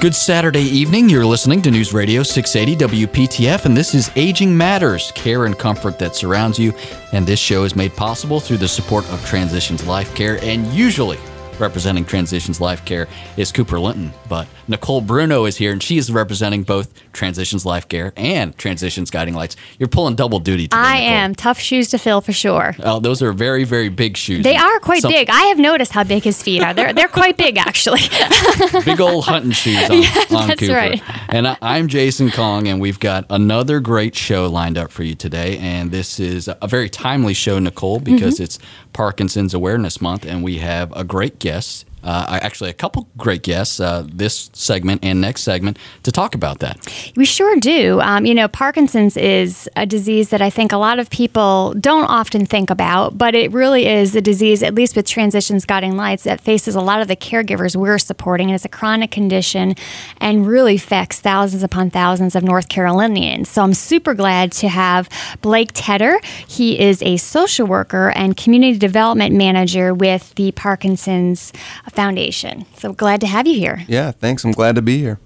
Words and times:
Good 0.00 0.14
Saturday 0.14 0.62
evening. 0.62 1.10
You're 1.10 1.26
listening 1.26 1.60
to 1.60 1.70
News 1.70 1.92
Radio 1.92 2.22
680 2.22 3.04
WPTF, 3.04 3.66
and 3.66 3.76
this 3.76 3.94
is 3.94 4.10
Aging 4.16 4.56
Matters 4.56 5.12
care 5.12 5.44
and 5.44 5.58
comfort 5.58 5.98
that 5.98 6.16
surrounds 6.16 6.58
you. 6.58 6.72
And 7.12 7.26
this 7.26 7.38
show 7.38 7.64
is 7.64 7.76
made 7.76 7.94
possible 7.94 8.40
through 8.40 8.56
the 8.56 8.66
support 8.66 9.06
of 9.10 9.22
Transitions 9.26 9.86
Life 9.86 10.14
Care 10.14 10.42
and 10.42 10.66
usually 10.68 11.18
representing 11.60 12.04
Transitions 12.04 12.60
Life 12.60 12.84
Care 12.84 13.06
is 13.36 13.52
Cooper 13.52 13.78
Linton, 13.78 14.12
but 14.28 14.46
Nicole 14.68 15.00
Bruno 15.00 15.44
is 15.44 15.56
here 15.56 15.72
and 15.72 15.82
she 15.82 15.98
is 15.98 16.10
representing 16.10 16.62
both 16.62 16.92
Transitions 17.12 17.66
Life 17.66 17.88
Care 17.88 18.12
and 18.16 18.56
Transitions 18.58 19.10
Guiding 19.10 19.34
Lights. 19.34 19.56
You're 19.78 19.88
pulling 19.88 20.14
double 20.14 20.38
duty 20.40 20.64
today. 20.68 20.76
I 20.80 20.94
Nicole. 21.00 21.08
am. 21.14 21.34
Tough 21.34 21.58
shoes 21.58 21.88
to 21.90 21.98
fill 21.98 22.20
for 22.20 22.32
sure. 22.32 22.74
Oh, 22.82 23.00
those 23.00 23.22
are 23.22 23.32
very, 23.32 23.64
very 23.64 23.88
big 23.88 24.16
shoes. 24.16 24.42
They 24.44 24.56
are 24.56 24.78
quite 24.80 25.02
Some 25.02 25.12
big. 25.12 25.28
I 25.30 25.42
have 25.42 25.58
noticed 25.58 25.92
how 25.92 26.04
big 26.04 26.22
his 26.22 26.42
feet 26.42 26.62
are. 26.62 26.72
They're, 26.72 26.92
they're 26.92 27.08
quite 27.08 27.36
big, 27.36 27.58
actually. 27.58 28.00
big 28.84 29.00
old 29.00 29.24
hunting 29.24 29.52
shoes 29.52 29.82
on, 29.90 29.96
on 30.36 30.48
that's 30.48 30.60
Cooper. 30.60 30.72
right. 30.74 31.02
And 31.28 31.46
I, 31.48 31.56
I'm 31.60 31.88
Jason 31.88 32.30
Kong, 32.30 32.68
and 32.68 32.80
we've 32.80 33.00
got 33.00 33.26
another 33.30 33.80
great 33.80 34.14
show 34.14 34.48
lined 34.48 34.78
up 34.78 34.90
for 34.90 35.02
you 35.02 35.14
today. 35.14 35.58
And 35.58 35.90
this 35.90 36.18
is 36.20 36.48
a 36.48 36.66
very 36.68 36.88
timely 36.88 37.34
show, 37.34 37.58
Nicole, 37.58 37.98
because 38.00 38.20
Mm-hmm. 38.30 38.44
it's 38.44 38.58
Parkinson's 38.92 39.54
Awareness 39.54 40.00
Month, 40.00 40.24
and 40.26 40.42
we 40.42 40.58
have 40.58 40.92
a 40.96 41.04
great 41.04 41.38
guest 41.38 41.49
guests 41.50 41.84
uh, 42.02 42.38
actually, 42.42 42.70
a 42.70 42.74
couple 42.74 43.08
great 43.16 43.42
guests 43.42 43.80
uh, 43.80 44.04
this 44.06 44.50
segment 44.52 45.04
and 45.04 45.20
next 45.20 45.42
segment 45.42 45.78
to 46.02 46.10
talk 46.10 46.34
about 46.34 46.60
that. 46.60 46.78
We 47.16 47.24
sure 47.24 47.56
do. 47.56 48.00
Um, 48.00 48.24
you 48.26 48.34
know, 48.34 48.48
Parkinson's 48.48 49.16
is 49.16 49.68
a 49.76 49.86
disease 49.86 50.30
that 50.30 50.40
I 50.40 50.50
think 50.50 50.72
a 50.72 50.76
lot 50.76 50.98
of 50.98 51.10
people 51.10 51.74
don't 51.78 52.04
often 52.04 52.46
think 52.46 52.70
about, 52.70 53.18
but 53.18 53.34
it 53.34 53.52
really 53.52 53.86
is 53.86 54.16
a 54.16 54.20
disease, 54.20 54.62
at 54.62 54.74
least 54.74 54.96
with 54.96 55.06
Transitions 55.06 55.64
Guiding 55.64 55.96
Lights, 55.96 56.24
that 56.24 56.40
faces 56.40 56.74
a 56.74 56.80
lot 56.80 57.00
of 57.00 57.08
the 57.08 57.16
caregivers 57.16 57.76
we're 57.76 57.98
supporting. 57.98 58.48
And 58.48 58.54
it's 58.54 58.64
a 58.64 58.68
chronic 58.68 59.10
condition 59.10 59.74
and 60.20 60.46
really 60.46 60.76
affects 60.76 61.20
thousands 61.20 61.62
upon 61.62 61.90
thousands 61.90 62.34
of 62.34 62.42
North 62.42 62.68
Carolinians. 62.68 63.48
So 63.48 63.62
I'm 63.62 63.74
super 63.74 64.14
glad 64.14 64.52
to 64.52 64.68
have 64.68 65.08
Blake 65.42 65.70
Tedder. 65.74 66.18
He 66.46 66.80
is 66.80 67.02
a 67.02 67.16
social 67.16 67.66
worker 67.66 68.10
and 68.10 68.36
community 68.36 68.78
development 68.78 69.34
manager 69.34 69.92
with 69.92 70.34
the 70.34 70.52
Parkinson's 70.52 71.52
Foundation. 71.90 72.66
So 72.76 72.92
glad 72.92 73.20
to 73.20 73.26
have 73.26 73.46
you 73.46 73.54
here. 73.58 73.84
Yeah, 73.88 74.12
thanks. 74.12 74.44
I'm 74.44 74.52
glad 74.52 74.74
to 74.76 74.82
be 74.82 74.98
here. 74.98 75.18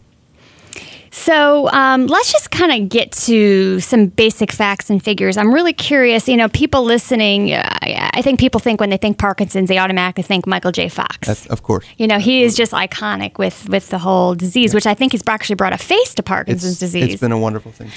So 1.25 1.71
um, 1.71 2.07
let's 2.07 2.31
just 2.31 2.51
kind 2.51 2.71
of 2.83 2.91
get 2.91 3.11
to 3.13 3.81
some 3.81 4.09
basic 4.09 4.53
facts 4.53 4.91
and 4.91 5.03
figures. 5.03 5.39
I'm 5.39 5.55
really 5.55 5.73
curious. 5.73 6.29
You 6.29 6.37
know, 6.37 6.51
people 6.51 6.85
listening, 6.85 7.55
uh, 7.55 7.67
I 7.81 8.21
think 8.21 8.39
people 8.39 8.61
think 8.61 8.79
when 8.79 8.91
they 8.91 8.99
think 8.99 9.17
Parkinson's, 9.17 9.71
they 9.71 9.79
automatically 9.79 10.23
think 10.23 10.47
Michael 10.47 10.71
J. 10.71 10.91
Fox. 10.91 11.27
That's, 11.27 11.47
of 11.47 11.63
course. 11.63 11.87
you 11.97 12.07
know, 12.07 12.19
he 12.19 12.43
is 12.43 12.55
just 12.55 12.73
iconic 12.73 13.39
with 13.39 13.67
with 13.71 13.89
the 13.89 13.99
whole 14.01 14.35
disease, 14.35 14.75
which 14.75 14.87
I 14.87 14.93
think 14.93 15.13
he's 15.13 15.23
actually 15.27 15.55
brought 15.55 15.73
a 15.73 15.79
face 15.79 16.13
to 16.17 16.23
Parkinson's 16.23 16.73
It's, 16.73 16.81
disease. 16.81 17.15
it's 17.15 17.21
been 17.23 17.33
a 17.33 17.39
wonderful 17.39 17.73
thing. 17.73 17.91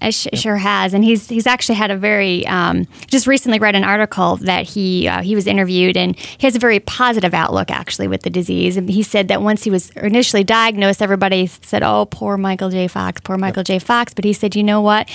It 0.00 0.12
sh- 0.12 0.26
sure 0.34 0.56
has, 0.56 0.92
and 0.92 1.04
he's 1.04 1.28
he's 1.28 1.46
actually 1.46 1.76
had 1.76 1.92
a 1.92 1.96
very 1.96 2.44
um, 2.48 2.88
just 3.06 3.28
recently 3.28 3.60
read 3.60 3.76
an 3.76 3.84
article 3.84 4.38
that 4.38 4.66
he 4.68 5.06
uh, 5.06 5.22
he 5.22 5.36
was 5.36 5.46
interviewed, 5.46 5.96
and 5.96 6.18
he 6.18 6.48
has 6.48 6.56
a 6.56 6.58
very 6.58 6.80
positive 6.80 7.32
outlook 7.32 7.70
actually 7.70 8.08
with 8.08 8.22
the 8.22 8.30
disease. 8.30 8.76
And 8.76 8.90
he 8.90 9.04
said 9.04 9.28
that 9.28 9.40
once 9.40 9.62
he 9.62 9.70
was 9.70 9.90
initially 9.90 10.42
diagnosed, 10.42 11.00
everybody 11.00 11.46
said, 11.46 11.84
"Oh, 11.84 12.06
poor 12.06 12.36
Michael 12.36 12.71
J. 12.72 12.88
Fox, 12.88 13.20
poor 13.20 13.38
Michael 13.38 13.62
J. 13.62 13.78
Fox," 13.78 14.12
but 14.14 14.24
he 14.24 14.32
said, 14.32 14.56
"You 14.56 14.62
know 14.62 14.80
what? 14.80 15.08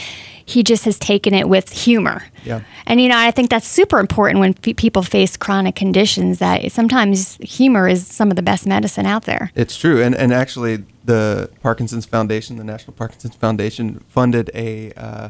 He 0.45 0.63
just 0.63 0.85
has 0.85 0.97
taken 0.97 1.33
it 1.33 1.49
with 1.49 1.69
humor." 1.71 2.23
Yeah. 2.45 2.61
And 2.85 3.01
you 3.01 3.09
know, 3.09 3.17
I 3.17 3.31
think 3.31 3.49
that's 3.49 3.67
super 3.67 3.99
important 3.99 4.39
when 4.39 4.53
pe- 4.53 4.73
people 4.73 5.03
face 5.03 5.35
chronic 5.35 5.75
conditions. 5.75 6.39
That 6.39 6.71
sometimes 6.71 7.35
humor 7.41 7.87
is 7.87 8.07
some 8.07 8.29
of 8.29 8.35
the 8.35 8.41
best 8.41 8.65
medicine 8.65 9.05
out 9.05 9.25
there. 9.25 9.51
It's 9.55 9.75
true, 9.75 10.01
and 10.01 10.15
and 10.15 10.33
actually, 10.33 10.85
the 11.05 11.49
Parkinson's 11.61 12.05
Foundation, 12.05 12.57
the 12.57 12.63
National 12.63 12.93
Parkinson's 12.93 13.35
Foundation, 13.35 13.99
funded 14.07 14.49
a 14.53 14.93
uh, 14.93 15.29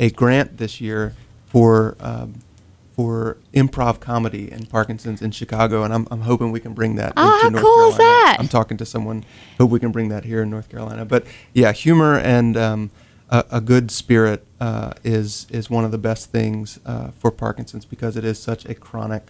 a 0.00 0.10
grant 0.10 0.58
this 0.58 0.80
year 0.80 1.14
for 1.46 1.96
um, 2.00 2.40
for 2.96 3.36
improv 3.52 4.00
comedy 4.00 4.50
in 4.50 4.64
Parkinson's 4.64 5.20
in 5.20 5.30
Chicago, 5.30 5.82
and 5.84 5.92
I'm, 5.92 6.08
I'm 6.10 6.22
hoping 6.22 6.50
we 6.50 6.60
can 6.60 6.72
bring 6.72 6.94
that. 6.96 7.12
Oh, 7.16 7.24
into 7.26 7.42
how 7.42 7.48
North 7.50 7.62
cool 7.62 7.88
is 7.90 7.96
Carolina. 7.96 8.24
that? 8.24 8.36
I'm 8.38 8.48
talking 8.48 8.78
to 8.78 8.86
someone. 8.86 9.24
Hope 9.58 9.70
we 9.70 9.78
can 9.78 9.92
bring 9.92 10.08
that 10.08 10.24
here 10.24 10.42
in 10.42 10.50
North 10.50 10.70
Carolina. 10.70 11.04
But 11.04 11.26
yeah, 11.52 11.72
humor 11.72 12.18
and 12.18 12.56
um, 12.56 12.90
a, 13.28 13.44
a 13.52 13.60
good 13.60 13.90
spirit 13.90 14.46
uh, 14.60 14.94
is 15.04 15.46
is 15.50 15.68
one 15.68 15.84
of 15.84 15.90
the 15.90 15.98
best 15.98 16.30
things 16.30 16.80
uh, 16.86 17.10
for 17.18 17.30
Parkinson's 17.30 17.84
because 17.84 18.16
it 18.16 18.24
is 18.24 18.38
such 18.38 18.64
a 18.64 18.74
chronic 18.74 19.24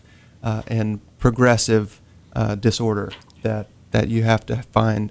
uh, 0.44 0.62
and 0.68 1.00
progressive 1.18 2.00
uh, 2.34 2.54
disorder 2.54 3.10
that 3.42 3.68
that 3.90 4.08
you 4.08 4.22
have 4.22 4.46
to 4.46 4.62
find 4.62 5.10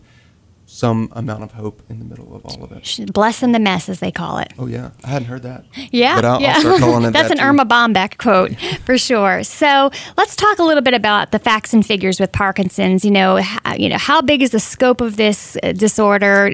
some 0.76 1.08
amount 1.14 1.42
of 1.42 1.54
hope 1.54 1.82
in 1.90 2.00
the 2.00 2.06
middle 2.06 2.36
of 2.36 2.46
all 2.46 2.64
of 2.66 2.72
it. 2.74 3.14
Blessing 3.14 3.54
the 3.54 3.60
mess, 3.60 3.88
as 3.88 4.02
they 4.02 4.12
call 4.12 4.40
it. 4.40 4.52
Oh 4.60 4.68
yeah, 4.68 4.92
I 5.06 5.08
hadn't 5.08 5.30
heard 5.30 5.44
that. 5.44 5.64
Yeah, 5.92 6.16
but 6.16 6.26
I'll, 6.26 6.42
yeah. 6.42 6.56
I'll 6.56 6.62
start 6.62 6.80
calling 6.82 7.06
it 7.06 7.12
That's 7.14 7.30
that 7.30 7.38
an 7.38 7.38
too. 7.38 7.44
Erma 7.46 7.66
Bombeck 7.66 8.18
quote 8.18 8.56
for 8.86 8.98
sure. 8.98 9.44
So 9.44 9.90
let's 10.18 10.36
talk 10.36 10.60
a 10.60 10.64
little 10.64 10.84
bit 10.84 10.94
about 10.94 11.32
the 11.32 11.40
facts 11.40 11.74
and 11.74 11.86
figures 11.86 12.20
with 12.20 12.34
Parkinson's. 12.34 13.06
You 13.06 13.12
know, 13.12 13.38
how, 13.38 13.76
you 13.76 13.88
know, 13.88 13.98
how 13.98 14.22
big 14.22 14.42
is 14.42 14.50
the 14.52 14.60
scope 14.60 15.00
of 15.00 15.16
this 15.16 15.58
uh, 15.64 15.72
disorder? 15.72 16.52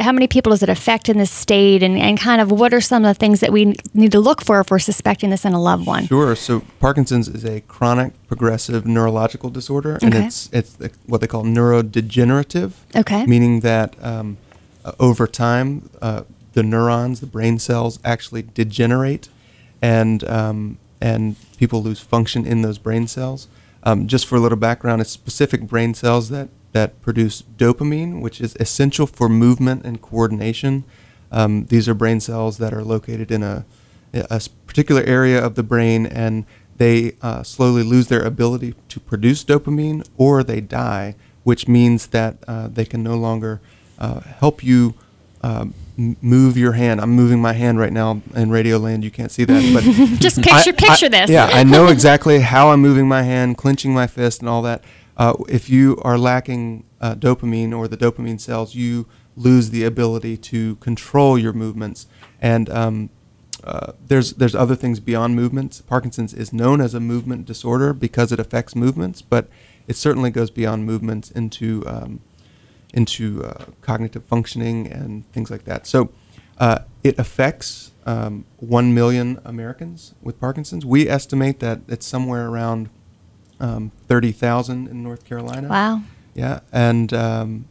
How 0.00 0.10
many 0.10 0.26
people 0.26 0.50
does 0.50 0.64
it 0.64 0.68
affect 0.68 1.08
in 1.08 1.18
this 1.18 1.30
state? 1.30 1.84
And, 1.84 1.96
and 1.96 2.18
kind 2.18 2.40
of 2.40 2.50
what 2.50 2.74
are 2.74 2.80
some 2.80 3.04
of 3.04 3.08
the 3.08 3.18
things 3.18 3.38
that 3.38 3.52
we 3.52 3.76
need 3.94 4.10
to 4.12 4.20
look 4.20 4.44
for 4.44 4.60
if 4.60 4.70
we're 4.72 4.80
suspecting 4.80 5.30
this 5.30 5.44
in 5.44 5.52
a 5.52 5.60
loved 5.60 5.86
one? 5.86 6.08
Sure. 6.08 6.34
So 6.34 6.62
Parkinson's 6.80 7.28
is 7.28 7.44
a 7.44 7.60
chronic 7.60 8.14
progressive 8.30 8.86
neurological 8.86 9.50
disorder, 9.50 9.98
and 10.00 10.14
Okay. 10.14 10.26
it's 10.26 10.48
it's 10.52 10.76
what 11.06 11.20
they 11.20 11.26
call 11.26 11.42
neurodegenerative. 11.42 12.70
Okay. 12.94 13.26
Meaning 13.26 13.60
that 13.60 13.96
um, 14.02 14.36
uh, 14.84 14.92
over 15.00 15.26
time, 15.26 15.90
uh, 16.00 16.22
the 16.52 16.62
neurons, 16.62 17.18
the 17.18 17.26
brain 17.26 17.58
cells, 17.58 17.98
actually 18.04 18.42
degenerate, 18.54 19.28
and 19.82 20.22
um, 20.38 20.78
and 21.00 21.34
people 21.58 21.82
lose 21.82 21.98
function 21.98 22.46
in 22.46 22.62
those 22.62 22.78
brain 22.78 23.08
cells. 23.08 23.48
Um, 23.82 24.06
just 24.06 24.26
for 24.26 24.36
a 24.36 24.40
little 24.40 24.58
background, 24.58 25.00
it's 25.02 25.10
specific 25.10 25.62
brain 25.62 25.92
cells 25.94 26.28
that 26.28 26.48
that 26.70 27.02
produce 27.02 27.42
dopamine, 27.58 28.20
which 28.20 28.40
is 28.40 28.56
essential 28.60 29.06
for 29.08 29.28
movement 29.28 29.84
and 29.84 30.00
coordination. 30.00 30.84
Um, 31.32 31.64
these 31.66 31.88
are 31.88 31.94
brain 31.94 32.20
cells 32.20 32.58
that 32.58 32.72
are 32.72 32.84
located 32.84 33.32
in 33.32 33.42
a 33.42 33.64
particular 34.66 35.02
area 35.02 35.44
of 35.44 35.54
the 35.54 35.62
brain 35.62 36.06
and 36.06 36.44
they 36.80 37.12
uh, 37.20 37.42
slowly 37.42 37.82
lose 37.82 38.06
their 38.08 38.22
ability 38.22 38.74
to 38.88 38.98
produce 39.00 39.44
dopamine 39.44 40.02
or 40.16 40.42
they 40.42 40.62
die, 40.62 41.14
which 41.44 41.68
means 41.68 42.06
that 42.08 42.38
uh, 42.48 42.68
they 42.68 42.86
can 42.86 43.02
no 43.02 43.16
longer 43.16 43.60
uh, 43.98 44.20
help 44.20 44.64
you 44.64 44.94
um, 45.42 45.74
move 46.22 46.56
your 46.56 46.72
hand. 46.72 46.98
I'm 46.98 47.10
moving 47.10 47.38
my 47.38 47.52
hand 47.52 47.78
right 47.78 47.92
now 47.92 48.22
in 48.34 48.48
Radio 48.50 48.78
Land. 48.78 49.04
You 49.04 49.10
can't 49.10 49.30
see 49.30 49.44
that, 49.44 49.62
but 49.74 49.84
Just 50.20 50.38
picture, 50.42 50.70
I- 50.70 50.88
picture 50.88 51.06
I- 51.06 51.08
this. 51.10 51.28
Yeah, 51.28 51.50
I 51.52 51.64
know 51.74 51.88
exactly 51.88 52.40
how 52.40 52.70
I'm 52.70 52.80
moving 52.80 53.06
my 53.06 53.24
hand, 53.24 53.58
clenching 53.58 53.92
my 53.92 54.06
fist, 54.06 54.40
and 54.40 54.48
all 54.48 54.62
that. 54.62 54.82
Uh, 55.18 55.34
if 55.50 55.68
you 55.68 55.98
are 56.00 56.16
lacking 56.16 56.84
uh, 57.02 57.14
dopamine 57.14 57.76
or 57.76 57.88
the 57.88 57.96
dopamine 57.98 58.40
cells, 58.40 58.74
you 58.74 59.06
lose 59.36 59.68
the 59.68 59.84
ability 59.84 60.38
to 60.38 60.76
control 60.76 61.36
your 61.38 61.52
movements. 61.52 62.06
And 62.40 62.70
um, 62.70 63.10
uh, 63.64 63.92
there's 64.06 64.34
there's 64.34 64.54
other 64.54 64.74
things 64.74 65.00
beyond 65.00 65.36
movements. 65.36 65.80
Parkinson's 65.80 66.32
is 66.32 66.52
known 66.52 66.80
as 66.80 66.94
a 66.94 67.00
movement 67.00 67.46
disorder 67.46 67.92
because 67.92 68.32
it 68.32 68.40
affects 68.40 68.74
movements, 68.74 69.22
but 69.22 69.48
it 69.86 69.96
certainly 69.96 70.30
goes 70.30 70.50
beyond 70.50 70.86
movements 70.86 71.30
into 71.30 71.82
um, 71.86 72.20
into 72.92 73.44
uh, 73.44 73.66
cognitive 73.80 74.24
functioning 74.24 74.86
and 74.86 75.30
things 75.32 75.50
like 75.50 75.64
that. 75.64 75.86
So 75.86 76.10
uh, 76.58 76.80
it 77.04 77.18
affects 77.18 77.92
um, 78.06 78.44
1 78.56 78.92
million 78.92 79.40
Americans 79.44 80.14
with 80.20 80.40
Parkinson's. 80.40 80.84
We 80.84 81.08
estimate 81.08 81.60
that 81.60 81.80
it's 81.88 82.06
somewhere 82.06 82.48
around 82.48 82.90
um, 83.60 83.92
30,000 84.08 84.88
in 84.88 85.02
North 85.02 85.24
Carolina. 85.24 85.68
Wow. 85.68 86.02
Yeah, 86.34 86.60
and 86.72 87.12
um, 87.12 87.68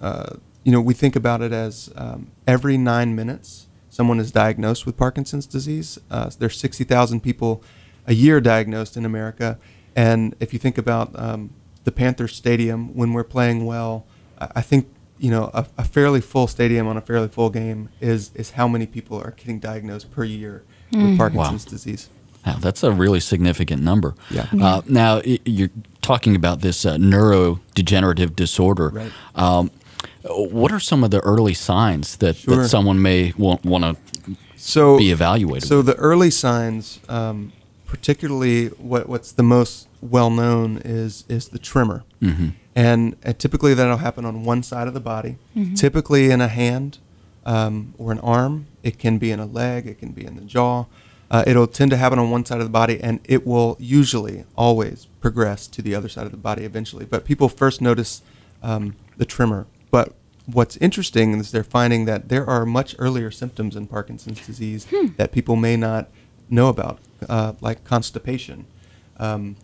uh, 0.00 0.36
you 0.64 0.72
know 0.72 0.80
we 0.80 0.94
think 0.94 1.16
about 1.16 1.42
it 1.42 1.52
as 1.52 1.92
um, 1.96 2.30
every 2.46 2.78
nine 2.78 3.14
minutes 3.14 3.65
someone 3.96 4.20
is 4.20 4.30
diagnosed 4.30 4.84
with 4.84 4.96
Parkinson's 4.96 5.46
disease. 5.46 5.98
Uh, 6.10 6.30
there's 6.38 6.58
60,000 6.58 7.20
people 7.22 7.62
a 8.06 8.14
year 8.14 8.40
diagnosed 8.42 8.96
in 8.96 9.06
America, 9.06 9.58
and 9.96 10.36
if 10.38 10.52
you 10.52 10.58
think 10.58 10.76
about 10.76 11.18
um, 11.18 11.50
the 11.84 11.92
Panther 11.92 12.28
Stadium 12.28 12.94
when 12.94 13.14
we're 13.14 13.24
playing 13.24 13.64
well, 13.64 14.04
I, 14.38 14.48
I 14.56 14.62
think 14.62 14.88
you 15.18 15.30
know 15.30 15.50
a, 15.54 15.66
a 15.78 15.84
fairly 15.84 16.20
full 16.20 16.46
stadium 16.46 16.86
on 16.86 16.98
a 16.98 17.00
fairly 17.00 17.28
full 17.28 17.48
game 17.48 17.88
is 18.00 18.30
is 18.34 18.50
how 18.50 18.68
many 18.68 18.86
people 18.86 19.18
are 19.18 19.30
getting 19.30 19.58
diagnosed 19.58 20.10
per 20.12 20.24
year 20.24 20.62
with 20.92 21.16
Parkinson's 21.16 21.64
disease. 21.64 22.10
Wow, 22.46 22.58
that's 22.60 22.84
a 22.84 22.92
really 22.92 23.18
significant 23.18 23.82
number. 23.82 24.14
Yeah. 24.30 24.46
Uh, 24.60 24.82
now, 24.86 25.20
you're 25.24 25.70
talking 26.00 26.36
about 26.36 26.60
this 26.60 26.86
uh, 26.86 26.96
neurodegenerative 26.96 28.36
disorder. 28.36 28.90
Right. 28.90 29.12
Um, 29.34 29.72
what 30.30 30.72
are 30.72 30.80
some 30.80 31.04
of 31.04 31.10
the 31.10 31.20
early 31.20 31.54
signs 31.54 32.16
that, 32.16 32.36
Sure. 32.36 32.56
that 32.56 32.68
someone 32.68 33.00
may 33.00 33.32
want, 33.36 33.64
want 33.64 33.84
to 33.84 34.36
So 34.56 34.98
be 34.98 35.10
evaluated? 35.10 35.68
So 35.68 35.82
the 35.82 35.94
early 35.96 36.30
signs, 36.30 37.00
um, 37.08 37.52
particularly 37.86 38.68
what, 38.68 39.08
what's 39.08 39.32
the 39.32 39.42
most 39.42 39.88
well 40.02 40.30
known 40.30 40.78
is 40.84 41.24
is 41.28 41.48
the 41.48 41.58
tremor, 41.58 42.04
mm-hmm. 42.22 42.48
and, 42.74 43.16
and, 43.22 43.38
typically 43.38 43.74
that'll 43.74 43.96
happen 43.96 44.24
on 44.24 44.44
one 44.44 44.62
side 44.62 44.86
of 44.88 44.94
the 44.94 45.00
body, 45.00 45.36
mm-hmm. 45.56 45.74
typically 45.74 46.30
in 46.30 46.40
a 46.40 46.48
hand 46.48 46.98
um, 47.44 47.94
or 47.98 48.12
an 48.12 48.20
arm. 48.20 48.66
It 48.82 48.98
can 48.98 49.18
be 49.18 49.30
in 49.30 49.40
a 49.40 49.46
leg. 49.46 49.86
It 49.86 49.98
can 49.98 50.12
be 50.12 50.24
in 50.24 50.36
the 50.36 50.42
jaw. 50.42 50.84
Uh, 51.30 51.42
it'll 51.46 51.66
tend 51.66 51.90
to 51.90 51.96
happen 51.96 52.18
on 52.18 52.30
one 52.30 52.44
side 52.44 52.58
of 52.58 52.66
the 52.66 52.70
body, 52.70 53.00
and 53.00 53.20
it 53.24 53.46
will 53.46 53.76
usually 53.80 54.44
always 54.56 55.08
progress 55.20 55.66
to 55.66 55.82
the 55.82 55.94
other 55.94 56.08
side 56.08 56.24
of 56.24 56.30
the 56.30 56.36
body 56.36 56.64
eventually. 56.64 57.04
But 57.04 57.24
people 57.24 57.48
first 57.48 57.80
notice 57.80 58.22
um, 58.62 58.94
the 59.16 59.24
tremor. 59.24 59.66
But 59.90 60.12
what's 60.46 60.76
interesting 60.78 61.34
is 61.38 61.50
they're 61.50 61.64
finding 61.64 62.04
that 62.06 62.28
there 62.28 62.46
are 62.46 62.64
much 62.64 62.94
earlier 62.98 63.30
symptoms 63.30 63.76
in 63.76 63.86
Parkinson's 63.86 64.44
disease 64.46 64.86
hmm. 64.90 65.08
that 65.16 65.32
people 65.32 65.56
may 65.56 65.76
not 65.76 66.08
know 66.48 66.68
about, 66.68 66.98
uh, 67.28 67.54
like 67.60 67.84
constipation. 67.84 68.66
Um, 69.18 69.56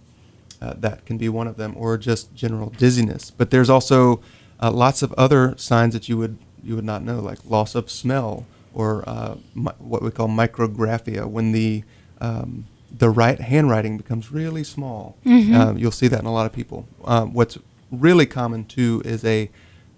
uh, 0.61 0.75
that 0.79 1.05
can 1.05 1.19
be 1.19 1.29
one 1.29 1.49
of 1.49 1.57
them, 1.57 1.75
or 1.77 1.99
just 1.99 2.33
general 2.35 2.71
dizziness. 2.71 3.33
But 3.33 3.51
there's 3.51 3.69
also 3.69 4.21
uh, 4.61 4.71
lots 4.71 5.03
of 5.03 5.13
other 5.15 5.55
signs 5.57 5.93
that 5.93 6.09
you 6.09 6.17
would 6.17 6.39
you 6.63 6.77
would 6.77 6.85
not 6.85 7.03
know, 7.03 7.19
like 7.19 7.39
loss 7.45 7.75
of 7.75 7.91
smell, 7.91 8.47
or 8.73 9.03
uh, 9.09 9.35
mi- 9.57 9.73
what 9.79 10.03
we 10.03 10.13
call 10.13 10.29
micrographia, 10.29 11.27
when 11.27 11.51
the 11.51 11.83
um, 12.21 12.67
the 12.97 13.11
right 13.11 13.41
handwriting 13.41 13.97
becomes 13.97 14.31
really 14.31 14.63
small. 14.63 15.17
Mm-hmm. 15.27 15.55
Uh, 15.55 15.73
you'll 15.73 15.91
see 15.91 16.07
that 16.07 16.21
in 16.21 16.27
a 16.27 16.33
lot 16.33 16.47
of 16.47 16.53
people. 16.53 16.87
Um, 17.05 17.33
what's 17.33 17.59
really 17.91 18.27
common 18.27 18.65
too 18.65 19.03
is 19.05 19.25
a 19.25 19.51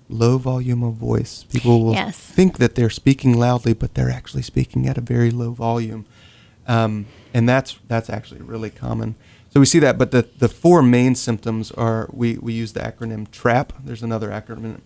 low 0.08 0.38
volume 0.38 0.82
of 0.82 0.94
voice. 0.94 1.44
People 1.50 1.84
will 1.84 1.94
yes. 1.94 2.18
think 2.18 2.58
that 2.58 2.74
they're 2.74 2.90
speaking 2.90 3.38
loudly, 3.38 3.72
but 3.72 3.94
they're 3.94 4.10
actually 4.10 4.42
speaking 4.42 4.86
at 4.86 4.98
a 4.98 5.00
very 5.00 5.30
low 5.30 5.52
volume 5.52 6.04
um, 6.66 7.06
and 7.32 7.48
that's 7.48 7.78
that's 7.88 8.10
actually 8.10 8.42
really 8.42 8.70
common. 8.70 9.16
So 9.50 9.60
we 9.60 9.66
see 9.66 9.78
that, 9.80 9.98
but 9.98 10.10
the, 10.10 10.28
the 10.38 10.48
four 10.48 10.82
main 10.82 11.14
symptoms 11.14 11.70
are 11.70 12.08
we, 12.12 12.38
we 12.38 12.52
use 12.52 12.72
the 12.72 12.80
acronym 12.80 13.30
TRAP. 13.30 13.72
There's 13.84 14.02
another 14.02 14.30
acronym 14.30 14.80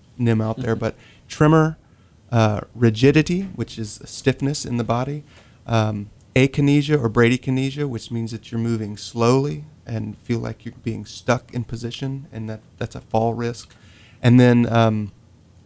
out 0.45 0.59
there, 0.59 0.75
mm-hmm. 0.75 0.79
but 0.79 0.95
tremor, 1.27 1.79
uh, 2.31 2.61
rigidity, 2.75 3.45
which 3.55 3.79
is 3.79 4.03
stiffness 4.05 4.67
in 4.67 4.77
the 4.77 4.85
body, 4.85 5.25
um, 5.67 6.11
akinesia 6.37 7.03
or 7.03 7.09
bradykinesia, 7.09 7.89
which 7.89 8.11
means 8.11 8.31
that 8.33 8.53
you're 8.53 8.61
moving 8.61 8.99
slowly 8.99 9.65
and 9.87 10.19
feel 10.19 10.39
like 10.39 10.67
you're 10.67 10.75
being 10.85 11.07
stuck 11.07 11.55
in 11.55 11.65
position, 11.65 12.27
and 12.31 12.51
that, 12.51 12.61
that's 12.77 12.95
a 12.95 13.01
fall 13.01 13.33
risk. 13.33 13.75
And 14.23 14.39
then 14.39 14.71
um, 14.73 15.13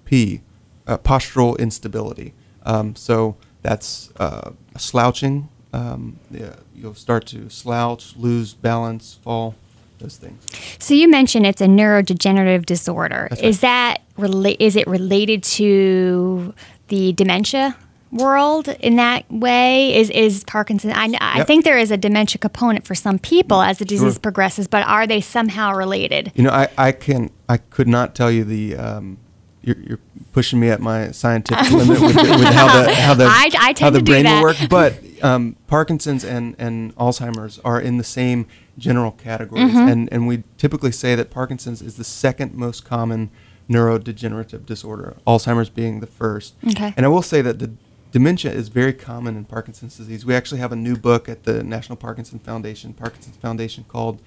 P, 0.05 0.43
uh, 0.87 0.99
postural 0.99 1.59
instability. 1.59 2.35
Um, 2.65 2.95
so 2.97 3.37
that's 3.63 4.11
uh, 4.19 4.53
slouching, 4.77 5.49
um, 5.73 6.19
yeah, 6.31 6.57
you'll 6.75 6.95
start 6.95 7.27
to 7.27 7.49
slouch, 7.49 8.15
lose 8.17 8.55
balance, 8.55 9.19
fall, 9.23 9.55
those 9.99 10.17
things. 10.17 10.45
So 10.79 10.95
you 10.95 11.09
mentioned 11.09 11.47
it's 11.47 11.61
a 11.61 11.67
neurodegenerative 11.67 12.67
disorder. 12.67 13.29
Right. 13.31 13.43
Is 13.43 13.61
that 13.61 14.03
rela- 14.19 14.57
is 14.59 14.77
it 14.77 14.87
related 14.87 15.43
to 15.45 16.55
the 16.89 17.13
dementia 17.13 17.77
world 18.13 18.69
in 18.69 18.97
that 18.97 19.31
way? 19.31 19.97
Is 19.97 20.11
is 20.11 20.45
Parkinson? 20.45 20.93
I, 20.93 21.13
I 21.21 21.39
yep. 21.39 21.47
think 21.47 21.65
there 21.65 21.79
is 21.79 21.91
a 21.91 21.97
dementia 21.97 22.39
component 22.39 22.87
for 22.87 22.95
some 22.95 23.19
people 23.19 23.63
as 23.63 23.79
the 23.79 23.85
disease 23.85 24.15
sure. 24.15 24.21
progresses, 24.21 24.69
but 24.69 24.87
are 24.87 25.07
they 25.07 25.21
somehow 25.21 25.73
related? 25.73 26.31
You 26.35 26.45
know, 26.45 26.51
I, 26.51 26.69
I 26.79 26.93
can 26.93 27.31
I 27.49 27.57
could 27.57 27.89
not 27.89 28.15
tell 28.15 28.31
you 28.31 28.45
the 28.45 28.77
um, 28.77 29.19
you're, 29.63 29.79
you're, 29.79 30.01
pushing 30.33 30.59
me 30.59 30.71
at 30.71 30.81
my 30.81 31.11
scientific 31.11 31.71
limit 31.71 32.01
with, 32.01 32.17
with, 32.17 32.25
how 32.25 32.83
the 32.83 32.95
how 32.95 33.15
the 33.15 33.25
I, 33.25 33.51
I 33.59 33.75
how 33.79 33.91
the 33.91 34.03
brain 34.03 34.25
will 34.25 34.43
work. 34.43 34.57
But 34.71 34.95
um, 35.23 35.57
Parkinson's 35.67 36.25
and, 36.25 36.57
and 36.59 36.97
Alzheimer's 36.97 37.59
are 37.61 37.79
in 37.79 37.99
the 37.99 38.05
same 38.05 38.47
general 38.79 39.13
categories, 39.13 39.71
mm-hmm. 39.71 39.89
and 39.89 40.13
and 40.13 40.27
we 40.27 40.45
typically 40.57 40.93
say 40.93 41.15
that 41.15 41.31
Parkinson's 41.31 41.83
is 41.83 41.97
the 41.97 42.05
second 42.05 42.55
most 42.55 42.85
common 42.85 43.31
neurodegenerative 43.69 44.67
disorder, 44.67 45.17
Alzheimer's 45.27 45.71
being 45.71 46.01
the 46.01 46.07
first. 46.07 46.55
Okay. 46.69 46.93
And 46.97 47.07
I 47.07 47.09
will 47.09 47.23
say 47.23 47.43
that 47.43 47.59
the 47.59 47.73
dementia 48.13 48.53
is 48.53 48.69
very 48.69 48.93
common 48.93 49.37
in 49.37 49.45
Parkinson's 49.45 49.97
disease. 49.97 50.25
We 50.25 50.35
actually 50.35 50.61
have 50.61 50.71
a 50.71 50.77
new 50.77 50.97
book 50.97 51.29
at 51.29 51.43
the 51.43 51.65
National 51.65 51.97
Parkinson 51.97 52.39
Foundation, 52.39 52.93
Parkinson's 52.93 53.37
Foundation, 53.39 53.85
called 53.89 54.23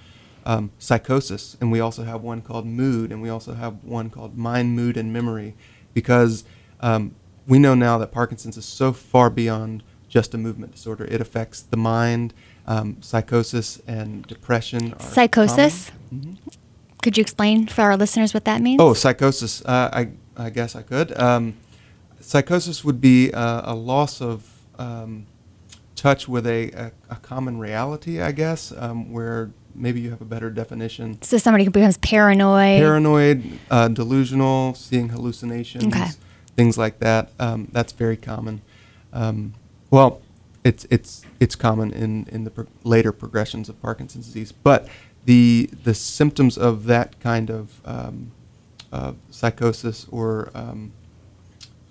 um, 0.45 0.71
psychosis, 0.77 1.55
and 1.61 1.71
we 1.71 1.79
also 1.79 2.03
have 2.03 2.21
one 2.21 2.41
called 2.41 2.65
mood, 2.65 3.11
and 3.11 3.21
we 3.21 3.29
also 3.29 3.53
have 3.53 3.83
one 3.83 4.09
called 4.09 4.37
mind, 4.37 4.75
mood, 4.75 4.97
and 4.97 5.13
memory, 5.13 5.55
because 5.93 6.43
um, 6.81 7.15
we 7.47 7.59
know 7.59 7.75
now 7.75 7.97
that 7.99 8.11
Parkinson's 8.11 8.57
is 8.57 8.65
so 8.65 8.91
far 8.91 9.29
beyond 9.29 9.83
just 10.09 10.33
a 10.33 10.37
movement 10.37 10.73
disorder. 10.73 11.05
It 11.05 11.21
affects 11.21 11.61
the 11.61 11.77
mind. 11.77 12.33
Um, 12.67 12.97
psychosis 13.01 13.79
and 13.85 14.25
depression. 14.25 14.99
psychosis. 14.99 15.91
Mm-hmm. 16.11 16.33
Could 17.03 17.15
you 17.15 17.21
explain 17.21 17.67
for 17.67 17.83
our 17.83 17.95
listeners 17.95 18.33
what 18.33 18.45
that 18.45 18.59
means? 18.59 18.81
Oh, 18.81 18.95
psychosis. 18.95 19.63
Uh, 19.63 19.91
I 19.93 20.09
I 20.35 20.49
guess 20.49 20.75
I 20.75 20.81
could. 20.81 21.15
Um, 21.19 21.55
psychosis 22.25 22.83
would 22.83 22.99
be 22.99 23.31
uh, 23.33 23.71
a 23.71 23.75
loss 23.75 24.21
of 24.21 24.49
um, 24.77 25.27
touch 25.95 26.27
with 26.27 26.45
a, 26.47 26.71
a, 26.71 26.91
a, 27.09 27.15
common 27.17 27.59
reality, 27.59 28.19
I 28.19 28.31
guess, 28.31 28.73
um, 28.75 29.11
where 29.11 29.51
maybe 29.73 30.01
you 30.01 30.09
have 30.09 30.21
a 30.21 30.25
better 30.25 30.49
definition. 30.49 31.21
So 31.21 31.37
somebody 31.37 31.63
who 31.63 31.71
becomes 31.71 31.97
paranoid. 31.97 32.79
Paranoid, 32.79 33.59
uh, 33.69 33.87
delusional, 33.89 34.73
seeing 34.73 35.09
hallucinations, 35.09 35.85
okay. 35.85 36.07
things 36.57 36.77
like 36.77 36.99
that. 36.99 37.31
Um, 37.39 37.69
that's 37.71 37.93
very 37.93 38.17
common. 38.17 38.61
Um, 39.13 39.53
well, 39.91 40.21
it's 40.63 40.85
it's 40.89 41.23
it's 41.39 41.55
common 41.55 41.93
in 41.93 42.27
in 42.31 42.43
the 42.43 42.49
pro- 42.49 42.67
later 42.83 43.11
progressions 43.11 43.69
of 43.69 43.79
Parkinson's 43.81 44.25
disease, 44.25 44.51
but 44.51 44.87
the 45.25 45.69
the 45.83 45.93
symptoms 45.93 46.57
of 46.57 46.85
that 46.85 47.19
kind 47.19 47.49
of 47.49 47.79
um, 47.85 48.31
uh, 48.91 49.13
psychosis 49.29 50.07
or 50.11 50.49
um, 50.55 50.91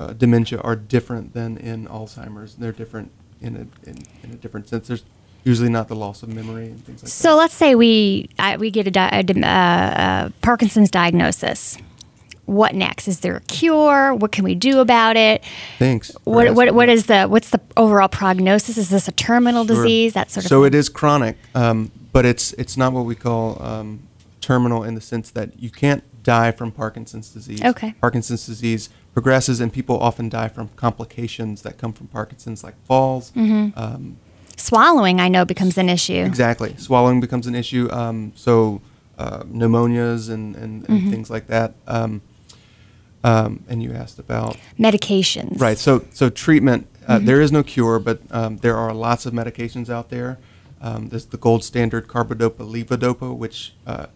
uh, 0.01 0.13
dementia 0.13 0.61
are 0.61 0.77
different 0.77 1.35
than 1.35 1.57
in 1.57 1.87
Alzheimer's. 1.87 2.57
They're 2.57 2.73
different 2.73 3.11
in 3.41 3.57
a 3.57 3.89
in, 3.89 3.99
in 4.23 4.31
a 4.33 4.37
different 4.37 4.69
sense. 4.69 4.89
There's 4.89 5.05
usually 5.45 5.69
not 5.69 5.89
the 5.89 5.95
loss 5.95 6.23
of 6.23 6.31
memory 6.31 6.67
and 6.67 6.85
things 6.85 7.03
like 7.03 7.11
so 7.11 7.29
that. 7.29 7.33
So 7.35 7.37
let's 7.37 7.55
say 7.55 7.75
we 7.75 8.29
we 8.59 8.71
get 8.71 8.87
a, 8.87 8.91
di- 8.91 9.25
a 9.25 9.47
uh, 9.47 10.29
Parkinson's 10.43 10.91
diagnosis. 10.91 11.79
What 12.47 12.75
next? 12.75 13.09
Is 13.09 13.21
there 13.21 13.37
a 13.37 13.41
cure? 13.41 14.15
What 14.15 14.31
can 14.31 14.45
we 14.45 14.55
do 14.55 14.81
about 14.81 15.17
it? 15.17 15.43
Thanks. 15.79 16.13
What 16.25 16.55
what, 16.55 16.75
what 16.75 16.89
is 16.89 17.07
the 17.07 17.27
what's 17.27 17.51
the 17.51 17.61
overall 17.77 18.09
prognosis? 18.09 18.77
Is 18.77 18.91
this 18.91 19.09
a 19.09 19.13
terminal 19.13 19.67
sure. 19.67 19.77
disease? 19.77 20.13
That 20.13 20.31
sort 20.31 20.45
of. 20.45 20.49
So 20.49 20.61
thing? 20.61 20.69
it 20.69 20.75
is 20.75 20.89
chronic, 20.89 21.37
um, 21.55 21.91
but 22.13 22.27
it's 22.27 22.53
it's 22.55 22.77
not 22.77 22.93
what 22.93 23.07
we 23.07 23.15
call 23.15 23.63
um, 23.63 24.09
terminal 24.41 24.85
in 24.85 24.95
the 24.95 25.01
sense 25.01 25.31
that 25.31 25.59
you 25.59 25.71
can't 25.71 26.03
die 26.23 26.53
from 26.53 26.71
Parkinson's 26.71 27.31
disease. 27.31 27.63
Okay. 27.63 27.95
Parkinson's 28.01 28.45
disease 28.47 28.91
progresses, 29.15 29.61
and 29.61 29.73
people 29.73 29.99
often 29.99 30.29
die 30.29 30.49
from 30.49 30.69
complications 30.77 31.63
that 31.63 31.79
come 31.79 31.93
from 31.93 32.09
Parkinson's, 32.09 32.63
like 32.65 32.75
falls, 32.85 33.31
mm-hmm. 33.31 33.79
um, 33.79 34.19
swallowing, 34.57 35.21
I 35.21 35.29
know, 35.29 35.45
becomes 35.45 35.79
an 35.79 35.89
issue. 35.89 36.25
Exactly. 36.25 36.75
Swallowing 36.77 37.21
becomes 37.21 37.47
an 37.47 37.55
issue. 37.55 37.89
Um, 37.93 38.33
so 38.35 38.83
uh, 39.17 39.45
pneumonias 39.45 40.29
and, 40.29 40.57
and, 40.57 40.89
and 40.89 41.01
mm-hmm. 41.01 41.11
things 41.11 41.31
like 41.31 41.47
that. 41.47 41.75
Um, 41.87 42.23
um, 43.23 43.65
and 43.69 43.83
you 43.83 43.93
asked 43.93 44.19
about 44.19 44.59
medications. 44.79 45.59
Right. 45.61 45.79
So, 45.79 46.05
so 46.13 46.29
treatment, 46.29 46.89
uh, 47.07 47.17
mm-hmm. 47.17 47.27
there 47.27 47.41
is 47.41 47.53
no 47.53 47.63
cure, 47.63 47.99
but 47.99 48.21
um, 48.31 48.59
there 48.59 48.77
are 48.77 48.93
lots 48.93 49.25
of 49.25 49.33
medications 49.33 49.89
out 49.89 50.11
there. 50.11 50.39
Um, 50.83 51.09
there's 51.09 51.25
the 51.27 51.39
gold 51.39 51.65
standard 51.65 52.09
carbidopa 52.09 52.59
levodopa, 52.59 53.35
which 53.35 53.75
uh, 53.87 54.07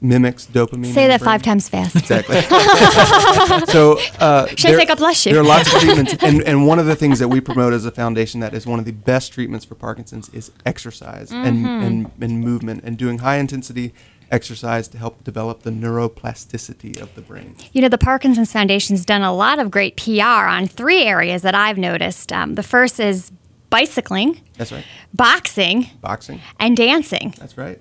mimics 0.00 0.46
dopamine. 0.46 0.92
Say 0.92 1.06
that 1.06 1.20
five 1.20 1.42
times 1.42 1.68
fast. 1.68 1.96
Exactly. 1.96 2.40
so, 3.72 3.98
uh, 4.18 4.46
should 4.48 4.70
there, 4.70 4.76
I 4.76 4.80
take 4.80 4.90
a 4.90 4.96
blush 4.96 5.24
There 5.24 5.38
are 5.38 5.44
lots 5.44 5.72
of 5.72 5.80
treatments, 5.80 6.14
and, 6.22 6.42
and 6.42 6.66
one 6.66 6.78
of 6.78 6.86
the 6.86 6.96
things 6.96 7.18
that 7.18 7.28
we 7.28 7.40
promote 7.40 7.72
as 7.72 7.84
a 7.84 7.90
foundation 7.90 8.40
that 8.40 8.54
is 8.54 8.66
one 8.66 8.78
of 8.78 8.84
the 8.84 8.92
best 8.92 9.32
treatments 9.32 9.64
for 9.64 9.74
Parkinson's 9.74 10.28
is 10.30 10.50
exercise 10.64 11.30
mm-hmm. 11.30 11.46
and, 11.46 11.66
and, 11.66 12.10
and 12.20 12.40
movement 12.40 12.82
and 12.84 12.96
doing 12.96 13.18
high 13.18 13.36
intensity 13.36 13.92
exercise 14.30 14.88
to 14.88 14.98
help 14.98 15.24
develop 15.24 15.62
the 15.62 15.70
neuroplasticity 15.70 17.00
of 17.00 17.14
the 17.14 17.20
brain. 17.20 17.56
You 17.72 17.82
know, 17.82 17.88
the 17.88 17.98
Parkinson's 17.98 18.52
Foundation's 18.52 19.04
done 19.04 19.22
a 19.22 19.34
lot 19.34 19.58
of 19.58 19.70
great 19.70 19.96
PR 19.96 20.22
on 20.22 20.66
three 20.66 21.02
areas 21.02 21.42
that 21.42 21.54
I've 21.54 21.78
noticed. 21.78 22.32
Um, 22.32 22.54
the 22.54 22.62
first 22.62 23.00
is 23.00 23.32
bicycling. 23.70 24.40
That's 24.56 24.72
right. 24.72 24.84
Boxing. 25.12 25.90
Boxing. 26.00 26.40
And 26.58 26.76
dancing. 26.76 27.34
That's 27.38 27.56
right. 27.56 27.80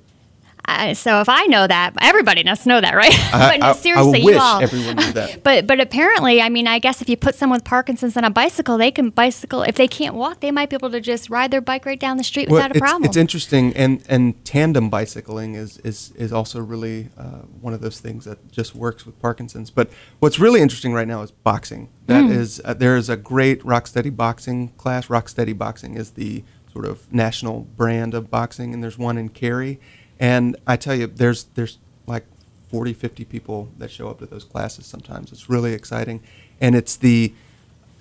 Uh, 0.65 0.93
so 0.93 1.19
if 1.19 1.29
I 1.29 1.45
know 1.45 1.65
that, 1.65 1.93
everybody 2.01 2.43
must 2.43 2.67
know 2.67 2.79
that, 2.79 2.95
right? 2.95 3.13
I, 3.33 3.57
but 3.57 3.59
no, 3.59 3.73
seriously, 3.73 4.19
I, 4.19 4.21
I 4.21 4.25
wish 4.25 4.35
you 4.35 4.41
all. 4.41 4.61
everyone 4.61 4.95
knew 4.97 5.11
that. 5.13 5.43
but 5.43 5.65
but 5.65 5.79
apparently, 5.79 6.41
I 6.41 6.49
mean, 6.49 6.67
I 6.67 6.79
guess 6.79 7.01
if 7.01 7.09
you 7.09 7.17
put 7.17 7.35
someone 7.35 7.57
with 7.57 7.65
Parkinson's 7.65 8.15
on 8.15 8.23
a 8.23 8.29
bicycle, 8.29 8.77
they 8.77 8.91
can 8.91 9.09
bicycle. 9.09 9.63
If 9.63 9.75
they 9.75 9.87
can't 9.87 10.15
walk, 10.15 10.41
they 10.41 10.51
might 10.51 10.69
be 10.69 10.75
able 10.75 10.91
to 10.91 11.01
just 11.01 11.29
ride 11.29 11.51
their 11.51 11.61
bike 11.61 11.85
right 11.85 11.99
down 11.99 12.17
the 12.17 12.23
street 12.23 12.49
well, 12.49 12.57
without 12.57 12.75
a 12.75 12.79
problem. 12.79 13.05
It's 13.05 13.17
interesting, 13.17 13.75
and 13.75 14.03
and 14.07 14.43
tandem 14.45 14.89
bicycling 14.89 15.55
is 15.55 15.77
is 15.79 16.11
is 16.15 16.31
also 16.31 16.59
really 16.59 17.09
uh, 17.17 17.43
one 17.61 17.73
of 17.73 17.81
those 17.81 17.99
things 17.99 18.25
that 18.25 18.51
just 18.51 18.75
works 18.75 19.05
with 19.05 19.19
Parkinson's. 19.19 19.71
But 19.71 19.89
what's 20.19 20.39
really 20.39 20.61
interesting 20.61 20.93
right 20.93 21.07
now 21.07 21.21
is 21.21 21.31
boxing. 21.31 21.89
That 22.05 22.25
mm. 22.25 22.31
is, 22.31 22.59
uh, 22.65 22.73
there 22.73 22.97
is 22.97 23.07
a 23.09 23.15
great 23.15 23.63
Rock 23.63 23.85
Steady 23.85 24.09
boxing 24.09 24.69
class. 24.69 25.09
Rock 25.09 25.29
Steady 25.29 25.53
boxing 25.53 25.95
is 25.95 26.11
the 26.11 26.43
sort 26.71 26.85
of 26.85 27.11
national 27.13 27.61
brand 27.61 28.13
of 28.13 28.29
boxing, 28.29 28.73
and 28.73 28.83
there's 28.83 28.97
one 28.97 29.17
in 29.17 29.29
Cary. 29.29 29.79
And 30.19 30.57
I 30.67 30.75
tell 30.75 30.95
you, 30.95 31.07
there's 31.07 31.45
there's 31.55 31.77
like 32.05 32.25
40, 32.69 32.93
50 32.93 33.25
people 33.25 33.69
that 33.77 33.89
show 33.89 34.09
up 34.09 34.19
to 34.19 34.25
those 34.25 34.43
classes 34.43 34.85
sometimes. 34.85 35.31
It's 35.31 35.49
really 35.49 35.73
exciting, 35.73 36.21
and 36.59 36.75
it's 36.75 36.95
the 36.95 37.33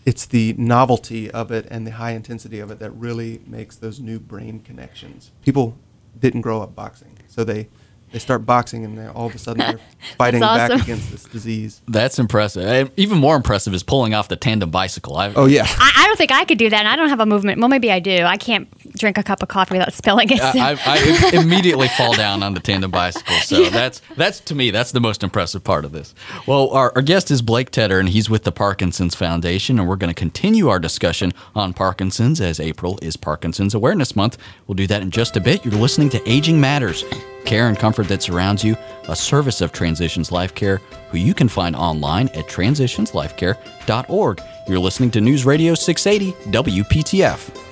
it's 0.04 0.26
the 0.26 0.54
novelty 0.56 1.30
of 1.30 1.50
it 1.50 1.66
and 1.70 1.86
the 1.86 1.92
high 1.92 2.12
intensity 2.12 2.60
of 2.60 2.70
it 2.70 2.78
that 2.78 2.90
really 2.92 3.40
makes 3.46 3.76
those 3.76 4.00
new 4.00 4.18
brain 4.18 4.60
connections. 4.60 5.30
People 5.42 5.76
didn't 6.18 6.40
grow 6.40 6.62
up 6.62 6.74
boxing, 6.74 7.18
so 7.28 7.44
they 7.44 7.68
they 8.12 8.18
start 8.18 8.46
boxing 8.46 8.84
and 8.84 9.10
all 9.10 9.26
of 9.26 9.34
a 9.34 9.38
sudden 9.38 9.58
they're 9.66 9.80
fighting 10.16 10.42
awesome. 10.42 10.78
back 10.78 10.82
against 10.82 11.10
this 11.10 11.24
disease. 11.24 11.82
That's 11.86 12.18
impressive. 12.18 12.90
Even 12.96 13.18
more 13.18 13.36
impressive 13.36 13.74
is 13.74 13.82
pulling 13.82 14.14
off 14.14 14.28
the 14.28 14.36
tandem 14.36 14.70
bicycle. 14.70 15.16
I, 15.16 15.32
Oh 15.34 15.44
yeah. 15.44 15.66
I, 15.68 15.92
I 15.96 16.06
don't 16.06 16.16
think 16.16 16.32
I 16.32 16.44
could 16.44 16.58
do 16.58 16.70
that. 16.70 16.78
And 16.78 16.88
I 16.88 16.96
don't 16.96 17.10
have 17.10 17.20
a 17.20 17.26
movement. 17.26 17.60
Well, 17.60 17.68
maybe 17.68 17.92
I 17.92 18.00
do. 18.00 18.22
I 18.22 18.38
can't 18.38 18.68
drink 18.98 19.18
a 19.18 19.22
cup 19.22 19.42
of 19.42 19.48
coffee 19.48 19.74
without 19.74 19.92
spilling 19.92 20.30
it. 20.30 20.40
I, 20.40 20.72
I, 20.72 20.78
I 20.84 21.30
immediately 21.40 21.88
fall 21.88 22.14
down 22.14 22.42
on 22.42 22.54
the 22.54 22.60
tandem 22.60 22.90
bicycle. 22.90 23.34
So 23.36 23.70
that's 23.70 24.00
that's 24.16 24.40
to 24.40 24.54
me 24.54 24.70
that's 24.70 24.92
the 24.92 25.00
most 25.00 25.22
impressive 25.22 25.64
part 25.64 25.84
of 25.84 25.92
this. 25.92 26.14
Well, 26.46 26.70
our, 26.70 26.92
our 26.94 27.02
guest 27.02 27.30
is 27.30 27.42
Blake 27.42 27.70
Tedder, 27.70 27.98
and 27.98 28.08
he's 28.08 28.28
with 28.28 28.44
the 28.44 28.52
Parkinson's 28.52 29.14
Foundation, 29.14 29.78
and 29.78 29.88
we're 29.88 29.96
going 29.96 30.12
to 30.12 30.18
continue 30.18 30.68
our 30.68 30.78
discussion 30.78 31.32
on 31.54 31.72
Parkinson's 31.72 32.40
as 32.40 32.60
April 32.60 32.98
is 33.02 33.16
Parkinson's 33.16 33.74
Awareness 33.74 34.16
Month. 34.16 34.38
We'll 34.66 34.74
do 34.74 34.86
that 34.88 35.02
in 35.02 35.10
just 35.10 35.36
a 35.36 35.40
bit. 35.40 35.64
You're 35.64 35.74
listening 35.74 36.08
to 36.10 36.28
Aging 36.28 36.60
Matters, 36.60 37.04
care 37.44 37.68
and 37.68 37.78
comfort 37.78 38.08
that 38.08 38.22
surrounds 38.22 38.64
you, 38.64 38.76
a 39.08 39.16
service 39.16 39.60
of 39.60 39.72
Transitions 39.72 40.30
Life 40.32 40.54
Care, 40.54 40.78
who 41.10 41.18
you 41.18 41.34
can 41.34 41.48
find 41.48 41.74
online 41.74 42.28
at 42.28 42.46
transitionslifecare.org. 42.46 44.40
You're 44.68 44.78
listening 44.78 45.10
to 45.12 45.20
News 45.20 45.44
Radio 45.46 45.74
680 45.74 46.32
WPTF. 46.50 47.67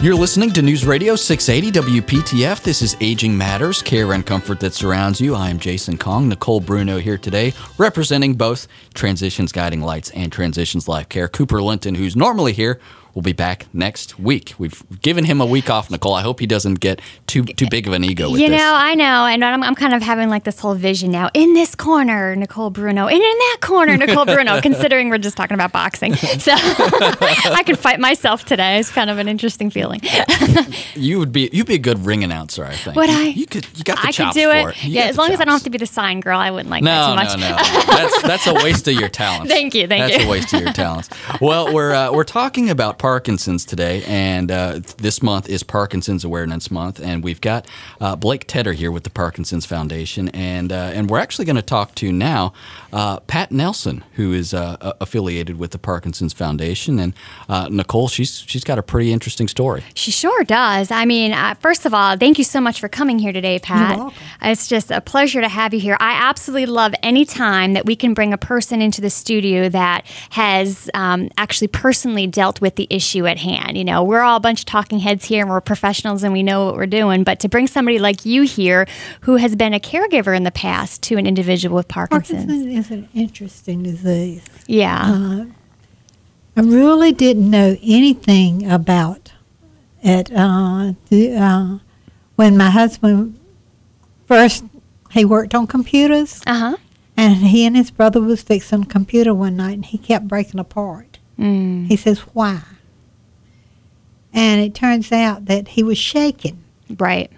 You're 0.00 0.14
listening 0.14 0.52
to 0.52 0.62
News 0.62 0.86
Radio 0.86 1.16
680 1.16 2.00
WPTF. 2.00 2.62
This 2.62 2.82
is 2.82 2.96
Aging 3.00 3.36
Matters, 3.36 3.82
care 3.82 4.12
and 4.12 4.24
comfort 4.24 4.60
that 4.60 4.72
surrounds 4.72 5.20
you. 5.20 5.34
I 5.34 5.50
am 5.50 5.58
Jason 5.58 5.98
Kong, 5.98 6.28
Nicole 6.28 6.60
Bruno 6.60 6.98
here 6.98 7.18
today, 7.18 7.52
representing 7.78 8.34
both 8.34 8.68
Transitions 8.94 9.50
Guiding 9.50 9.80
Lights 9.80 10.10
and 10.10 10.30
Transitions 10.30 10.86
Life 10.86 11.08
Care. 11.08 11.26
Cooper 11.26 11.60
Linton, 11.60 11.96
who's 11.96 12.14
normally 12.14 12.52
here, 12.52 12.78
will 13.18 13.22
be 13.22 13.32
back 13.32 13.66
next 13.74 14.16
week. 14.20 14.54
We've 14.58 14.80
given 15.00 15.24
him 15.24 15.40
a 15.40 15.44
week 15.46 15.68
off, 15.68 15.90
Nicole. 15.90 16.14
I 16.14 16.22
hope 16.22 16.38
he 16.38 16.46
doesn't 16.46 16.74
get 16.78 17.00
too 17.26 17.42
too 17.44 17.66
big 17.68 17.88
of 17.88 17.92
an 17.92 18.04
ego 18.04 18.30
with 18.30 18.40
you 18.40 18.48
this. 18.48 18.56
know, 18.60 18.72
I 18.76 18.94
know, 18.94 19.26
and 19.26 19.44
I'm, 19.44 19.60
I'm 19.64 19.74
kind 19.74 19.92
of 19.92 20.02
having 20.02 20.28
like 20.28 20.44
this 20.44 20.60
whole 20.60 20.76
vision 20.76 21.10
now. 21.10 21.28
In 21.34 21.52
this 21.52 21.74
corner, 21.74 22.36
Nicole 22.36 22.70
Bruno, 22.70 23.06
and 23.08 23.16
in 23.16 23.20
that 23.20 23.56
corner, 23.60 23.96
Nicole 23.96 24.24
Bruno. 24.24 24.60
considering 24.68 25.08
we're 25.08 25.18
just 25.18 25.36
talking 25.36 25.56
about 25.56 25.72
boxing, 25.72 26.14
so 26.14 26.52
I 26.54 27.62
can 27.66 27.74
fight 27.74 27.98
myself 27.98 28.44
today. 28.44 28.78
It's 28.78 28.92
kind 28.92 29.10
of 29.10 29.18
an 29.18 29.26
interesting 29.26 29.68
feeling. 29.68 30.00
you 30.94 31.18
would 31.18 31.32
be 31.32 31.50
you'd 31.52 31.66
be 31.66 31.74
a 31.74 31.78
good 31.78 32.06
ring 32.06 32.22
announcer, 32.22 32.64
I 32.64 32.74
think. 32.74 32.94
Would 32.94 33.10
You- 33.10 33.16
I? 33.16 33.22
You 33.38 33.46
could 33.46 33.66
you 33.76 33.82
got 33.82 33.96
the 33.96 34.02
I 34.02 34.06
could 34.06 34.14
chops 34.14 34.34
do 34.36 34.48
for 34.48 34.70
it. 34.70 34.76
it. 34.84 34.84
Yeah, 34.84 35.02
as 35.06 35.18
long 35.18 35.32
as 35.32 35.40
I 35.40 35.44
don't 35.44 35.54
have 35.54 35.64
to 35.64 35.70
be 35.70 35.78
the 35.78 35.86
sign 35.86 36.20
girl, 36.20 36.38
I 36.38 36.52
wouldn't 36.52 36.70
like 36.70 36.84
No, 36.84 37.16
that 37.16 37.32
too 37.34 37.40
no, 37.40 37.48
much. 37.50 37.62
no. 37.88 37.96
That's 37.96 38.22
that's 38.22 38.46
a 38.46 38.54
waste 38.54 38.86
of 38.86 38.94
your 38.94 39.08
talents. 39.08 39.50
Thank 39.52 39.74
you, 39.74 39.88
thank 39.88 40.02
that's 40.02 40.12
you. 40.12 40.18
That's 40.18 40.28
a 40.28 40.30
waste 40.30 40.52
of 40.54 40.60
your 40.62 40.72
talents. 40.72 41.08
Well, 41.40 41.74
we're 41.74 41.92
uh, 41.94 42.12
we're 42.12 42.22
talking 42.24 42.70
about 42.70 42.98
Parkinson's 43.08 43.64
today, 43.64 44.04
and 44.06 44.50
uh, 44.50 44.80
this 44.98 45.22
month 45.22 45.48
is 45.48 45.62
Parkinson's 45.62 46.24
Awareness 46.24 46.70
Month, 46.70 47.00
and 47.00 47.24
we've 47.24 47.40
got 47.40 47.66
uh, 48.02 48.14
Blake 48.14 48.46
Tedder 48.46 48.74
here 48.74 48.92
with 48.92 49.04
the 49.04 49.08
Parkinson's 49.10 49.64
Foundation, 49.64 50.28
and 50.34 50.70
uh, 50.70 50.90
and 50.92 51.08
we're 51.08 51.18
actually 51.18 51.46
going 51.46 51.56
to 51.56 51.62
talk 51.62 51.94
to 51.94 52.12
now 52.12 52.52
uh, 52.92 53.20
Pat 53.20 53.50
Nelson, 53.50 54.04
who 54.16 54.34
is 54.34 54.52
uh, 54.52 54.92
affiliated 55.00 55.58
with 55.58 55.70
the 55.70 55.78
Parkinson's 55.78 56.34
Foundation, 56.34 56.98
and 56.98 57.14
uh, 57.48 57.70
Nicole, 57.70 58.08
she's 58.08 58.44
she's 58.46 58.62
got 58.62 58.78
a 58.78 58.82
pretty 58.82 59.10
interesting 59.10 59.48
story. 59.48 59.84
She 59.94 60.10
sure 60.10 60.44
does. 60.44 60.90
I 60.90 61.06
mean, 61.06 61.32
uh, 61.32 61.54
first 61.54 61.86
of 61.86 61.94
all, 61.94 62.14
thank 62.18 62.36
you 62.36 62.44
so 62.44 62.60
much 62.60 62.78
for 62.78 62.90
coming 62.90 63.18
here 63.18 63.32
today, 63.32 63.58
Pat. 63.58 63.96
welcome. 63.96 64.18
It's 64.42 64.68
just 64.68 64.90
a 64.90 65.00
pleasure 65.00 65.40
to 65.40 65.48
have 65.48 65.72
you 65.72 65.80
here. 65.80 65.96
I 65.98 66.12
absolutely 66.28 66.66
love 66.66 66.92
any 67.02 67.24
time 67.24 67.72
that 67.72 67.86
we 67.86 67.96
can 67.96 68.12
bring 68.12 68.34
a 68.34 68.38
person 68.38 68.82
into 68.82 69.00
the 69.00 69.08
studio 69.08 69.70
that 69.70 70.04
has 70.28 70.90
um, 70.92 71.30
actually 71.38 71.68
personally 71.68 72.26
dealt 72.26 72.60
with 72.60 72.74
the 72.74 72.86
issue 72.90 72.97
at 73.26 73.38
hand. 73.38 73.76
You 73.76 73.84
know, 73.84 74.02
we're 74.04 74.20
all 74.20 74.36
a 74.36 74.40
bunch 74.40 74.60
of 74.60 74.66
talking 74.66 74.98
heads 74.98 75.24
here 75.24 75.40
and 75.42 75.50
we're 75.50 75.60
professionals 75.60 76.22
and 76.22 76.32
we 76.32 76.42
know 76.42 76.66
what 76.66 76.74
we're 76.76 76.86
doing, 76.86 77.24
but 77.24 77.40
to 77.40 77.48
bring 77.48 77.66
somebody 77.66 77.98
like 77.98 78.24
you 78.26 78.42
here 78.42 78.86
who 79.22 79.36
has 79.36 79.54
been 79.56 79.74
a 79.74 79.80
caregiver 79.80 80.36
in 80.36 80.44
the 80.44 80.50
past 80.50 81.02
to 81.04 81.16
an 81.16 81.26
individual 81.26 81.76
with 81.76 81.88
Parkinson's. 81.88 82.44
Parkinson's 82.46 82.86
is 82.86 82.90
an 82.90 83.08
interesting 83.14 83.82
disease. 83.82 84.42
Yeah. 84.66 85.00
Uh, 85.06 85.44
I 86.56 86.60
really 86.62 87.12
didn't 87.12 87.48
know 87.50 87.76
anything 87.82 88.70
about 88.70 89.32
it. 90.02 90.30
Uh, 90.32 90.92
the, 91.08 91.34
uh, 91.36 91.78
when 92.36 92.56
my 92.56 92.70
husband 92.70 93.38
first, 94.26 94.64
he 95.12 95.24
worked 95.24 95.54
on 95.54 95.66
computers, 95.66 96.40
Uh 96.46 96.54
huh. 96.58 96.76
and 97.16 97.36
he 97.36 97.64
and 97.64 97.76
his 97.76 97.90
brother 97.90 98.20
was 98.20 98.42
fixing 98.42 98.82
a 98.82 98.86
computer 98.86 99.32
one 99.34 99.56
night, 99.56 99.72
and 99.74 99.84
he 99.86 99.98
kept 99.98 100.28
breaking 100.28 100.60
apart. 100.60 101.18
Mm. 101.38 101.86
He 101.86 101.96
says, 101.96 102.20
"Why?" 102.34 102.60
And 104.32 104.60
it 104.60 104.74
turns 104.74 105.10
out 105.12 105.46
that 105.46 105.68
he 105.68 105.82
was 105.82 105.98
shaking, 105.98 106.58
Right. 106.98 107.30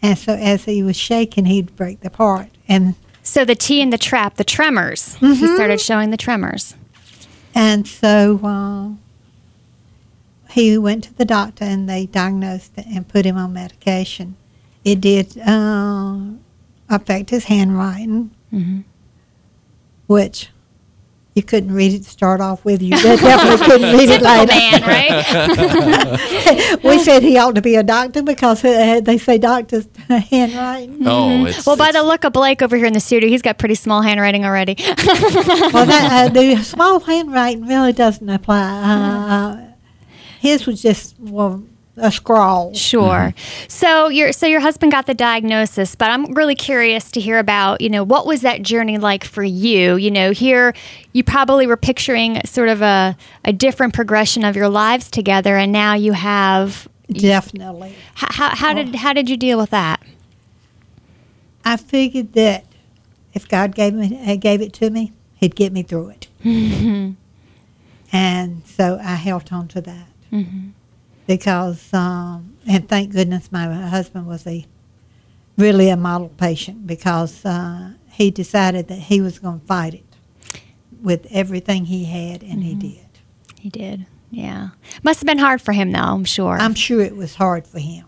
and 0.00 0.16
so 0.18 0.32
as 0.34 0.64
he 0.64 0.82
was 0.82 0.96
shaking, 0.96 1.44
he'd 1.46 1.74
break 1.76 2.00
the 2.00 2.10
part, 2.10 2.48
and 2.68 2.94
So 3.22 3.44
the 3.44 3.54
T 3.56 3.80
in 3.80 3.90
the 3.90 3.98
trap, 3.98 4.36
the 4.36 4.44
tremors. 4.44 5.14
He 5.16 5.26
Mm-hmm. 5.26 5.54
started 5.56 5.80
showing 5.80 6.10
the 6.10 6.16
tremors. 6.16 6.74
And 7.54 7.86
so 7.88 8.38
uh, 8.44 8.90
he 10.52 10.78
went 10.78 11.04
to 11.04 11.14
the 11.14 11.24
doctor 11.24 11.64
and 11.64 11.88
they 11.88 12.06
diagnosed 12.06 12.72
it 12.76 12.86
and 12.86 13.06
put 13.08 13.24
him 13.24 13.36
on 13.36 13.52
medication. 13.52 14.36
It 14.84 15.00
did 15.00 15.36
uh, 15.38 16.18
affect 16.88 17.30
his 17.30 17.44
handwriting, 17.46 18.30
which 20.06 20.50
you 21.36 21.42
couldn't 21.42 21.74
read 21.74 21.92
it 21.92 22.02
to 22.02 22.08
start 22.10 22.40
off 22.40 22.64
with. 22.64 22.80
You 22.80 22.90
definitely 22.92 23.66
couldn't 23.66 23.92
read 23.98 24.08
it 24.08 24.20
Typical 24.20 24.46
later. 24.46 24.54
man, 24.54 24.82
right? 26.78 26.80
we 26.82 26.98
said 26.98 27.22
he 27.22 27.36
ought 27.36 27.56
to 27.56 27.60
be 27.60 27.74
a 27.74 27.82
doctor 27.82 28.22
because 28.22 28.64
uh, 28.64 29.00
they 29.02 29.18
say 29.18 29.36
doctors 29.36 29.86
handwriting. 30.08 31.06
Oh, 31.06 31.44
it's 31.44 31.58
Mm-hmm. 31.58 31.68
Well, 31.70 31.76
by 31.76 31.92
the 31.92 32.02
look 32.02 32.24
of 32.24 32.32
Blake 32.32 32.62
over 32.62 32.74
here 32.74 32.86
in 32.86 32.94
the 32.94 33.00
studio, 33.00 33.28
he's 33.28 33.42
got 33.42 33.58
pretty 33.58 33.74
small 33.74 34.00
handwriting 34.00 34.46
already. 34.46 34.76
well, 34.78 35.84
that, 35.84 36.08
uh, 36.10 36.28
the 36.32 36.56
small 36.62 37.00
handwriting 37.00 37.66
really 37.66 37.92
doesn't 37.92 38.26
apply. 38.28 38.62
Uh, 38.62 39.60
his 40.40 40.64
was 40.66 40.80
just 40.80 41.16
well 41.20 41.62
a 41.96 42.12
scrawl. 42.12 42.74
sure. 42.74 43.34
So 43.68 44.08
your 44.08 44.32
so 44.32 44.46
your 44.46 44.60
husband 44.60 44.92
got 44.92 45.06
the 45.06 45.14
diagnosis, 45.14 45.94
but 45.94 46.10
I'm 46.10 46.34
really 46.34 46.54
curious 46.54 47.10
to 47.12 47.20
hear 47.20 47.38
about 47.38 47.80
you 47.80 47.88
know 47.88 48.04
what 48.04 48.26
was 48.26 48.42
that 48.42 48.62
journey 48.62 48.98
like 48.98 49.24
for 49.24 49.42
you? 49.42 49.96
You 49.96 50.10
know, 50.10 50.30
here 50.32 50.74
you 51.12 51.24
probably 51.24 51.66
were 51.66 51.76
picturing 51.76 52.40
sort 52.44 52.68
of 52.68 52.82
a 52.82 53.16
a 53.44 53.52
different 53.52 53.94
progression 53.94 54.44
of 54.44 54.56
your 54.56 54.68
lives 54.68 55.10
together, 55.10 55.56
and 55.56 55.72
now 55.72 55.94
you 55.94 56.12
have. 56.12 56.88
Definitely. 57.10 57.94
How, 58.14 58.28
how, 58.32 58.56
how 58.56 58.72
did 58.74 58.96
how 58.96 59.12
did 59.12 59.30
you 59.30 59.36
deal 59.36 59.58
with 59.58 59.70
that? 59.70 60.02
I 61.64 61.76
figured 61.76 62.32
that 62.34 62.64
if 63.32 63.48
God 63.48 63.74
gave 63.74 63.94
me 63.94 64.20
uh, 64.26 64.36
gave 64.36 64.60
it 64.60 64.72
to 64.74 64.90
me, 64.90 65.12
He'd 65.36 65.54
get 65.54 65.72
me 65.72 65.82
through 65.82 66.10
it. 66.10 66.28
And 68.12 68.62
so 68.66 68.98
I 69.02 69.14
held 69.16 69.52
on 69.52 69.68
to 69.68 69.80
that 69.82 70.08
because, 71.26 71.92
um, 71.92 72.56
and 72.68 72.88
thank 72.88 73.12
goodness 73.12 73.50
my 73.50 73.72
husband 73.72 74.26
was 74.26 74.46
a 74.46 74.66
really 75.56 75.88
a 75.88 75.96
model 75.96 76.28
patient 76.28 76.86
because 76.86 77.44
uh, 77.44 77.92
he 78.10 78.30
decided 78.30 78.88
that 78.88 78.98
he 78.98 79.20
was 79.20 79.38
going 79.38 79.60
to 79.60 79.66
fight 79.66 79.94
it 79.94 80.04
with 81.02 81.26
everything 81.30 81.86
he 81.86 82.04
had, 82.04 82.42
and 82.42 82.62
he 82.62 82.74
did. 82.74 83.06
He 83.58 83.70
did. 83.70 84.06
Yeah. 84.30 84.70
Must 85.02 85.20
have 85.20 85.26
been 85.26 85.38
hard 85.38 85.62
for 85.62 85.72
him 85.72 85.92
though, 85.92 86.00
I'm 86.00 86.24
sure. 86.24 86.56
I'm 86.58 86.74
sure 86.74 87.00
it 87.00 87.16
was 87.16 87.36
hard 87.36 87.66
for 87.66 87.78
him. 87.78 88.06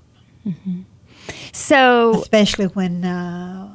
so 1.52 2.20
especially 2.20 2.66
when 2.66 3.04
uh, 3.04 3.74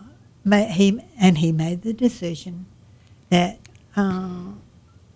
he 0.70 1.00
and 1.20 1.38
he 1.38 1.52
made 1.52 1.84
the 1.84 1.94
decision 1.94 2.66
that 3.30 3.60
uh, 3.96 4.52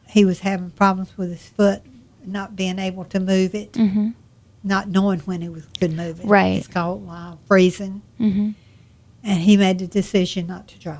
he 0.09 0.25
was 0.25 0.39
having 0.39 0.71
problems 0.71 1.17
with 1.17 1.29
his 1.29 1.47
foot, 1.49 1.81
not 2.27 2.55
being 2.55 2.79
able 2.79 3.05
to 3.05 3.19
move 3.19 3.55
it, 3.55 3.73
Mhm. 3.73 4.13
not 4.63 4.89
knowing 4.89 5.19
when 5.21 5.41
he 5.41 5.49
was 5.49 5.63
could 5.79 5.95
move 5.95 6.19
it. 6.19 6.25
Right. 6.25 6.57
It's 6.57 6.67
called 6.67 7.07
uh, 7.09 7.33
freezing, 7.47 8.01
Mhm. 8.19 8.53
and 9.23 9.39
he 9.41 9.57
made 9.57 9.79
the 9.79 9.87
decision 9.87 10.47
not 10.47 10.67
to 10.69 10.79
drive. 10.79 10.99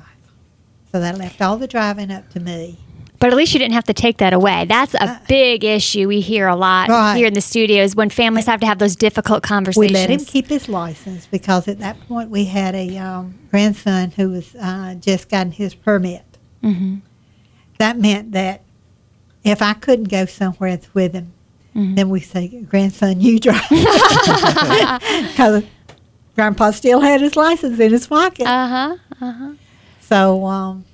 So 0.90 1.00
that 1.00 1.18
left 1.18 1.40
all 1.42 1.56
the 1.58 1.66
driving 1.68 2.10
up 2.10 2.30
to 2.30 2.40
me. 2.40 2.78
But 3.20 3.30
at 3.30 3.36
least 3.36 3.52
you 3.52 3.58
didn't 3.58 3.74
have 3.74 3.84
to 3.86 3.92
take 3.92 4.18
that 4.18 4.32
away. 4.32 4.64
That's 4.68 4.94
a 4.94 5.20
big 5.28 5.64
issue 5.64 6.06
we 6.06 6.20
hear 6.20 6.46
a 6.46 6.54
lot 6.54 6.88
Right. 6.88 7.16
here 7.16 7.26
in 7.26 7.34
the 7.34 7.40
studios 7.40 7.96
when 7.96 8.10
families 8.10 8.46
have 8.46 8.60
to 8.60 8.66
have 8.66 8.78
those 8.78 8.94
difficult 8.94 9.42
conversations. 9.42 9.90
We 9.92 9.92
let 9.92 10.08
him 10.08 10.24
keep 10.24 10.46
his 10.48 10.68
license 10.68 11.26
because 11.26 11.66
at 11.66 11.80
that 11.80 12.00
point 12.06 12.30
we 12.30 12.44
had 12.44 12.76
a 12.76 12.96
um, 12.96 13.34
grandson 13.50 14.12
who 14.12 14.30
was 14.30 14.54
uh, 14.54 14.94
just 14.94 15.28
gotten 15.28 15.50
his 15.50 15.74
permit. 15.74 16.22
Mhm. 16.62 17.00
That 17.78 17.98
meant 17.98 18.30
that 18.32 18.62
if 19.44 19.62
I 19.62 19.74
couldn't 19.74 20.08
go 20.08 20.26
somewhere 20.26 20.78
with 20.94 21.12
him, 21.14 21.32
Mm-hmm. 21.76 21.94
then 21.94 22.08
we 22.08 22.18
say, 22.20 22.48
"Grandson, 22.48 23.20
you 23.20 23.38
drive," 23.38 23.62
because 23.70 25.62
Grandpa 26.34 26.70
still 26.72 27.00
had 27.00 27.20
his 27.20 27.36
license 27.36 27.78
in 27.78 27.92
his 27.92 28.06
pocket. 28.06 28.46
Uh 28.46 28.68
huh. 28.68 28.96
Uh 29.20 29.32
huh. 29.32 29.52
so 30.00 30.44
um, 30.46 30.84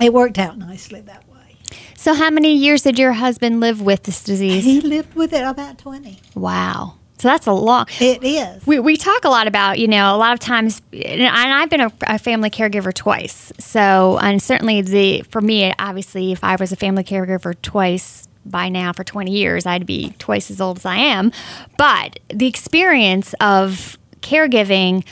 it 0.00 0.12
worked 0.12 0.38
out 0.38 0.58
nicely 0.58 1.00
that 1.02 1.26
way. 1.30 1.56
So, 1.96 2.14
how 2.14 2.30
many 2.30 2.52
years 2.54 2.82
did 2.82 2.98
your 2.98 3.12
husband 3.12 3.60
live 3.60 3.80
with 3.80 4.02
this 4.02 4.22
disease? 4.24 4.64
He 4.64 4.80
lived 4.80 5.14
with 5.14 5.32
it 5.32 5.44
about 5.44 5.78
twenty. 5.78 6.18
wow. 6.34 6.94
So 7.24 7.28
that's 7.28 7.46
a 7.46 7.54
long. 7.54 7.86
It 8.00 8.22
is. 8.22 8.66
We, 8.66 8.80
we 8.80 8.98
talk 8.98 9.24
a 9.24 9.30
lot 9.30 9.46
about, 9.46 9.78
you 9.78 9.88
know, 9.88 10.14
a 10.14 10.18
lot 10.18 10.34
of 10.34 10.40
times, 10.40 10.82
and 10.92 11.22
I've 11.22 11.70
been 11.70 11.80
a, 11.80 11.90
a 12.06 12.18
family 12.18 12.50
caregiver 12.50 12.92
twice. 12.92 13.50
So, 13.58 14.18
and 14.20 14.42
certainly 14.42 14.82
the, 14.82 15.22
for 15.30 15.40
me, 15.40 15.72
obviously, 15.78 16.32
if 16.32 16.44
I 16.44 16.56
was 16.56 16.70
a 16.70 16.76
family 16.76 17.02
caregiver 17.02 17.54
twice 17.62 18.28
by 18.44 18.68
now 18.68 18.92
for 18.92 19.04
20 19.04 19.30
years, 19.30 19.64
I'd 19.64 19.86
be 19.86 20.10
twice 20.18 20.50
as 20.50 20.60
old 20.60 20.76
as 20.76 20.84
I 20.84 20.96
am. 20.96 21.32
But 21.78 22.20
the 22.28 22.46
experience 22.46 23.34
of 23.40 23.96
caregiving, 24.20 25.06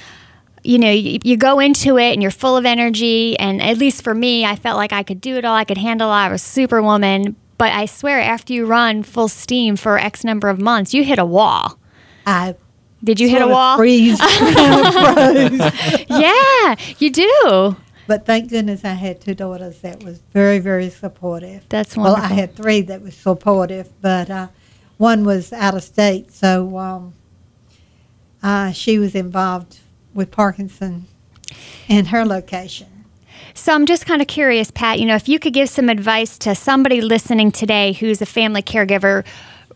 you 0.63 0.79
know, 0.79 0.91
you, 0.91 1.19
you 1.25 1.39
go 1.39 1.61
into 1.61 1.97
it 1.97 2.13
and 2.13 2.21
you're 2.21 2.31
full 2.31 2.59
of 2.59 2.67
energy. 2.67 3.39
And 3.39 3.63
at 3.63 3.79
least 3.79 4.05
for 4.05 4.13
me, 4.13 4.45
I 4.45 4.57
felt 4.57 4.77
like 4.77 4.93
I 4.93 5.03
could 5.03 5.23
do 5.23 5.39
it 5.39 5.47
all. 5.47 5.57
I 5.57 5.65
could 5.65 5.79
handle 5.79 6.11
it. 6.11 6.15
I 6.15 6.31
was 6.31 6.43
superwoman. 6.43 7.37
But 7.57 7.73
I 7.73 7.87
swear, 7.87 8.21
after 8.21 8.53
you 8.53 8.67
run 8.67 9.03
full 9.03 9.29
steam 9.29 9.77
for 9.77 9.97
X 9.97 10.25
number 10.25 10.51
of 10.51 10.61
months, 10.61 10.93
you 10.93 11.05
hit 11.05 11.19
a 11.19 11.25
wall. 11.25 11.79
I 12.27 12.55
Did 13.03 13.21
you 13.21 13.29
hit 13.29 13.43
a 13.43 13.49
wall? 13.49 13.77
Freeze. 13.77 14.19
yeah, 16.09 16.77
you 16.99 17.11
do. 17.11 17.77
But 18.07 18.27
thank 18.27 18.51
goodness 18.51 18.85
I 18.85 18.95
had 18.95 19.21
two 19.21 19.35
daughters 19.35 19.79
that 19.81 20.03
was 20.03 20.19
very, 20.33 20.59
very 20.59 20.91
supportive. 20.91 21.65
That's 21.69 21.97
one 21.97 22.13
Well. 22.13 22.17
I 22.17 22.27
had 22.29 22.57
three 22.57 22.81
that 22.83 23.01
was 23.01 23.15
supportive, 23.15 23.89
but 24.01 24.29
uh, 24.29 24.49
one 24.99 25.25
was 25.25 25.53
out 25.53 25.75
of 25.75 25.83
state, 25.83 26.33
so 26.33 26.77
um, 26.79 27.15
uh, 28.43 28.73
she 28.73 28.99
was 28.99 29.15
involved 29.15 29.79
with 30.15 30.31
Parkinson 30.31 31.07
in 31.89 32.07
her 32.07 32.25
location. 32.25 32.89
So 33.55 33.75
I'm 33.75 33.87
just 33.87 34.07
kind 34.07 34.23
of 34.23 34.29
curious, 34.29 34.71
Pat. 34.71 34.99
You 34.99 35.07
know, 35.07 35.15
if 35.15 35.29
you 35.29 35.39
could 35.39 35.53
give 35.53 35.69
some 35.69 35.89
advice 35.89 36.39
to 36.39 36.55
somebody 36.55 37.01
listening 37.01 37.53
today 37.53 37.93
who's 37.93 38.23
a 38.23 38.27
family 38.27 38.63
caregiver, 38.63 39.25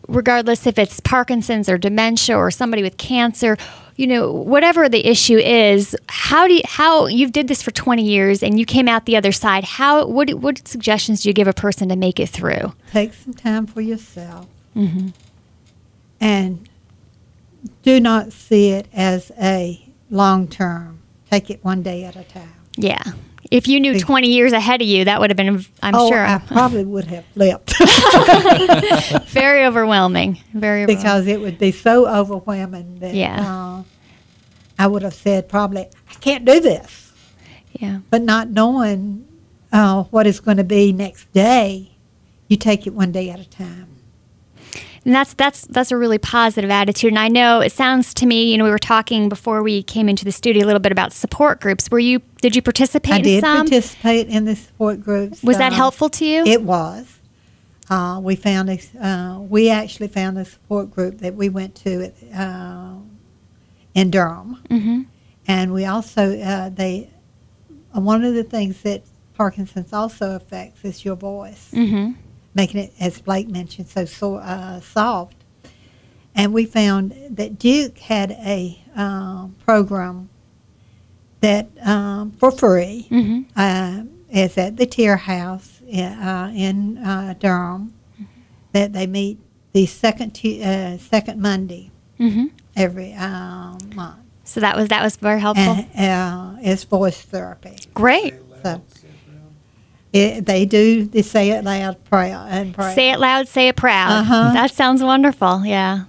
regardless 0.07 0.65
if 0.65 0.77
it's 0.77 0.99
Parkinson's 0.99 1.69
or 1.69 1.77
dementia 1.77 2.37
or 2.37 2.51
somebody 2.51 2.83
with 2.83 2.97
cancer, 2.97 3.57
you 3.95 4.07
know, 4.07 4.31
whatever 4.31 4.87
the 4.87 5.05
issue 5.07 5.37
is, 5.37 5.95
how 6.07 6.47
do 6.47 6.53
you, 6.53 6.61
how 6.65 7.07
you've 7.07 7.31
did 7.31 7.47
this 7.47 7.61
for 7.61 7.71
20 7.71 8.03
years 8.03 8.43
and 8.43 8.59
you 8.59 8.65
came 8.65 8.87
out 8.87 9.05
the 9.05 9.17
other 9.17 9.31
side? 9.31 9.63
How 9.63 10.05
what 10.05 10.33
what 10.35 10.67
suggestions 10.67 11.23
do 11.23 11.29
you 11.29 11.33
give 11.33 11.47
a 11.47 11.53
person 11.53 11.89
to 11.89 11.95
make 11.95 12.19
it 12.19 12.29
through? 12.29 12.73
Take 12.91 13.13
some 13.13 13.33
time 13.33 13.65
for 13.65 13.81
yourself, 13.81 14.47
mm-hmm. 14.75 15.09
and 16.21 16.69
do 17.81 17.99
not 17.99 18.31
see 18.31 18.69
it 18.69 18.87
as 18.93 19.31
a 19.41 19.83
long 20.11 20.47
term. 20.47 20.99
Take 21.31 21.49
it 21.49 21.63
one 21.65 21.81
day 21.81 22.05
at 22.05 22.15
a 22.15 22.23
time. 22.23 22.53
Yeah. 22.75 23.03
If 23.49 23.67
you 23.67 23.79
knew 23.79 23.99
20 23.99 24.27
years 24.27 24.51
ahead 24.51 24.81
of 24.81 24.87
you, 24.87 25.05
that 25.05 25.19
would 25.19 25.29
have 25.29 25.37
been, 25.37 25.65
I'm 25.81 25.95
oh, 25.95 26.09
sure, 26.09 26.25
I 26.25 26.39
probably 26.39 26.83
would 26.83 27.05
have 27.05 27.25
flipped. 27.27 27.73
very 29.29 29.65
overwhelming. 29.65 30.39
Very 30.53 30.83
overwhelming. 30.83 30.95
because 30.95 31.27
it 31.27 31.39
would 31.39 31.57
be 31.57 31.71
so 31.71 32.07
overwhelming 32.07 32.99
that 32.99 33.13
Yeah. 33.15 33.39
uh, 33.39 33.83
I 34.79 34.87
would 34.87 35.01
have 35.01 35.13
said 35.13 35.47
probably 35.49 35.81
I 36.09 36.13
can't 36.15 36.45
do 36.45 36.59
this, 36.59 37.13
yeah. 37.73 37.99
but 38.09 38.21
not 38.21 38.49
knowing 38.49 39.25
uh, 39.71 40.03
what 40.03 40.27
it's 40.27 40.39
going 40.39 40.57
to 40.57 40.63
be 40.63 40.91
next 40.91 41.31
day, 41.33 41.91
you 42.47 42.57
take 42.57 42.85
it 42.85 42.93
one 42.93 43.11
day 43.11 43.29
at 43.29 43.39
a 43.39 43.49
time. 43.49 43.86
And 45.07 45.15
that's 45.15 45.33
that's 45.35 45.61
that's 45.67 45.89
a 45.93 45.95
really 45.95 46.17
positive 46.17 46.69
attitude. 46.69 47.13
And 47.13 47.17
I 47.17 47.29
know 47.29 47.61
it 47.61 47.71
sounds 47.71 48.13
to 48.15 48.25
me, 48.25 48.51
you 48.51 48.57
know, 48.57 48.65
we 48.65 48.69
were 48.69 48.77
talking 48.77 49.29
before 49.29 49.63
we 49.63 49.81
came 49.81 50.09
into 50.09 50.25
the 50.25 50.33
studio 50.33 50.65
a 50.65 50.67
little 50.67 50.81
bit 50.81 50.91
about 50.91 51.13
support 51.13 51.61
groups. 51.61 51.89
Were 51.89 51.97
you 51.97 52.21
did 52.41 52.57
you 52.57 52.61
participate 52.61 53.13
I 53.13 53.17
in 53.19 53.23
did 53.23 53.41
some? 53.41 53.67
participate 53.67 54.27
in 54.27 54.43
the 54.43 54.57
support 54.57 55.01
groups. 55.01 55.41
Was 55.43 55.59
that 55.59 55.71
uh, 55.71 55.75
helpful 55.75 56.09
to 56.09 56.25
you? 56.25 56.43
It 56.45 56.61
was. 56.61 57.19
Uh, 57.89 58.19
we 58.21 58.35
found 58.35 58.69
a, 58.69 58.79
uh, 59.01 59.39
we 59.39 59.69
actually 59.69 60.09
found 60.09 60.37
a 60.37 60.43
support 60.43 60.91
group 60.91 61.19
that 61.19 61.35
we 61.35 61.47
went 61.47 61.73
to 61.75 62.03
at, 62.07 62.37
uh, 62.37 62.95
in 63.93 64.11
Durham, 64.11 64.61
mm-hmm. 64.69 65.01
and 65.47 65.73
we 65.73 65.85
also 65.85 66.37
uh, 66.37 66.67
they 66.67 67.09
one 67.93 68.25
of 68.25 68.33
the 68.33 68.43
things 68.43 68.81
that 68.81 69.03
Parkinson's 69.35 69.93
also 69.93 70.35
affects 70.35 70.83
is 70.83 71.05
your 71.05 71.15
voice. 71.15 71.71
Mm-hmm. 71.71 72.19
Making 72.57 72.81
it, 72.85 72.93
as 72.99 73.21
Blake 73.21 73.47
mentioned, 73.47 73.87
so, 73.87 74.03
so 74.05 74.35
uh, 74.37 74.79
soft. 74.81 75.35
And 76.35 76.53
we 76.53 76.65
found 76.65 77.13
that 77.29 77.57
Duke 77.59 77.97
had 77.99 78.31
a 78.31 78.81
um, 78.95 79.55
program 79.65 80.29
that 81.41 81.67
um, 81.85 82.31
for 82.39 82.51
free 82.51 83.07
Mm-hmm. 83.11 83.41
uh, 83.55 84.03
is 84.29 84.57
at 84.57 84.75
the 84.77 84.85
Teer 84.87 85.17
House 85.17 85.81
in, 85.87 86.03
uh, 86.11 86.51
in 86.53 86.97
uh, 86.97 87.35
Durham. 87.39 87.93
That 88.73 88.91
they 88.93 89.07
meet 89.07 89.37
the 89.73 89.85
second 89.85 90.31
tu- 90.35 90.59
uh, 90.61 90.97
second 90.97 91.39
Monday 91.41 91.91
Mm-hmm. 92.19 92.45
every 92.75 93.13
um, 93.13 93.77
month, 93.93 94.17
So 94.43 94.59
that 94.61 94.75
was 94.75 94.87
that 94.89 95.03
was 95.03 95.15
very 95.17 95.39
helpful. 95.39 95.85
and 95.95 96.57
uh, 96.57 96.59
it's 96.61 96.83
voice 96.83 97.21
therapy. 97.21 97.77
Great. 97.93 98.33
So 98.63 98.81
it, 100.13 100.45
they 100.45 100.65
do 100.65 101.03
They 101.05 101.21
say 101.21 101.51
it 101.51 101.63
loud 101.63 102.03
prayer 102.05 102.37
and 102.49 102.73
prayer. 102.73 102.95
Say 102.95 103.11
it 103.11 103.19
loud, 103.19 103.47
say 103.47 103.67
it 103.67 103.75
proud. 103.75 104.11
Uh-huh. 104.21 104.53
That 104.53 104.71
sounds 104.71 105.03
wonderful. 105.03 105.65
Yeah, 105.65 106.05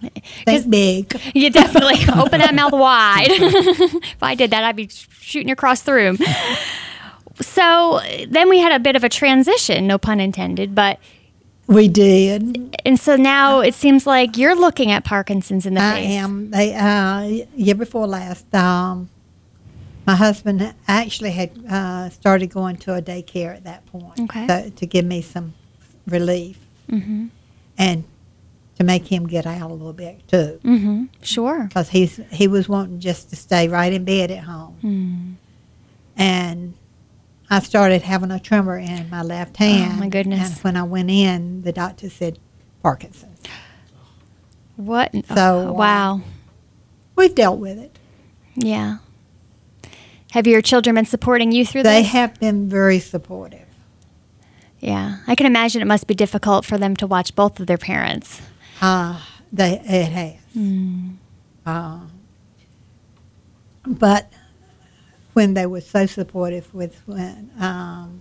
Think 0.46 0.70
big. 0.70 1.20
you 1.34 1.50
definitely 1.50 1.96
open 2.16 2.40
that 2.40 2.54
mouth 2.54 2.72
wide. 2.72 3.26
if 3.30 4.22
I 4.22 4.34
did 4.34 4.50
that, 4.52 4.64
I'd 4.64 4.76
be 4.76 4.88
shooting 4.88 5.50
across 5.50 5.82
the 5.82 5.92
room. 5.92 6.16
So 7.40 8.00
then 8.28 8.48
we 8.48 8.58
had 8.58 8.72
a 8.72 8.78
bit 8.80 8.96
of 8.96 9.04
a 9.04 9.08
transition, 9.08 9.86
no 9.86 9.96
pun 9.98 10.18
intended, 10.20 10.74
but 10.74 10.98
We 11.68 11.86
did. 11.88 12.76
and 12.84 12.98
so 12.98 13.14
now 13.16 13.60
it 13.60 13.74
seems 13.74 14.06
like 14.06 14.36
you're 14.36 14.56
looking 14.56 14.90
at 14.90 15.04
Parkinson's 15.04 15.64
in 15.66 15.74
the 15.74 15.80
I 15.80 15.92
face. 15.92 16.08
I 16.08 16.12
am. 16.14 16.50
They 16.50 16.74
uh, 16.74 17.46
year 17.54 17.74
before 17.76 18.06
last, 18.08 18.52
um, 18.54 19.08
my 20.08 20.16
husband 20.16 20.74
actually 20.88 21.30
had 21.32 21.50
uh, 21.70 22.08
started 22.08 22.48
going 22.58 22.76
to 22.84 22.94
a 22.94 23.02
daycare 23.02 23.54
at 23.54 23.64
that 23.64 23.84
point, 23.86 24.18
Okay. 24.20 24.46
so, 24.48 24.70
to 24.80 24.86
give 24.86 25.04
me 25.04 25.20
some 25.22 25.52
relief 26.06 26.58
Mm-hmm. 26.90 27.26
and 27.76 28.04
to 28.78 28.84
make 28.84 29.06
him 29.14 29.26
get 29.26 29.44
out 29.46 29.70
a 29.70 29.74
little 29.74 29.92
bit 29.92 30.26
too, 30.26 30.58
Mm-hmm. 30.64 31.04
Sure. 31.22 31.64
because 31.68 31.90
he's 31.90 32.16
he 32.30 32.48
was 32.48 32.68
wanting 32.68 33.00
just 33.00 33.28
to 33.30 33.36
stay 33.36 33.68
right 33.68 33.92
in 33.92 34.04
bed 34.04 34.30
at 34.30 34.44
home, 34.44 34.76
Mm. 34.82 35.34
and 36.16 36.74
I 37.50 37.58
started 37.60 38.00
having 38.02 38.30
a 38.30 38.40
tremor 38.40 38.78
in 38.78 39.10
my 39.10 39.22
left 39.22 39.56
hand. 39.58 39.92
Oh, 39.96 40.00
my 40.00 40.08
goodness. 40.08 40.54
And 40.54 40.64
when 40.64 40.76
I 40.76 40.82
went 40.84 41.10
in, 41.10 41.62
the 41.62 41.72
doctor 41.72 42.08
said 42.10 42.38
Parkinson's. 42.82 43.40
What? 44.76 45.10
So, 45.34 45.68
uh, 45.68 45.72
wow. 45.72 46.20
We've 47.16 47.34
dealt 47.34 47.58
with 47.58 47.78
it. 47.78 47.98
Yeah. 48.54 48.98
Have 50.32 50.46
your 50.46 50.60
children 50.60 50.94
been 50.96 51.06
supporting 51.06 51.52
you 51.52 51.64
through 51.64 51.82
They 51.84 52.02
this? 52.02 52.12
They 52.12 52.18
have 52.18 52.38
been 52.38 52.68
very 52.68 52.98
supportive. 52.98 53.66
Yeah. 54.80 55.18
I 55.26 55.34
can 55.34 55.46
imagine 55.46 55.82
it 55.82 55.86
must 55.86 56.06
be 56.06 56.14
difficult 56.14 56.64
for 56.64 56.78
them 56.78 56.94
to 56.96 57.06
watch 57.06 57.34
both 57.34 57.58
of 57.60 57.66
their 57.66 57.78
parents. 57.78 58.40
Uh, 58.80 59.20
they 59.52 59.80
it 59.84 60.04
has. 60.12 60.34
Hmm. 60.52 61.10
Uh, 61.66 62.00
but 63.86 64.30
when 65.32 65.54
they 65.54 65.66
were 65.66 65.80
so 65.80 66.06
supportive 66.06 66.72
with 66.74 67.00
when 67.06 67.50
um, 67.58 68.20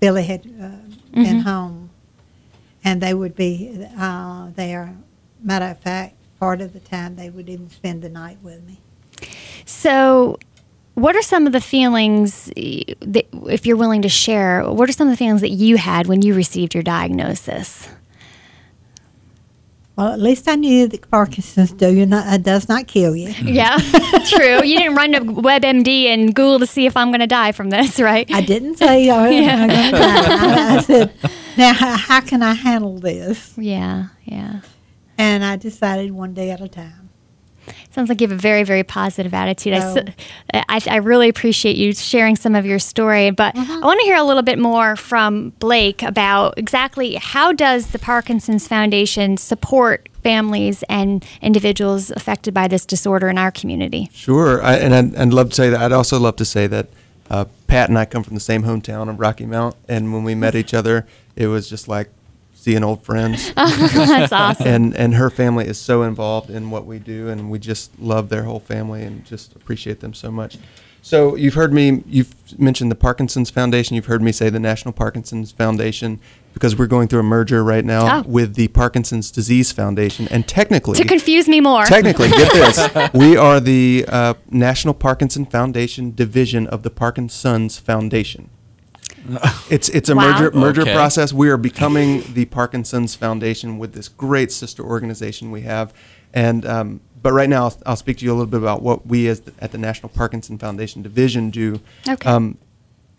Billy 0.00 0.24
had 0.24 0.46
uh, 0.46 0.68
been 1.12 1.40
Mhm. 1.40 1.42
home, 1.42 1.90
and 2.84 3.00
they 3.00 3.12
would 3.14 3.34
be 3.34 3.86
uh, 3.98 4.50
there. 4.54 4.96
Matter 5.42 5.66
of 5.66 5.80
fact, 5.80 6.14
part 6.38 6.60
of 6.60 6.72
the 6.72 6.80
time 6.80 7.16
they 7.16 7.28
would 7.30 7.48
even 7.48 7.68
spend 7.70 8.02
the 8.02 8.08
night 8.08 8.38
with 8.42 8.62
me. 8.64 8.80
So, 9.66 10.38
what 10.94 11.14
are 11.14 11.22
some 11.22 11.46
of 11.46 11.52
the 11.52 11.60
feelings 11.60 12.46
that, 12.46 13.26
if 13.50 13.66
you're 13.66 13.76
willing 13.76 14.00
to 14.02 14.08
share, 14.08 14.64
what 14.64 14.88
are 14.88 14.92
some 14.92 15.08
of 15.08 15.12
the 15.12 15.16
feelings 15.16 15.42
that 15.42 15.50
you 15.50 15.76
had 15.76 16.06
when 16.06 16.22
you 16.22 16.32
received 16.34 16.72
your 16.72 16.82
diagnosis? 16.82 17.88
Well, 19.96 20.12
at 20.12 20.20
least 20.20 20.46
I 20.46 20.56
knew 20.56 20.86
that 20.88 21.10
Parkinson's 21.10 21.72
do 21.72 22.04
not, 22.04 22.26
uh, 22.26 22.36
does 22.36 22.68
not 22.68 22.86
kill 22.86 23.16
you. 23.16 23.34
Yeah, 23.42 23.76
true. 24.26 24.62
You 24.62 24.78
didn't 24.78 24.94
run 24.94 25.12
to 25.12 25.20
WebMD 25.20 26.06
and 26.06 26.34
Google 26.34 26.58
to 26.60 26.66
see 26.66 26.86
if 26.86 26.96
I'm 26.96 27.08
going 27.08 27.20
to 27.20 27.26
die 27.26 27.52
from 27.52 27.70
this, 27.70 27.98
right? 27.98 28.30
I 28.30 28.42
didn't 28.42 28.76
say 28.76 29.10
oh, 29.10 29.16
I'm 29.16 29.30
going 29.30 29.68
to 29.68 29.90
die. 29.96 30.74
I, 30.74 30.76
I 30.76 30.80
said, 30.82 31.12
now 31.56 31.72
how 31.72 32.20
can 32.20 32.42
I 32.42 32.52
handle 32.54 32.98
this? 32.98 33.56
Yeah, 33.56 34.08
yeah. 34.24 34.60
And 35.16 35.44
I 35.44 35.56
decided 35.56 36.12
one 36.12 36.34
day 36.34 36.50
at 36.50 36.60
a 36.60 36.68
time. 36.68 37.05
Sounds 37.96 38.10
like 38.10 38.20
you 38.20 38.28
have 38.28 38.36
a 38.36 38.40
very, 38.40 38.62
very 38.62 38.84
positive 38.84 39.32
attitude. 39.32 39.72
I 39.72 39.78
Oh. 39.78 39.96
s 39.96 40.04
I 40.68 40.80
I, 40.96 40.96
really 40.96 41.30
appreciate 41.30 41.76
you 41.76 41.94
sharing 41.94 42.36
some 42.36 42.54
of 42.54 42.66
your 42.66 42.78
story, 42.78 43.30
but 43.30 43.56
I 43.56 43.78
want 43.88 43.98
to 44.00 44.04
hear 44.04 44.16
a 44.16 44.22
little 44.22 44.42
bit 44.42 44.58
more 44.58 44.96
from 44.96 45.54
Blake 45.60 46.02
about 46.02 46.58
exactly 46.58 47.14
how 47.14 47.54
does 47.54 47.86
the 47.94 47.98
Parkinson's 47.98 48.68
Foundation 48.68 49.38
support 49.38 50.10
families 50.22 50.84
and 50.90 51.24
individuals 51.40 52.10
affected 52.10 52.52
by 52.52 52.68
this 52.68 52.84
disorder 52.84 53.28
in 53.30 53.38
our 53.38 53.50
community. 53.50 54.10
Sure, 54.12 54.62
I, 54.62 54.74
and 54.74 54.94
I'd, 54.94 55.16
I'd 55.16 55.32
love 55.32 55.48
to 55.48 55.54
say 55.54 55.70
that. 55.70 55.80
I'd 55.80 55.92
also 55.92 56.18
love 56.18 56.36
to 56.36 56.44
say 56.44 56.66
that 56.66 56.88
uh, 57.30 57.46
Pat 57.66 57.88
and 57.88 57.98
I 57.98 58.04
come 58.04 58.22
from 58.22 58.34
the 58.34 58.40
same 58.52 58.62
hometown 58.64 59.08
of 59.08 59.18
Rocky 59.18 59.46
Mount, 59.46 59.74
and 59.88 60.12
when 60.12 60.22
we 60.22 60.34
met 60.34 60.54
each 60.54 60.74
other, 60.74 61.06
it 61.34 61.46
was 61.46 61.70
just 61.70 61.88
like 61.88 62.10
seeing 62.66 62.82
old 62.82 63.00
friends. 63.04 63.52
That's 63.54 64.32
awesome. 64.32 64.66
and 64.66 64.96
and 64.96 65.14
her 65.14 65.30
family 65.30 65.66
is 65.68 65.78
so 65.78 66.02
involved 66.02 66.50
in 66.50 66.70
what 66.70 66.84
we 66.84 66.98
do, 66.98 67.28
and 67.28 67.48
we 67.48 67.60
just 67.60 67.96
love 68.00 68.28
their 68.28 68.42
whole 68.42 68.58
family 68.58 69.04
and 69.04 69.24
just 69.24 69.54
appreciate 69.54 70.00
them 70.00 70.12
so 70.12 70.32
much. 70.32 70.58
So 71.00 71.36
you've 71.36 71.54
heard 71.54 71.72
me. 71.72 72.02
You've 72.08 72.34
mentioned 72.58 72.90
the 72.90 72.96
Parkinson's 72.96 73.50
Foundation. 73.50 73.94
You've 73.94 74.06
heard 74.06 74.20
me 74.20 74.32
say 74.32 74.50
the 74.50 74.58
National 74.58 74.92
Parkinson's 74.92 75.52
Foundation 75.52 76.18
because 76.54 76.74
we're 76.76 76.88
going 76.88 77.06
through 77.06 77.20
a 77.20 77.22
merger 77.36 77.62
right 77.62 77.84
now 77.84 78.18
Oh. 78.18 78.24
with 78.26 78.56
the 78.56 78.66
Parkinson's 78.68 79.30
Disease 79.30 79.70
Foundation, 79.70 80.26
and 80.32 80.48
technically, 80.48 80.96
to 80.98 81.04
confuse 81.06 81.46
me 81.46 81.60
more. 81.60 81.84
Technically, 81.84 82.30
get 82.30 82.52
this: 82.52 83.10
we 83.14 83.36
are 83.36 83.60
the 83.60 84.04
uh, 84.08 84.34
National 84.50 84.92
Parkinson 84.94 85.46
Foundation 85.46 86.12
division 86.12 86.66
of 86.66 86.82
the 86.82 86.90
Parkinson's 86.90 87.78
Foundation. 87.78 88.50
It's 89.70 89.88
it's 89.88 90.08
a 90.08 90.14
Wow. 90.14 90.30
merger 90.32 90.56
merger 90.56 90.82
Okay. 90.82 90.94
process. 90.94 91.32
We 91.32 91.48
are 91.48 91.56
becoming 91.56 92.22
the 92.34 92.44
Parkinson's 92.46 93.14
Foundation 93.14 93.78
with 93.78 93.92
this 93.94 94.08
great 94.08 94.52
sister 94.52 94.82
organization 94.84 95.50
we 95.50 95.62
have, 95.62 95.92
and 96.34 96.64
um, 96.66 97.00
but 97.22 97.32
right 97.32 97.48
now 97.48 97.64
I'll, 97.64 97.76
I'll 97.86 97.96
speak 97.96 98.18
to 98.18 98.24
you 98.24 98.30
a 98.32 98.34
little 98.34 98.46
bit 98.50 98.60
about 98.60 98.82
what 98.82 99.06
we 99.06 99.26
as 99.28 99.40
the, 99.40 99.52
at 99.60 99.72
the 99.72 99.78
National 99.78 100.08
Parkinson 100.08 100.58
Foundation 100.58 101.02
division 101.02 101.50
do. 101.50 101.80
Okay. 102.08 102.28
Um, 102.28 102.58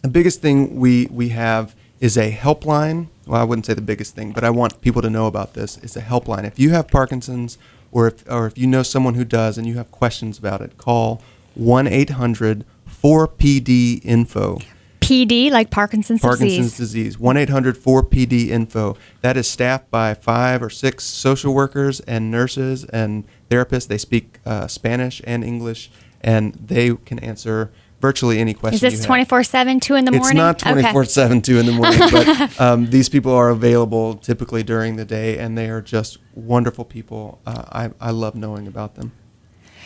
the 0.02 0.10
biggest 0.10 0.42
thing 0.42 0.78
we 0.80 1.08
we 1.12 1.30
have 1.30 1.76
is 2.00 2.18
a 2.18 2.32
helpline. 2.32 3.08
Well, 3.26 3.42
I 3.42 3.44
wouldn't 3.44 3.66
say 3.66 3.74
the 3.74 3.82
biggest 3.82 4.16
thing, 4.16 4.32
but 4.32 4.44
I 4.46 4.50
want 4.50 4.80
people 4.82 5.02
to 5.02 5.10
know 5.10 5.28
about 5.28 5.54
this. 5.54 5.78
It's 5.84 5.98
a 5.98 6.02
helpline. 6.02 6.46
If 6.46 6.58
you 6.58 6.70
have 6.70 6.88
Parkinson's, 6.88 7.58
or 7.92 8.08
if 8.08 8.24
or 8.32 8.48
if 8.48 8.58
you 8.58 8.68
know 8.68 8.84
someone 8.84 9.16
who 9.16 9.26
does, 9.26 9.58
and 9.58 9.68
you 9.68 9.76
have 9.76 9.92
questions 9.92 10.38
about 10.38 10.62
it, 10.62 10.78
call 10.78 11.22
one 11.56 11.88
800 11.88 12.64
4PD 13.04 14.04
info. 14.06 14.60
PD, 15.08 15.50
like 15.52 15.70
Parkinson's, 15.70 16.22
disease. 16.22 16.38
Parkinson's 16.38 16.78
disease. 16.78 17.14
disease. 17.14 17.20
1 17.20 17.38
800 17.38 17.78
4PD 17.78 18.50
info. 18.50 18.98
That 19.22 19.38
is 19.38 19.50
staffed 19.50 19.90
by 19.90 20.14
five 20.14 20.62
or 20.62 20.70
six 20.70 21.06
social 21.06 21.54
workers 21.54 22.00
and 22.02 22.30
nurses 22.30 22.84
and 22.86 23.24
therapists. 23.50 23.88
They 23.88 23.98
speak 23.98 24.40
uh, 24.46 24.68
Spanish 24.68 25.22
and 25.26 25.44
English, 25.44 25.90
and 26.22 26.54
they 26.56 26.94
can 26.96 27.20
answer 27.20 27.72
virtually 28.02 28.40
any 28.40 28.54
question. 28.54 28.76
Is 28.76 28.82
this 28.82 29.00
have. 29.00 29.06
24 29.06 29.44
7, 29.44 29.80
2 29.80 29.96
in 29.96 30.06
the 30.06 30.12
morning? 30.12 30.28
It's 30.28 30.36
not 30.36 30.60
24 30.60 31.06
7, 31.06 31.42
2 31.42 31.58
in 31.58 31.66
the 31.66 31.72
morning, 31.72 32.00
but 32.12 32.62
um, 32.62 32.90
these 32.90 33.08
people 33.10 33.32
are 33.34 33.50
available 33.50 34.16
typically 34.16 34.64
during 34.64 34.98
the 34.98 35.06
day, 35.06 35.38
and 35.38 35.58
they 35.58 35.70
are 35.70 35.82
just 35.82 36.18
wonderful 36.36 36.86
people. 36.86 37.40
Uh, 37.46 37.64
I, 37.70 38.08
I 38.10 38.12
love 38.12 38.36
knowing 38.36 38.68
about 38.68 38.96
them. 38.96 39.14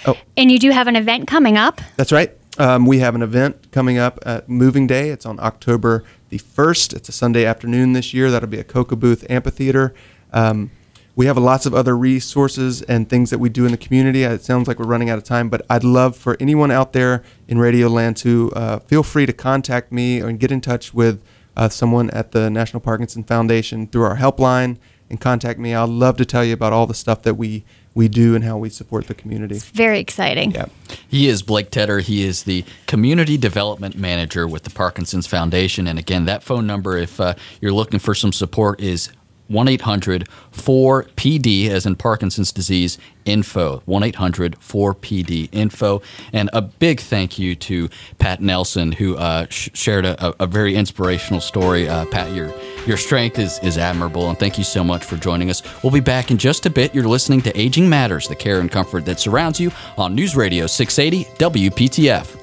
Oh, 0.08 0.18
And 0.36 0.52
you 0.52 0.58
do 0.58 0.72
have 0.72 0.88
an 0.88 0.96
event 0.96 1.28
coming 1.28 1.58
up. 1.58 1.80
that's 1.96 2.12
right. 2.12 2.36
Um, 2.62 2.86
we 2.86 3.00
have 3.00 3.16
an 3.16 3.24
event 3.24 3.72
coming 3.72 3.98
up 3.98 4.20
at 4.24 4.48
Moving 4.48 4.86
Day. 4.86 5.10
It's 5.10 5.26
on 5.26 5.40
October 5.40 6.04
the 6.30 6.38
1st. 6.38 6.96
It's 6.96 7.10
a 7.10 7.12
Sunday 7.12 7.44
afternoon 7.44 7.94
this 7.94 8.14
year. 8.14 8.30
That'll 8.30 8.48
be 8.48 8.60
at 8.60 8.68
Koka 8.68 9.00
Booth 9.00 9.26
Amphitheater. 9.32 9.96
Um, 10.32 10.70
we 11.16 11.26
have 11.26 11.40
lots 11.40 11.66
of 11.66 11.74
other 11.74 11.98
resources 11.98 12.84
and 12.84 13.10
things 13.10 13.32
that 13.32 13.40
we 13.40 13.50
do 13.50 13.66
in 13.66 13.72
the 13.72 13.80
community. 13.80 14.22
It 14.22 14.44
sounds 14.44 14.68
like 14.68 14.78
we're 14.78 14.86
running 14.86 15.10
out 15.10 15.18
of 15.18 15.24
time, 15.24 15.50
but 15.50 15.66
I'd 15.72 15.84
love 15.84 16.16
for 16.16 16.38
anyone 16.40 16.70
out 16.70 16.94
there 16.94 17.24
in 17.48 17.58
Radio 17.58 17.88
Land 17.88 18.18
to 18.18 18.52
uh, 18.56 18.78
feel 18.78 19.02
free 19.02 19.26
to 19.26 19.34
contact 19.34 19.92
me 19.92 20.20
and 20.20 20.40
get 20.40 20.52
in 20.52 20.62
touch 20.62 20.94
with 20.94 21.24
uh, 21.58 21.68
someone 21.68 22.12
at 22.12 22.32
the 22.32 22.52
National 22.52 22.80
Parkinson 22.80 23.24
Foundation 23.24 23.88
through 23.88 24.04
our 24.04 24.18
helpline 24.18 24.78
and 25.10 25.20
contact 25.20 25.58
me. 25.58 25.74
I'd 25.74 25.90
love 25.90 26.16
to 26.18 26.26
tell 26.26 26.46
you 26.46 26.54
about 26.54 26.74
all 26.74 26.86
the 26.86 26.94
stuff 26.94 27.24
that 27.24 27.34
we, 27.34 27.66
we 27.94 28.08
do 28.08 28.36
and 28.36 28.44
how 28.44 28.58
we 28.58 28.70
support 28.70 29.08
the 29.08 29.14
community. 29.14 29.60
Very 29.60 30.00
exciting. 30.00 30.52
Yeah. 30.52 30.68
He 31.08 31.28
is 31.28 31.42
Blake 31.42 31.72
Tedder. 31.72 32.00
He 32.00 32.24
is 32.24 32.44
the 32.44 32.64
Community 32.88 33.38
Development 33.38 33.96
Manager 33.96 34.48
with 34.48 34.64
the 34.64 34.70
Parkinson's 34.70 35.28
Foundation. 35.28 35.88
And 35.88 36.00
again, 36.00 36.26
that 36.26 36.44
phone 36.44 36.66
number, 36.66 36.98
if 36.98 37.20
uh, 37.20 37.34
you're 37.60 37.74
looking 37.74 38.00
for 38.00 38.16
some 38.16 38.32
support, 38.32 38.80
is 38.80 39.10
1 39.52 39.68
800 39.68 40.28
4PD, 40.52 41.70
as 41.70 41.86
in 41.86 41.96
Parkinson's 41.96 42.52
disease, 42.52 42.98
info. 43.26 43.82
1 43.86 44.04
800 44.04 44.58
4PD 44.60 45.50
info. 45.52 46.02
And 46.34 46.50
a 46.54 46.62
big 46.62 47.00
thank 47.00 47.38
you 47.38 47.56
to 47.56 47.90
Pat 48.20 48.42
Nelson, 48.42 48.92
who 48.94 49.16
uh, 49.18 49.48
sh- 49.50 49.70
shared 49.74 50.06
a, 50.06 50.28
a, 50.28 50.36
a 50.42 50.48
very 50.48 50.76
inspirational 50.76 51.42
story. 51.42 51.88
Uh, 51.88 52.06
Pat, 52.06 52.34
your, 52.34 52.54
your 52.86 52.98
strength 52.98 53.40
is, 53.40 53.60
is 53.60 53.78
admirable, 53.78 54.30
and 54.30 54.40
thank 54.40 54.58
you 54.58 54.64
so 54.64 54.84
much 54.84 55.04
for 55.04 55.18
joining 55.18 55.50
us. 55.50 55.62
We'll 55.84 55.92
be 55.92 56.00
back 56.00 56.32
in 56.32 56.38
just 56.38 56.66
a 56.66 56.70
bit. 56.70 56.94
You're 56.96 57.08
listening 57.08 57.42
to 57.44 57.60
Aging 57.60 57.90
Matters, 57.90 58.28
the 58.28 58.36
care 58.36 58.60
and 58.60 58.72
comfort 58.72 59.06
that 59.06 59.20
surrounds 59.20 59.60
you 59.60 59.72
on 59.98 60.16
News 60.16 60.36
Radio 60.36 60.68
680 60.68 61.30
WPTF. 61.38 62.41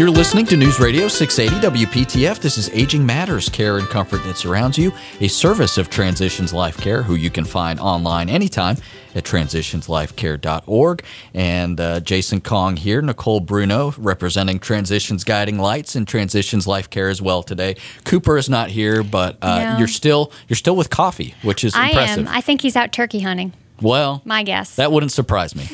You're 0.00 0.08
listening 0.08 0.46
to 0.46 0.56
News 0.56 0.80
Radio 0.80 1.08
680 1.08 1.84
WPTF. 1.84 2.38
This 2.40 2.56
is 2.56 2.70
Aging 2.70 3.04
Matters, 3.04 3.50
care 3.50 3.76
and 3.76 3.86
comfort 3.86 4.24
that 4.24 4.38
surrounds 4.38 4.78
you, 4.78 4.94
a 5.20 5.28
service 5.28 5.76
of 5.76 5.90
Transitions 5.90 6.54
Life 6.54 6.78
Care, 6.78 7.02
who 7.02 7.16
you 7.16 7.28
can 7.28 7.44
find 7.44 7.78
online 7.78 8.30
anytime 8.30 8.78
at 9.14 9.24
transitionslifecare.org. 9.24 11.04
And 11.34 11.78
uh, 11.78 12.00
Jason 12.00 12.40
Kong 12.40 12.76
here, 12.78 13.02
Nicole 13.02 13.40
Bruno, 13.40 13.92
representing 13.98 14.58
Transitions 14.58 15.22
Guiding 15.22 15.58
Lights 15.58 15.94
and 15.94 16.08
Transitions 16.08 16.66
Life 16.66 16.88
Care 16.88 17.10
as 17.10 17.20
well 17.20 17.42
today. 17.42 17.76
Cooper 18.06 18.38
is 18.38 18.48
not 18.48 18.70
here, 18.70 19.02
but 19.02 19.36
uh, 19.42 19.72
No. 19.72 19.78
you're 19.80 19.86
still 19.86 20.32
you're 20.48 20.56
still 20.56 20.76
with 20.76 20.88
coffee, 20.88 21.34
which 21.42 21.62
is 21.62 21.74
I 21.74 21.88
impressive. 21.88 22.26
am. 22.26 22.34
I 22.34 22.40
think 22.40 22.62
he's 22.62 22.74
out 22.74 22.90
turkey 22.92 23.20
hunting. 23.20 23.52
well, 23.82 24.22
My 24.24 24.44
guess. 24.44 24.76
that 24.76 24.92
wouldn't 24.92 25.12
surprise 25.12 25.54
me 25.54 25.68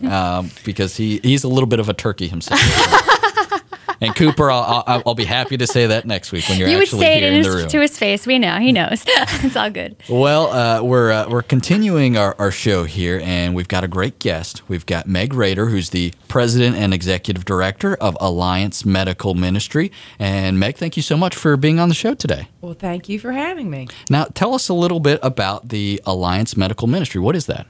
um, 0.08 0.52
because 0.64 0.96
he, 0.96 1.18
he's 1.24 1.42
a 1.42 1.48
little 1.48 1.66
bit 1.68 1.80
of 1.80 1.88
a 1.88 1.94
turkey 1.94 2.28
himself. 2.28 2.60
and 4.02 4.16
Cooper, 4.16 4.50
I'll, 4.50 4.84
I'll, 4.86 5.02
I'll 5.06 5.14
be 5.14 5.24
happy 5.24 5.56
to 5.56 5.66
say 5.66 5.86
that 5.86 6.04
next 6.06 6.32
week 6.32 6.48
when 6.48 6.58
you're 6.58 6.68
you 6.68 6.76
would 6.76 6.82
actually 6.82 7.00
say 7.00 7.16
it 7.16 7.20
here 7.20 7.28
in 7.28 7.34
in, 7.34 7.44
his, 7.44 7.46
the 7.46 7.60
room. 7.60 7.68
to 7.68 7.80
his 7.80 7.98
face. 7.98 8.26
We 8.26 8.38
know. 8.38 8.58
He 8.58 8.72
knows. 8.72 9.04
it's 9.06 9.56
all 9.56 9.70
good. 9.70 9.96
Well, 10.08 10.48
uh, 10.48 10.82
we're 10.82 11.12
uh, 11.12 11.28
we're 11.28 11.42
continuing 11.42 12.16
our, 12.16 12.34
our 12.38 12.50
show 12.50 12.84
here, 12.84 13.20
and 13.22 13.54
we've 13.54 13.68
got 13.68 13.84
a 13.84 13.88
great 13.88 14.18
guest. 14.18 14.68
We've 14.68 14.84
got 14.84 15.06
Meg 15.06 15.34
Rader, 15.34 15.66
who's 15.66 15.90
the 15.90 16.12
president 16.28 16.76
and 16.76 16.92
executive 16.92 17.44
director 17.44 17.94
of 17.96 18.16
Alliance 18.20 18.84
Medical 18.84 19.34
Ministry. 19.34 19.92
And 20.18 20.58
Meg, 20.58 20.76
thank 20.76 20.96
you 20.96 21.02
so 21.02 21.16
much 21.16 21.36
for 21.36 21.56
being 21.56 21.78
on 21.78 21.88
the 21.88 21.94
show 21.94 22.14
today. 22.14 22.48
Well, 22.60 22.74
thank 22.74 23.08
you 23.08 23.20
for 23.20 23.32
having 23.32 23.70
me. 23.70 23.88
Now, 24.10 24.24
tell 24.24 24.54
us 24.54 24.68
a 24.68 24.74
little 24.74 25.00
bit 25.00 25.20
about 25.22 25.68
the 25.68 26.02
Alliance 26.04 26.56
Medical 26.56 26.88
Ministry. 26.88 27.20
What 27.20 27.36
is 27.36 27.46
that? 27.46 27.66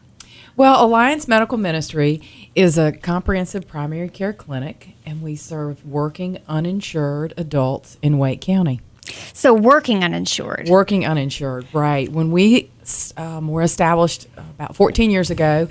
Well, 0.55 0.85
Alliance 0.85 1.27
Medical 1.27 1.57
Ministry 1.57 2.21
is 2.55 2.77
a 2.77 2.93
comprehensive 2.93 3.67
primary 3.67 4.09
care 4.11 4.35
clinic, 4.35 4.95
and 5.07 5.23
we 5.23 5.35
serve 5.35 5.85
working 5.87 6.39
uninsured 6.47 7.33
adults 7.39 7.97
in 8.03 8.19
Wake 8.19 8.43
County. 8.43 8.81
So 9.33 9.55
working 9.55 10.05
uninsured. 10.05 10.69
Working 10.69 11.07
uninsured, 11.07 11.67
right. 11.73 12.09
When 12.11 12.31
we 12.31 12.71
um, 13.17 13.49
were 13.49 13.63
established 13.63 14.27
about 14.37 14.77
14 14.77 15.11
years 15.11 15.31
ago, 15.31 15.69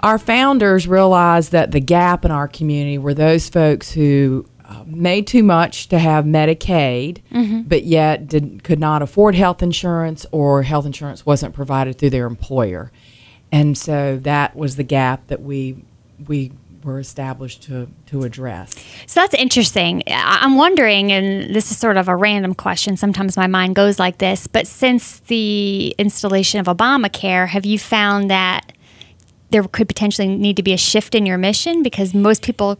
our 0.00 0.18
founders 0.18 0.88
realized 0.88 1.52
that 1.52 1.70
the 1.70 1.80
gap 1.80 2.24
in 2.24 2.30
our 2.30 2.48
community 2.48 2.98
were 2.98 3.14
those 3.14 3.48
folks 3.48 3.92
who 3.92 4.44
uh, 4.64 4.82
made 4.86 5.26
too 5.26 5.42
much 5.42 5.88
to 5.88 5.98
have 5.98 6.24
Medicaid, 6.24 7.18
but 7.68 7.84
yet 7.84 8.26
did, 8.26 8.64
could 8.64 8.78
not 8.80 9.02
afford 9.02 9.34
health 9.34 9.62
insurance 9.62 10.26
or 10.32 10.62
health 10.62 10.86
insurance 10.86 11.24
wasn't 11.24 11.54
provided 11.54 11.98
through 11.98 12.10
their 12.10 12.26
employer. 12.26 12.90
And 13.52 13.76
so 13.76 14.18
that 14.22 14.54
was 14.56 14.76
the 14.76 14.82
gap 14.84 15.26
that 15.28 15.42
we 15.42 15.82
we 16.28 16.52
were 16.84 16.98
established 16.98 17.62
to, 17.64 17.88
to 18.06 18.22
address. 18.22 18.74
So 19.06 19.20
that's 19.20 19.34
interesting. 19.34 20.02
I'm 20.06 20.56
wondering, 20.56 21.12
and 21.12 21.54
this 21.54 21.70
is 21.70 21.76
sort 21.78 21.98
of 21.98 22.08
a 22.08 22.16
random 22.16 22.54
question. 22.54 22.96
Sometimes 22.96 23.36
my 23.36 23.46
mind 23.46 23.74
goes 23.74 23.98
like 23.98 24.16
this, 24.16 24.46
but 24.46 24.66
since 24.66 25.18
the 25.20 25.94
installation 25.98 26.58
of 26.58 26.66
Obamacare, 26.74 27.48
have 27.48 27.66
you 27.66 27.78
found 27.78 28.30
that 28.30 28.72
there 29.50 29.62
could 29.64 29.88
potentially 29.88 30.28
need 30.28 30.56
to 30.56 30.62
be 30.62 30.72
a 30.72 30.76
shift 30.78 31.14
in 31.14 31.26
your 31.26 31.36
mission 31.38 31.82
because 31.82 32.14
most 32.14 32.42
people. 32.42 32.78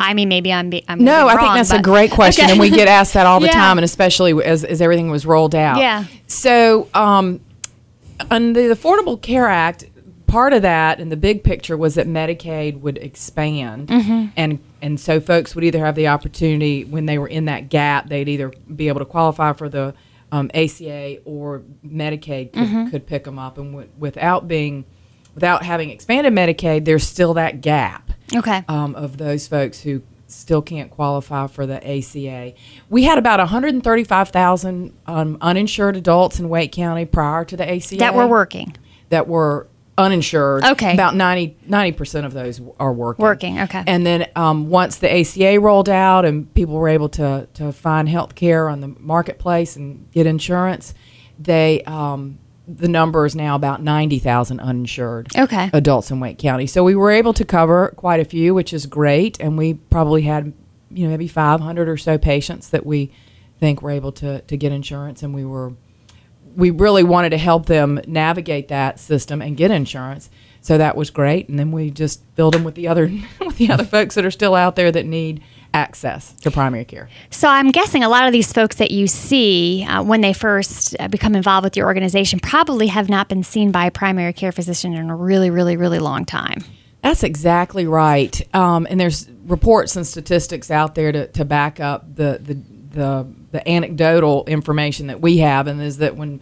I 0.00 0.14
mean, 0.14 0.28
maybe 0.28 0.52
I'm. 0.52 0.70
Be, 0.70 0.84
I'm 0.88 1.02
No, 1.02 1.12
being 1.12 1.26
I 1.26 1.30
think 1.32 1.40
wrong, 1.42 1.54
that's 1.56 1.72
a 1.72 1.82
great 1.82 2.12
question, 2.12 2.44
Okay. 2.44 2.52
and 2.52 2.60
we 2.60 2.70
get 2.70 2.86
asked 2.86 3.14
that 3.14 3.26
all 3.26 3.40
the 3.40 3.46
Yeah. 3.46 3.52
time, 3.52 3.78
and 3.78 3.84
especially 3.84 4.32
as, 4.44 4.62
as 4.64 4.80
everything 4.80 5.10
was 5.10 5.26
rolled 5.26 5.56
out. 5.56 5.78
Yeah. 5.78 6.04
So, 6.28 6.86
um, 6.94 7.40
under 8.30 8.68
the 8.68 8.74
Affordable 8.76 9.20
Care 9.20 9.48
Act, 9.48 9.84
part 10.28 10.52
of 10.52 10.62
that 10.62 11.00
and 11.00 11.10
the 11.10 11.16
big 11.16 11.42
picture 11.42 11.76
was 11.76 11.96
that 11.96 12.06
Medicaid 12.06 12.80
would 12.80 12.98
expand, 12.98 13.88
Mm-hmm. 13.88 14.26
and 14.36 14.58
and 14.80 15.00
so 15.00 15.18
folks 15.20 15.54
would 15.56 15.64
either 15.64 15.80
have 15.84 15.96
the 15.96 16.06
opportunity 16.08 16.84
when 16.84 17.06
they 17.06 17.18
were 17.18 17.26
in 17.26 17.46
that 17.46 17.68
gap, 17.68 18.08
they'd 18.08 18.28
either 18.28 18.52
be 18.76 18.86
able 18.88 19.00
to 19.00 19.04
qualify 19.04 19.52
for 19.52 19.68
the 19.68 19.94
um, 20.30 20.50
ACA 20.54 21.18
or 21.24 21.62
Medicaid 21.84 22.52
could, 22.52 22.62
Mm-hmm. 22.62 22.88
could 22.90 23.06
pick 23.06 23.24
them 23.24 23.38
up, 23.38 23.58
and 23.58 23.72
w- 23.72 23.88
without 23.98 24.46
being 24.46 24.84
without 25.34 25.62
having 25.64 25.90
expanded 25.90 26.32
Medicaid, 26.32 26.84
there's 26.84 27.04
still 27.04 27.34
that 27.34 27.60
gap 27.60 28.10
Okay. 28.36 28.62
um, 28.68 28.94
of 28.94 29.16
those 29.18 29.46
folks 29.48 29.80
who 29.80 30.02
still 30.26 30.60
can't 30.60 30.90
qualify 30.90 31.46
for 31.46 31.64
the 31.64 31.76
ACA. 31.86 32.52
We 32.90 33.04
had 33.04 33.16
about 33.18 33.38
135,000 33.38 34.92
um, 35.06 35.38
uninsured 35.40 35.96
adults 35.96 36.38
in 36.38 36.48
Wake 36.48 36.72
County 36.72 37.04
prior 37.04 37.44
to 37.44 37.56
the 37.56 37.68
ACA 37.70 37.96
that 37.96 38.14
we're 38.14 38.26
working. 38.26 38.76
that 39.10 39.26
were 39.28 39.66
uninsured. 39.98 40.64
Okay. 40.64 40.94
About 40.94 41.14
90 41.14 41.92
percent 41.92 42.24
of 42.24 42.32
those 42.32 42.60
are 42.80 42.92
working. 42.92 43.22
Working, 43.22 43.60
okay. 43.60 43.82
And 43.86 44.06
then 44.06 44.26
um, 44.36 44.70
once 44.70 44.96
the 44.96 45.12
ACA 45.20 45.60
rolled 45.60 45.88
out 45.90 46.24
and 46.24 46.52
people 46.54 46.74
were 46.76 46.88
able 46.88 47.08
to 47.10 47.46
to 47.54 47.72
find 47.72 48.08
health 48.08 48.34
care 48.34 48.68
on 48.68 48.80
the 48.80 48.88
marketplace 48.88 49.76
and 49.76 50.10
get 50.12 50.26
insurance, 50.26 50.94
they 51.38 51.82
um, 51.82 52.38
the 52.66 52.88
number 52.88 53.24
is 53.24 53.34
now 53.34 53.54
about 53.56 53.82
90,000 53.82 54.60
uninsured 54.60 55.34
Okay. 55.34 55.70
adults 55.72 56.10
in 56.10 56.20
Wake 56.20 56.38
County. 56.38 56.66
So 56.66 56.84
we 56.84 56.94
were 56.94 57.10
able 57.10 57.32
to 57.32 57.44
cover 57.44 57.94
quite 57.96 58.20
a 58.20 58.26
few, 58.26 58.54
which 58.54 58.74
is 58.74 58.84
great, 58.86 59.40
and 59.40 59.56
we 59.58 59.74
probably 59.74 60.22
had 60.22 60.52
you 60.90 61.04
know 61.04 61.10
maybe 61.10 61.28
500 61.28 61.88
or 61.88 61.96
so 61.96 62.16
patients 62.18 62.70
that 62.70 62.86
we 62.86 63.10
think 63.58 63.82
were 63.82 63.90
able 63.90 64.12
to 64.12 64.40
to 64.42 64.56
get 64.56 64.70
insurance 64.72 65.22
and 65.22 65.34
we 65.34 65.44
were 65.44 65.72
we 66.56 66.70
really 66.70 67.02
wanted 67.02 67.30
to 67.30 67.38
help 67.38 67.66
them 67.66 68.00
navigate 68.06 68.68
that 68.68 69.00
system 69.00 69.42
and 69.42 69.56
get 69.56 69.70
insurance. 69.70 70.30
So 70.60 70.76
that 70.76 70.96
was 70.96 71.10
great, 71.10 71.48
and 71.48 71.58
then 71.58 71.72
we 71.72 71.90
just 71.90 72.22
filled 72.34 72.54
them 72.54 72.64
with 72.64 72.74
the 72.74 72.88
other 72.88 73.10
with 73.40 73.56
the 73.58 73.70
other 73.70 73.84
folks 73.84 74.14
that 74.16 74.24
are 74.24 74.30
still 74.30 74.54
out 74.54 74.76
there 74.76 74.90
that 74.92 75.06
need 75.06 75.42
access 75.74 76.32
to 76.32 76.50
primary 76.50 76.84
care. 76.84 77.08
So 77.30 77.48
I'm 77.48 77.70
guessing 77.70 78.02
a 78.02 78.08
lot 78.08 78.26
of 78.26 78.32
these 78.32 78.52
folks 78.52 78.76
that 78.76 78.90
you 78.90 79.06
see 79.06 79.84
uh, 79.88 80.02
when 80.02 80.20
they 80.20 80.32
first 80.32 80.96
uh, 80.98 81.08
become 81.08 81.34
involved 81.34 81.64
with 81.64 81.76
your 81.76 81.86
organization 81.86 82.40
probably 82.40 82.88
have 82.88 83.08
not 83.08 83.28
been 83.28 83.42
seen 83.44 83.70
by 83.70 83.86
a 83.86 83.90
primary 83.90 84.32
care 84.32 84.52
physician 84.52 84.94
in 84.94 85.10
a 85.10 85.16
really, 85.16 85.50
really, 85.50 85.76
really 85.76 85.98
long 85.98 86.24
time. 86.24 86.64
That's 87.02 87.22
exactly 87.22 87.86
right. 87.86 88.54
Um, 88.54 88.86
and 88.90 88.98
there's 88.98 89.28
reports 89.46 89.94
and 89.96 90.06
statistics 90.06 90.70
out 90.70 90.94
there 90.94 91.12
to, 91.12 91.28
to 91.28 91.44
back 91.44 91.80
up 91.80 92.14
the, 92.14 92.40
the, 92.42 92.60
the, 92.98 93.26
the 93.52 93.66
anecdotal 93.68 94.44
information 94.46 95.06
that 95.06 95.20
we 95.20 95.38
have, 95.38 95.66
and 95.66 95.80
is 95.80 95.98
that 95.98 96.16
when 96.16 96.40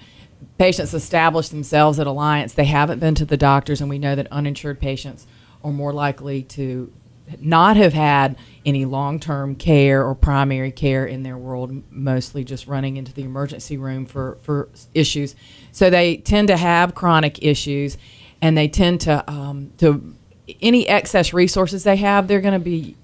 patients 0.58 0.94
establish 0.94 1.50
themselves 1.50 2.00
at 2.00 2.06
Alliance, 2.06 2.54
they 2.54 2.64
haven't 2.64 2.98
been 2.98 3.14
to 3.14 3.24
the 3.24 3.36
doctors, 3.36 3.80
and 3.80 3.90
we 3.90 3.98
know 3.98 4.16
that 4.16 4.26
uninsured 4.32 4.80
patients 4.80 5.26
are 5.62 5.72
more 5.72 5.92
likely 5.92 6.42
to 6.42 6.92
not 7.40 7.76
have 7.76 7.92
had 7.92 8.36
any 8.64 8.84
long-term 8.84 9.56
care 9.56 10.04
or 10.04 10.14
primary 10.14 10.70
care 10.70 11.06
in 11.06 11.22
their 11.22 11.36
world 11.36 11.82
mostly 11.90 12.44
just 12.44 12.66
running 12.66 12.96
into 12.96 13.12
the 13.12 13.22
emergency 13.22 13.76
room 13.76 14.06
for, 14.06 14.38
for 14.42 14.68
issues. 14.94 15.34
So 15.72 15.90
they 15.90 16.18
tend 16.18 16.48
to 16.48 16.56
have 16.56 16.94
chronic 16.94 17.42
issues 17.42 17.98
and 18.40 18.56
they 18.56 18.68
tend 18.68 19.00
to 19.02 19.28
um, 19.30 19.72
to 19.78 20.14
any 20.62 20.88
excess 20.88 21.32
resources 21.32 21.82
they 21.82 21.96
have 21.96 22.28
they're 22.28 22.40
going 22.40 22.54
to 22.54 22.60
be 22.60 22.94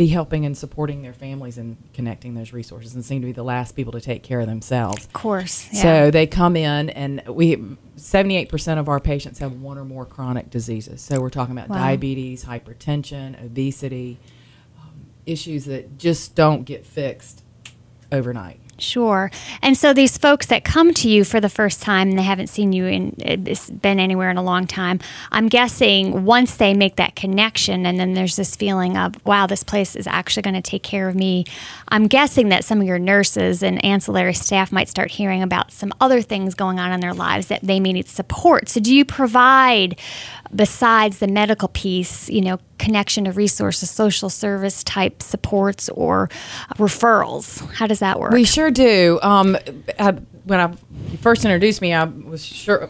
be 0.00 0.06
helping 0.06 0.46
and 0.46 0.56
supporting 0.56 1.02
their 1.02 1.12
families 1.12 1.58
and 1.58 1.76
connecting 1.92 2.32
those 2.32 2.54
resources 2.54 2.94
and 2.94 3.04
seem 3.04 3.20
to 3.20 3.26
be 3.26 3.32
the 3.32 3.42
last 3.42 3.76
people 3.76 3.92
to 3.92 4.00
take 4.00 4.22
care 4.22 4.40
of 4.40 4.46
themselves 4.46 5.04
Of 5.04 5.12
course. 5.12 5.68
yeah. 5.74 5.82
so 5.82 6.10
they 6.10 6.26
come 6.26 6.56
in, 6.56 6.88
and 6.88 7.22
we 7.28 7.56
78% 7.98 8.78
of 8.78 8.88
our 8.88 8.98
patients 8.98 9.40
have 9.40 9.52
one 9.60 9.76
or 9.76 9.84
more 9.84 10.06
chronic 10.06 10.48
diseases. 10.48 11.02
So 11.02 11.20
we're 11.20 11.28
talking 11.28 11.52
about 11.54 11.68
Wow. 11.68 11.76
diabetes, 11.76 12.46
hypertension, 12.46 13.44
obesity, 13.44 14.16
um, 14.80 14.88
issues 15.26 15.66
that 15.66 15.98
just 15.98 16.34
don't 16.34 16.64
get 16.64 16.86
fixed 16.86 17.42
overnight. 18.10 18.58
Sure. 18.80 19.30
And 19.62 19.76
so 19.76 19.92
these 19.92 20.16
folks 20.16 20.46
that 20.46 20.64
come 20.64 20.94
to 20.94 21.08
you 21.08 21.24
for 21.24 21.40
the 21.40 21.48
first 21.48 21.82
time 21.82 22.10
and 22.10 22.18
they 22.18 22.22
haven't 22.22 22.48
seen 22.48 22.72
you 22.72 22.86
in 22.86 23.08
uh, 23.20 23.36
it's 23.46 23.68
been 23.68 24.00
anywhere 24.00 24.30
in 24.30 24.36
a 24.36 24.42
long 24.42 24.66
time, 24.66 25.00
I'm 25.30 25.48
guessing 25.48 26.24
once 26.24 26.56
they 26.56 26.74
make 26.74 26.96
that 26.96 27.14
connection 27.14 27.86
and 27.86 27.98
then 27.98 28.14
there's 28.14 28.36
this 28.36 28.56
feeling 28.56 28.96
of 28.96 29.14
wow, 29.26 29.46
this 29.46 29.62
place 29.62 29.96
is 29.96 30.06
actually 30.06 30.42
going 30.42 30.54
to 30.54 30.62
take 30.62 30.82
care 30.82 31.08
of 31.08 31.14
me. 31.14 31.44
I'm 31.88 32.06
guessing 32.06 32.48
that 32.48 32.64
some 32.64 32.80
of 32.80 32.86
your 32.86 32.98
nurses 32.98 33.62
and 33.62 33.84
ancillary 33.84 34.34
staff 34.34 34.72
might 34.72 34.88
start 34.88 35.10
hearing 35.10 35.42
about 35.42 35.72
some 35.72 35.92
other 36.00 36.22
things 36.22 36.54
going 36.54 36.78
on 36.78 36.92
in 36.92 37.00
their 37.00 37.14
lives 37.14 37.48
that 37.48 37.60
they 37.62 37.80
may 37.80 37.92
need 37.92 38.08
support. 38.08 38.68
So 38.68 38.80
do 38.80 38.94
you 38.94 39.04
provide 39.04 39.98
besides 40.54 41.18
the 41.18 41.28
medical 41.28 41.68
piece, 41.68 42.28
you 42.28 42.40
know, 42.40 42.58
connection 42.78 43.24
to 43.24 43.32
resources, 43.32 43.90
social 43.90 44.28
service 44.28 44.82
type 44.84 45.22
supports 45.22 45.88
or 45.90 46.28
referrals? 46.76 47.66
How 47.74 47.86
does 47.86 48.00
that 48.00 48.18
work? 48.18 48.32
We 48.32 48.44
sure 48.44 48.70
do. 48.70 49.18
Um, 49.22 49.56
I, 49.98 50.12
when 50.44 50.60
I 50.60 50.74
you 51.10 51.18
first 51.18 51.44
introduced 51.44 51.80
me, 51.80 51.92
I 51.92 52.04
was 52.04 52.44
sure 52.44 52.88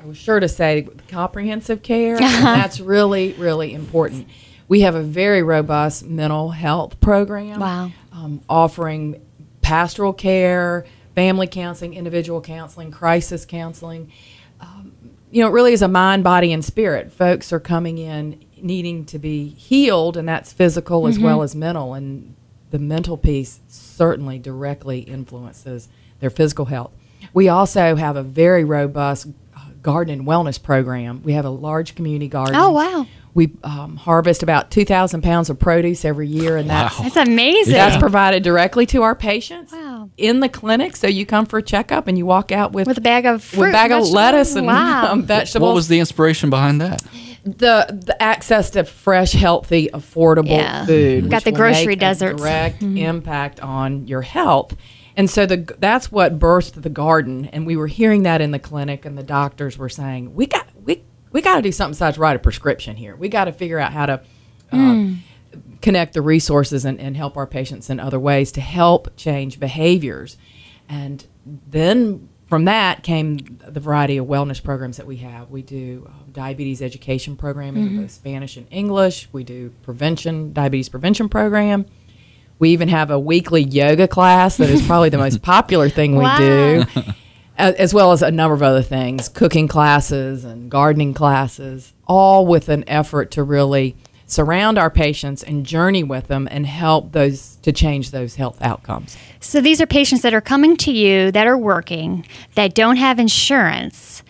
I 0.00 0.06
was 0.06 0.16
sure 0.16 0.40
to 0.40 0.48
say 0.48 0.88
comprehensive 1.08 1.82
care. 1.82 2.16
and 2.20 2.44
that's 2.44 2.80
really 2.80 3.32
really 3.34 3.74
important. 3.74 4.28
We 4.68 4.82
have 4.82 4.94
a 4.94 5.02
very 5.02 5.42
robust 5.42 6.04
mental 6.04 6.50
health 6.50 7.00
program. 7.00 7.60
Wow. 7.60 7.90
Um, 8.12 8.42
offering 8.48 9.22
pastoral 9.62 10.12
care, 10.12 10.84
family 11.14 11.46
counseling, 11.46 11.94
individual 11.94 12.40
counseling, 12.40 12.90
crisis 12.90 13.46
counseling. 13.46 14.12
You 15.30 15.42
know, 15.42 15.48
it 15.48 15.52
really 15.52 15.72
is 15.72 15.82
a 15.82 15.88
mind, 15.88 16.24
body, 16.24 16.52
and 16.52 16.64
spirit. 16.64 17.12
Folks 17.12 17.52
are 17.52 17.60
coming 17.60 17.98
in 17.98 18.44
needing 18.60 19.04
to 19.06 19.18
be 19.18 19.48
healed, 19.50 20.16
and 20.16 20.28
that's 20.28 20.52
physical 20.52 21.06
as 21.06 21.18
well 21.18 21.42
as 21.42 21.54
mental. 21.54 21.94
And 21.94 22.34
the 22.70 22.78
mental 22.78 23.16
piece 23.16 23.60
certainly 23.68 24.38
directly 24.38 25.00
influences 25.00 25.88
their 26.20 26.30
physical 26.30 26.64
health. 26.66 26.92
We 27.34 27.48
also 27.48 27.94
have 27.96 28.16
a 28.16 28.22
very 28.22 28.64
robust 28.64 29.26
uh, 29.56 29.60
garden 29.82 30.20
and 30.20 30.26
wellness 30.28 30.62
program. 30.62 31.22
We 31.22 31.32
have 31.34 31.44
a 31.44 31.50
large 31.50 31.94
community 31.94 32.28
garden. 32.28 32.56
Oh, 32.56 32.70
wow. 32.70 33.06
We 33.34 33.52
um, 33.62 33.96
harvest 33.96 34.42
about 34.42 34.70
2,000 34.70 35.22
pounds 35.22 35.50
of 35.50 35.58
produce 35.58 36.04
every 36.04 36.26
year, 36.26 36.56
and 36.56 36.68
that's 36.68 36.96
That's 36.98 37.16
amazing. 37.16 37.74
that's 37.74 37.96
provided 37.96 38.42
directly 38.42 38.86
to 38.86 39.02
our 39.02 39.14
patients 39.14 39.72
Wow. 39.72 39.87
In 40.18 40.40
the 40.40 40.48
clinic. 40.48 40.96
So 40.96 41.06
you 41.06 41.24
come 41.24 41.46
for 41.46 41.58
a 41.58 41.62
checkup 41.62 42.08
and 42.08 42.18
you 42.18 42.26
walk 42.26 42.52
out 42.52 42.72
with 42.72 42.86
with 42.86 42.98
a 42.98 43.00
bag 43.00 43.24
of 43.24 43.42
fruit, 43.42 43.60
with 43.60 43.68
a 43.70 43.72
bag 43.72 43.92
of 43.92 44.06
lettuce 44.08 44.54
and 44.56 44.66
wow. 44.66 45.06
um, 45.12 45.22
vegetables. 45.22 45.68
What 45.68 45.74
was 45.74 45.88
the 45.88 46.00
inspiration 46.00 46.50
behind 46.50 46.80
that? 46.80 47.02
the 47.44 48.02
the 48.04 48.20
access 48.22 48.70
to 48.70 48.84
fresh, 48.84 49.32
healthy, 49.32 49.88
affordable 49.94 50.48
Yeah. 50.48 50.84
food? 50.84 51.30
Got 51.30 51.44
the 51.44 51.52
grocery 51.52 51.86
make 51.86 51.98
a 51.98 52.00
deserts. 52.00 52.42
direct 52.42 52.82
impact 52.82 53.60
on 53.60 54.06
your 54.06 54.22
health. 54.22 54.76
And 55.16 55.30
so 55.30 55.46
the 55.46 55.74
that's 55.78 56.12
what 56.12 56.38
birthed 56.38 56.82
the 56.82 56.90
garden. 56.90 57.46
And 57.46 57.66
we 57.66 57.76
were 57.76 57.86
hearing 57.86 58.24
that 58.24 58.40
in 58.40 58.50
the 58.50 58.58
clinic, 58.58 59.04
and 59.04 59.16
the 59.16 59.22
doctors 59.22 59.78
were 59.78 59.88
saying, 59.88 60.34
"We 60.34 60.46
got 60.46 60.66
we 60.84 61.02
we 61.32 61.40
got 61.40 61.56
to 61.56 61.62
do 61.62 61.72
something 61.72 61.92
besides 61.92 62.18
write 62.18 62.36
a 62.36 62.38
prescription 62.38 62.96
here. 62.96 63.16
We 63.16 63.28
got 63.28 63.44
to 63.46 63.52
figure 63.52 63.78
out 63.78 63.92
how 63.92 64.06
to." 64.06 64.20
Uh, 64.70 65.12
connect 65.80 66.14
the 66.14 66.22
resources 66.22 66.84
and, 66.84 66.98
and 67.00 67.16
help 67.16 67.36
our 67.36 67.46
patients 67.46 67.88
in 67.90 68.00
other 68.00 68.18
ways 68.18 68.50
to 68.52 68.60
help 68.60 69.08
change 69.16 69.60
behaviors. 69.60 70.36
And 70.88 71.24
then 71.46 72.28
from 72.48 72.64
that 72.64 73.02
came 73.02 73.58
the 73.66 73.78
variety 73.80 74.16
of 74.16 74.26
wellness 74.26 74.62
programs 74.62 74.96
that 74.96 75.06
we 75.06 75.16
have. 75.18 75.50
We 75.50 75.62
do 75.62 76.08
uh, 76.08 76.12
diabetes 76.32 76.80
education 76.82 77.36
programming 77.36 77.86
in 77.86 78.00
both 78.02 78.10
Spanish 78.10 78.56
and 78.56 78.66
English. 78.70 79.28
We 79.32 79.44
do 79.44 79.72
prevention, 79.82 80.52
diabetes 80.52 80.88
prevention 80.88 81.28
program. 81.28 81.84
We 82.58 82.70
even 82.70 82.88
have 82.88 83.10
a 83.10 83.20
weekly 83.20 83.62
yoga 83.62 84.08
class 84.08 84.56
that 84.56 84.70
is 84.70 84.84
probably 84.86 85.10
the 85.10 85.18
most 85.18 85.42
popular 85.42 85.88
thing 85.88 86.16
we 86.16 86.24
Wow. 86.24 86.38
do, 86.38 86.84
as 87.56 87.92
well 87.94 88.12
as 88.12 88.22
a 88.22 88.30
number 88.30 88.54
of 88.54 88.62
other 88.62 88.82
things, 88.82 89.28
cooking 89.28 89.68
classes 89.68 90.44
and 90.44 90.70
gardening 90.70 91.14
classes, 91.14 91.92
all 92.06 92.46
with 92.46 92.68
an 92.68 92.82
effort 92.88 93.30
to 93.32 93.42
really 93.42 93.94
surround 94.28 94.78
our 94.78 94.90
patients 94.90 95.42
and 95.42 95.66
journey 95.66 96.04
with 96.04 96.28
them 96.28 96.46
and 96.50 96.66
help 96.66 97.10
those 97.12 97.56
to 97.62 97.72
change 97.72 98.12
those 98.12 98.36
health 98.36 98.60
outcomes. 98.62 99.16
So 99.40 99.60
these 99.60 99.80
are 99.80 99.86
patients 99.86 100.22
that 100.22 100.32
are 100.34 100.40
coming 100.40 100.76
to 100.78 100.92
you 100.92 101.32
that 101.32 101.46
are 101.46 101.58
working 101.58 102.24
that 102.54 102.74
don't 102.74 102.96
have 102.96 103.18
insurance. 103.18 104.22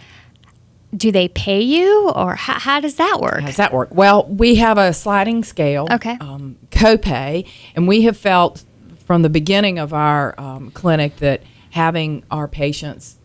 Do 0.97 1.13
they 1.13 1.29
pay 1.29 1.61
you, 1.61 2.11
or 2.15 2.35
how, 2.37 2.59
how 2.59 2.81
does 2.81 2.95
that 2.95 3.19
work? 3.21 3.41
How 3.41 3.47
does 3.47 3.57
that 3.57 3.75
work? 3.75 3.91
Well, 3.93 4.25
we 4.27 4.55
have 4.55 4.79
a 4.79 4.95
sliding 4.95 5.45
scale, 5.45 5.87
Okay. 5.91 6.17
um, 6.19 6.57
copay, 6.71 7.47
and 7.77 7.87
we 7.87 8.03
have 8.03 8.17
felt 8.17 8.65
from 9.05 9.21
the 9.21 9.29
beginning 9.29 9.79
of 9.79 9.93
our 9.93 10.35
um, 10.41 10.71
clinic 10.71 11.17
that 11.17 11.43
having 11.73 12.23
our 12.31 12.49
patients 12.49 13.18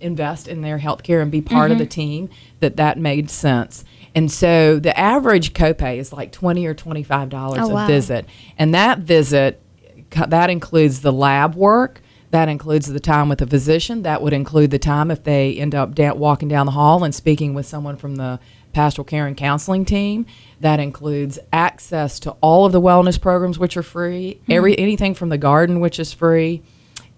invest 0.00 0.48
in 0.48 0.62
their 0.62 0.78
health 0.78 1.02
care 1.02 1.20
and 1.20 1.30
be 1.30 1.40
part 1.40 1.70
of 1.70 1.78
the 1.78 1.84
mm-hmm. 1.84 1.90
team, 1.90 2.30
that 2.60 2.76
that 2.76 2.98
made 2.98 3.30
sense. 3.30 3.84
And 4.14 4.30
so 4.30 4.78
the 4.78 4.98
average 4.98 5.52
copay 5.52 5.98
is 5.98 6.12
like 6.12 6.32
twenty 6.32 6.66
or 6.66 6.74
twenty 6.74 7.02
five 7.02 7.28
dollars 7.28 7.60
Oh, 7.62 7.70
a 7.70 7.74
wow. 7.74 7.86
visit, 7.86 8.26
and 8.58 8.74
that 8.74 9.00
visit 9.00 9.60
that 10.10 10.50
includes 10.50 11.00
the 11.00 11.12
lab 11.12 11.54
work. 11.54 12.00
That 12.30 12.48
includes 12.48 12.86
the 12.86 13.00
time 13.00 13.28
with 13.28 13.40
a 13.40 13.46
physician. 13.46 14.02
That 14.02 14.20
would 14.20 14.34
include 14.34 14.70
the 14.70 14.78
time 14.78 15.10
if 15.10 15.24
they 15.24 15.54
end 15.54 15.74
up 15.74 15.94
da- 15.94 16.12
walking 16.12 16.48
down 16.48 16.66
the 16.66 16.72
hall 16.72 17.02
and 17.04 17.14
speaking 17.14 17.54
with 17.54 17.64
someone 17.64 17.96
from 17.96 18.16
the 18.16 18.38
pastoral 18.72 19.04
care 19.04 19.26
and 19.26 19.36
counseling 19.36 19.86
team. 19.86 20.26
That 20.60 20.78
includes 20.78 21.38
access 21.52 22.20
to 22.20 22.32
all 22.42 22.66
of 22.66 22.72
the 22.72 22.82
wellness 22.82 23.20
programs, 23.20 23.58
which 23.58 23.76
are 23.76 23.82
free. 23.82 24.40
Every 24.48 24.72
mm-hmm. 24.72 24.82
anything 24.82 25.14
from 25.14 25.30
the 25.30 25.38
garden, 25.38 25.80
which 25.80 25.98
is 25.98 26.12
free, 26.12 26.62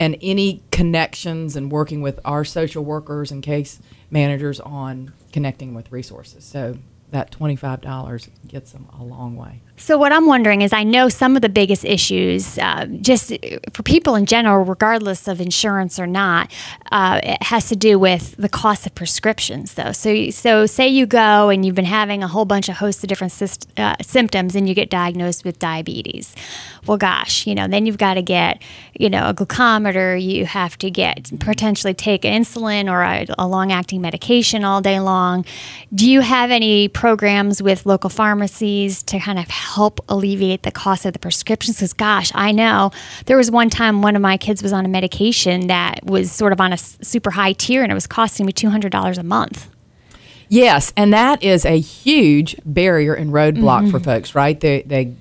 and 0.00 0.16
any 0.22 0.62
connections 0.72 1.54
and 1.54 1.70
working 1.70 2.00
with 2.00 2.18
our 2.24 2.44
social 2.44 2.82
workers 2.82 3.30
and 3.30 3.42
case 3.42 3.78
managers 4.10 4.58
on 4.58 5.12
connecting 5.30 5.74
with 5.74 5.92
resources. 5.92 6.42
So 6.42 6.78
that 7.10 7.30
twenty 7.30 7.54
five 7.54 7.82
dollars 7.82 8.28
gets 8.48 8.72
them 8.72 8.88
a 8.98 9.04
long 9.04 9.36
way. 9.36 9.60
So 9.80 9.96
what 9.96 10.12
I'm 10.12 10.26
wondering 10.26 10.60
is, 10.60 10.74
I 10.74 10.84
know 10.84 11.08
some 11.08 11.36
of 11.36 11.42
the 11.42 11.48
biggest 11.48 11.86
issues, 11.86 12.58
uh, 12.58 12.84
just 13.00 13.32
for 13.72 13.82
people 13.82 14.14
in 14.14 14.26
general, 14.26 14.62
regardless 14.62 15.26
of 15.26 15.40
insurance 15.40 15.98
or 15.98 16.06
not, 16.06 16.52
uh, 16.92 17.18
it 17.22 17.42
has 17.44 17.68
to 17.70 17.76
do 17.76 17.98
with 17.98 18.36
the 18.36 18.50
cost 18.50 18.86
of 18.86 18.94
prescriptions, 18.94 19.74
though. 19.74 19.92
So, 19.92 20.28
so 20.30 20.66
say 20.66 20.86
you 20.86 21.06
go 21.06 21.48
and 21.48 21.64
you've 21.64 21.74
been 21.74 21.86
having 21.86 22.22
a 22.22 22.28
whole 22.28 22.44
bunch 22.44 22.68
of 22.68 22.76
hosts 22.76 23.02
of 23.02 23.08
different 23.08 23.32
syst- 23.32 23.66
uh, 23.78 23.96
symptoms, 24.02 24.54
and 24.54 24.68
you 24.68 24.74
get 24.74 24.90
diagnosed 24.90 25.46
with 25.46 25.58
diabetes. 25.58 26.36
Well, 26.86 26.98
gosh, 26.98 27.46
you 27.46 27.54
know, 27.54 27.66
then 27.66 27.86
you've 27.86 27.98
got 27.98 28.14
to 28.14 28.22
get, 28.22 28.62
you 28.98 29.08
know, 29.08 29.30
a 29.30 29.34
glucometer. 29.34 30.22
You 30.22 30.44
have 30.44 30.76
to 30.78 30.90
get 30.90 31.30
potentially 31.40 31.94
take 31.94 32.22
insulin 32.22 32.90
or 32.90 33.02
a, 33.02 33.26
a 33.38 33.46
long-acting 33.48 34.02
medication 34.02 34.62
all 34.62 34.82
day 34.82 35.00
long. 35.00 35.46
Do 35.94 36.08
you 36.08 36.20
have 36.20 36.50
any 36.50 36.88
programs 36.88 37.62
with 37.62 37.86
local 37.86 38.10
pharmacies 38.10 39.02
to 39.04 39.18
kind 39.18 39.38
of 39.38 39.48
help 39.48 39.69
alleviate 40.08 40.62
the 40.62 40.70
cost 40.70 41.04
of 41.06 41.12
the 41.12 41.18
prescriptions? 41.18 41.76
Because, 41.76 41.92
gosh, 41.92 42.30
I 42.34 42.52
know 42.52 42.90
there 43.26 43.36
was 43.36 43.50
one 43.50 43.70
time 43.70 44.02
one 44.02 44.16
of 44.16 44.22
my 44.22 44.36
kids 44.36 44.62
was 44.62 44.72
on 44.72 44.84
a 44.84 44.88
medication 44.88 45.66
that 45.68 46.04
was 46.04 46.32
sort 46.32 46.52
of 46.52 46.60
on 46.60 46.72
a 46.72 46.76
super 46.78 47.30
high 47.32 47.52
tier, 47.52 47.82
and 47.82 47.90
it 47.90 47.94
was 47.94 48.06
costing 48.06 48.46
me 48.46 48.52
two 48.52 48.70
hundred 48.70 48.92
dollars 48.92 49.18
a 49.18 49.22
month. 49.22 49.68
Yes, 50.48 50.92
and 50.96 51.12
that 51.12 51.42
is 51.42 51.64
a 51.64 51.78
huge 51.78 52.56
barrier 52.64 53.14
and 53.14 53.30
roadblock 53.30 53.82
Mm-hmm. 53.82 53.90
for 53.90 54.00
folks, 54.00 54.34
right? 54.34 54.58
They 54.58 54.82
they 54.82 55.14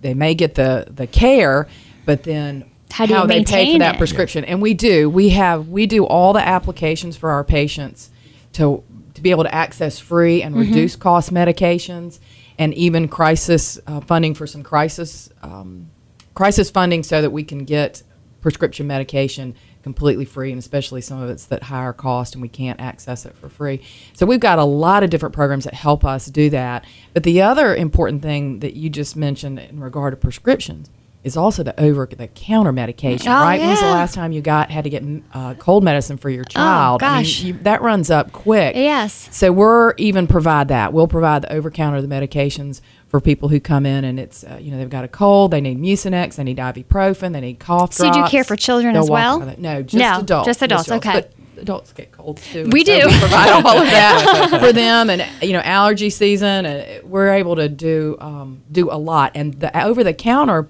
they 0.00 0.14
may 0.14 0.34
get 0.34 0.54
the 0.54 0.86
the 0.88 1.06
care, 1.06 1.68
but 2.06 2.22
then 2.22 2.64
How 2.92 3.04
do 3.06 3.14
you 3.14 3.26
they 3.26 3.44
pay 3.44 3.74
for 3.74 3.78
that 3.80 3.96
it? 3.96 3.98
prescription? 3.98 4.44
And 4.44 4.62
we 4.62 4.72
do. 4.74 5.10
We 5.10 5.30
have 5.30 5.68
we 5.68 5.86
do 5.86 6.06
all 6.06 6.32
the 6.32 6.40
applications 6.46 7.16
for 7.16 7.30
our 7.30 7.44
patients 7.44 8.10
to 8.54 8.82
to 9.14 9.20
be 9.20 9.30
able 9.32 9.44
to 9.44 9.54
access 9.54 9.98
free 9.98 10.42
and 10.42 10.54
Mm-hmm. 10.54 10.70
reduce 10.70 10.96
cost 10.96 11.30
medications, 11.32 12.18
and 12.60 12.74
even 12.74 13.08
crisis 13.08 13.80
uh, 13.86 14.00
funding 14.00 14.34
for 14.34 14.46
some 14.46 14.62
crisis 14.62 15.30
um, 15.42 15.90
crisis 16.34 16.70
funding 16.70 17.02
so 17.02 17.20
that 17.20 17.30
we 17.30 17.42
can 17.42 17.64
get 17.64 18.02
prescription 18.40 18.86
medication 18.86 19.54
completely 19.82 20.26
free 20.26 20.50
and 20.52 20.58
especially 20.58 21.00
some 21.00 21.22
of 21.22 21.30
it's 21.30 21.46
that 21.46 21.62
higher 21.64 21.94
cost 21.94 22.34
and 22.34 22.42
we 22.42 22.48
can't 22.48 22.78
access 22.80 23.24
it 23.24 23.34
for 23.34 23.48
free. 23.48 23.80
So 24.12 24.26
we've 24.26 24.40
got 24.40 24.58
a 24.58 24.64
lot 24.64 25.02
of 25.02 25.08
different 25.08 25.34
programs 25.34 25.64
that 25.64 25.72
help 25.72 26.04
us 26.04 26.26
do 26.26 26.50
that. 26.50 26.84
But 27.14 27.22
the 27.22 27.40
other 27.40 27.74
important 27.74 28.20
thing 28.20 28.60
that 28.60 28.74
you 28.74 28.90
just 28.90 29.16
mentioned 29.16 29.58
in 29.58 29.80
regard 29.80 30.12
to 30.12 30.16
prescriptions 30.18 30.90
is 31.22 31.36
also 31.36 31.62
the 31.62 31.78
over 31.78 32.06
the 32.06 32.26
counter 32.28 32.72
medication 32.72 33.30
Oh, 33.30 33.34
right 33.34 33.60
when's 33.60 33.80
the 33.80 33.86
last 33.86 34.14
time 34.14 34.32
you 34.32 34.40
got 34.40 34.70
had 34.70 34.84
to 34.84 34.90
get 34.90 35.04
uh, 35.34 35.54
cold 35.54 35.84
medicine 35.84 36.16
for 36.16 36.30
your 36.30 36.44
child 36.44 37.02
I 37.02 37.06
mean, 37.06 37.16
Oh, 37.16 37.20
gosh. 37.20 37.40
you, 37.42 37.52
that 37.62 37.82
runs 37.82 38.10
up 38.10 38.32
quick 38.32 38.74
Yes. 38.76 39.28
so 39.30 39.52
we're 39.52 39.94
even 39.98 40.26
provide 40.26 40.68
that. 40.68 40.92
We'll 40.92 41.08
provide 41.08 41.42
the 41.42 41.52
over 41.52 41.70
counter 41.70 42.00
the 42.00 42.08
medications 42.08 42.80
for 43.08 43.20
people 43.20 43.48
who 43.48 43.60
come 43.60 43.84
in 43.86 44.04
and 44.04 44.18
it's 44.18 44.44
uh, 44.44 44.56
you 44.60 44.70
know 44.70 44.78
they've 44.78 44.88
got 44.88 45.04
a 45.04 45.08
cold, 45.08 45.50
they 45.50 45.60
need 45.60 45.78
Mucinex, 45.78 46.36
they 46.36 46.44
need 46.44 46.56
ibuprofen, 46.58 47.32
they 47.32 47.40
need 47.40 47.58
cough 47.58 47.92
So 47.92 48.04
you 48.06 48.12
do 48.12 48.18
drops. 48.20 48.30
care 48.30 48.44
for 48.44 48.56
children 48.56 48.94
They'll 48.94 49.02
as 49.02 49.10
well? 49.10 49.54
No, 49.58 49.82
just 49.82 49.94
No, 50.00 50.20
adults. 50.20 50.46
just 50.46 50.62
adults, 50.62 50.90
okay. 50.90 51.12
But 51.12 51.32
adults 51.60 51.92
get 51.92 52.12
colds 52.12 52.46
too. 52.50 52.68
We 52.72 52.84
so 52.84 52.98
do. 53.00 53.06
We 53.08 53.18
provide 53.18 53.50
all 53.50 53.76
of 53.78 53.84
that 53.84 54.56
for 54.60 54.72
them, 54.72 55.10
and 55.10 55.26
you 55.42 55.52
know 55.52 55.60
allergy 55.60 56.08
season, 56.08 56.64
and 56.64 57.02
we're 57.10 57.32
able 57.34 57.56
to 57.56 57.68
do 57.68 58.16
um, 58.20 58.62
do 58.72 58.90
a 58.90 58.96
lot. 58.96 59.32
And 59.34 59.52
the 59.54 59.84
over 59.84 60.02
the 60.02 60.14
counter 60.14 60.68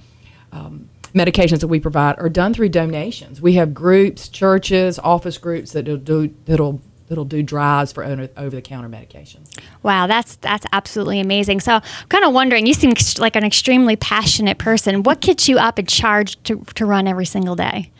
um, 0.52 0.88
medications 1.14 1.60
that 1.60 1.68
we 1.68 1.80
provide 1.80 2.18
are 2.18 2.28
done 2.28 2.54
through 2.54 2.68
donations. 2.70 3.40
We 3.40 3.54
have 3.54 3.74
groups, 3.74 4.28
churches, 4.28 4.98
office 4.98 5.38
groups 5.38 5.72
that'll 5.72 5.96
do 5.96 6.34
that'll 6.46 6.80
that'll 7.10 7.24
do 7.24 7.42
drives 7.42 7.92
for 7.92 8.04
over 8.04 8.50
the 8.50 8.62
counter 8.62 8.88
medications. 8.88 9.58
Wow, 9.82 10.06
that's 10.06 10.36
that's 10.36 10.64
absolutely 10.72 11.20
amazing. 11.20 11.60
So, 11.60 11.74
I'm 11.74 12.08
kind 12.08 12.24
of 12.24 12.32
wondering, 12.32 12.66
you 12.66 12.74
seem 12.74 12.94
like 13.18 13.36
an 13.36 13.44
extremely 13.44 13.96
passionate 13.96 14.58
person. 14.58 15.02
What 15.02 15.20
gets 15.20 15.48
you 15.48 15.58
up 15.58 15.78
and 15.78 15.88
charged 15.88 16.42
to, 16.44 16.64
to 16.76 16.86
run 16.86 17.06
every 17.06 17.26
single 17.26 17.56
day? 17.56 17.90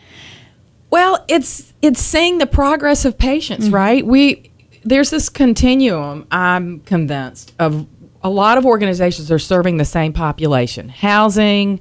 Well, 0.89 1.23
it's 1.27 1.73
it's 1.81 2.01
seeing 2.01 2.39
the 2.39 2.47
progress 2.47 3.05
of 3.05 3.17
patients, 3.17 3.69
right? 3.69 4.05
We 4.05 4.51
there's 4.83 5.09
this 5.09 5.29
continuum. 5.29 6.25
I'm 6.31 6.79
convinced 6.81 7.53
of 7.59 7.85
a 8.23 8.29
lot 8.29 8.57
of 8.57 8.65
organizations 8.65 9.31
are 9.31 9.39
serving 9.39 9.77
the 9.77 9.85
same 9.85 10.13
population: 10.13 10.89
housing, 10.89 11.79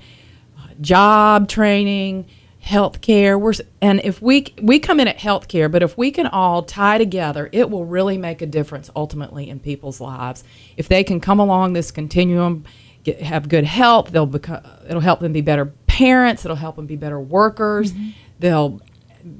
job 0.80 1.48
training, 1.48 2.26
healthcare. 2.64 3.40
We're 3.40 3.52
and 3.80 4.00
if 4.04 4.20
we 4.20 4.54
we 4.60 4.78
come 4.78 5.00
in 5.00 5.08
at 5.08 5.18
healthcare, 5.18 5.70
but 5.70 5.82
if 5.82 5.96
we 5.96 6.10
can 6.10 6.26
all 6.26 6.62
tie 6.62 6.98
together, 6.98 7.48
it 7.52 7.70
will 7.70 7.84
really 7.84 8.18
make 8.18 8.42
a 8.42 8.46
difference 8.46 8.90
ultimately 8.94 9.48
in 9.48 9.60
people's 9.60 10.00
lives. 10.00 10.44
If 10.76 10.88
they 10.88 11.04
can 11.04 11.20
come 11.20 11.40
along 11.40 11.72
this 11.72 11.90
continuum, 11.90 12.64
get, 13.04 13.20
have 13.22 13.48
good 13.48 13.64
health, 13.64 14.10
they'll 14.10 14.26
become. 14.26 14.62
It'll 14.88 15.00
help 15.00 15.20
them 15.20 15.32
be 15.32 15.40
better 15.40 15.66
parents. 15.86 16.44
It'll 16.44 16.56
help 16.56 16.76
them 16.76 16.86
be 16.86 16.96
better 16.96 17.20
workers. 17.20 17.92
Mm-hmm. 17.92 18.10
They'll 18.38 18.80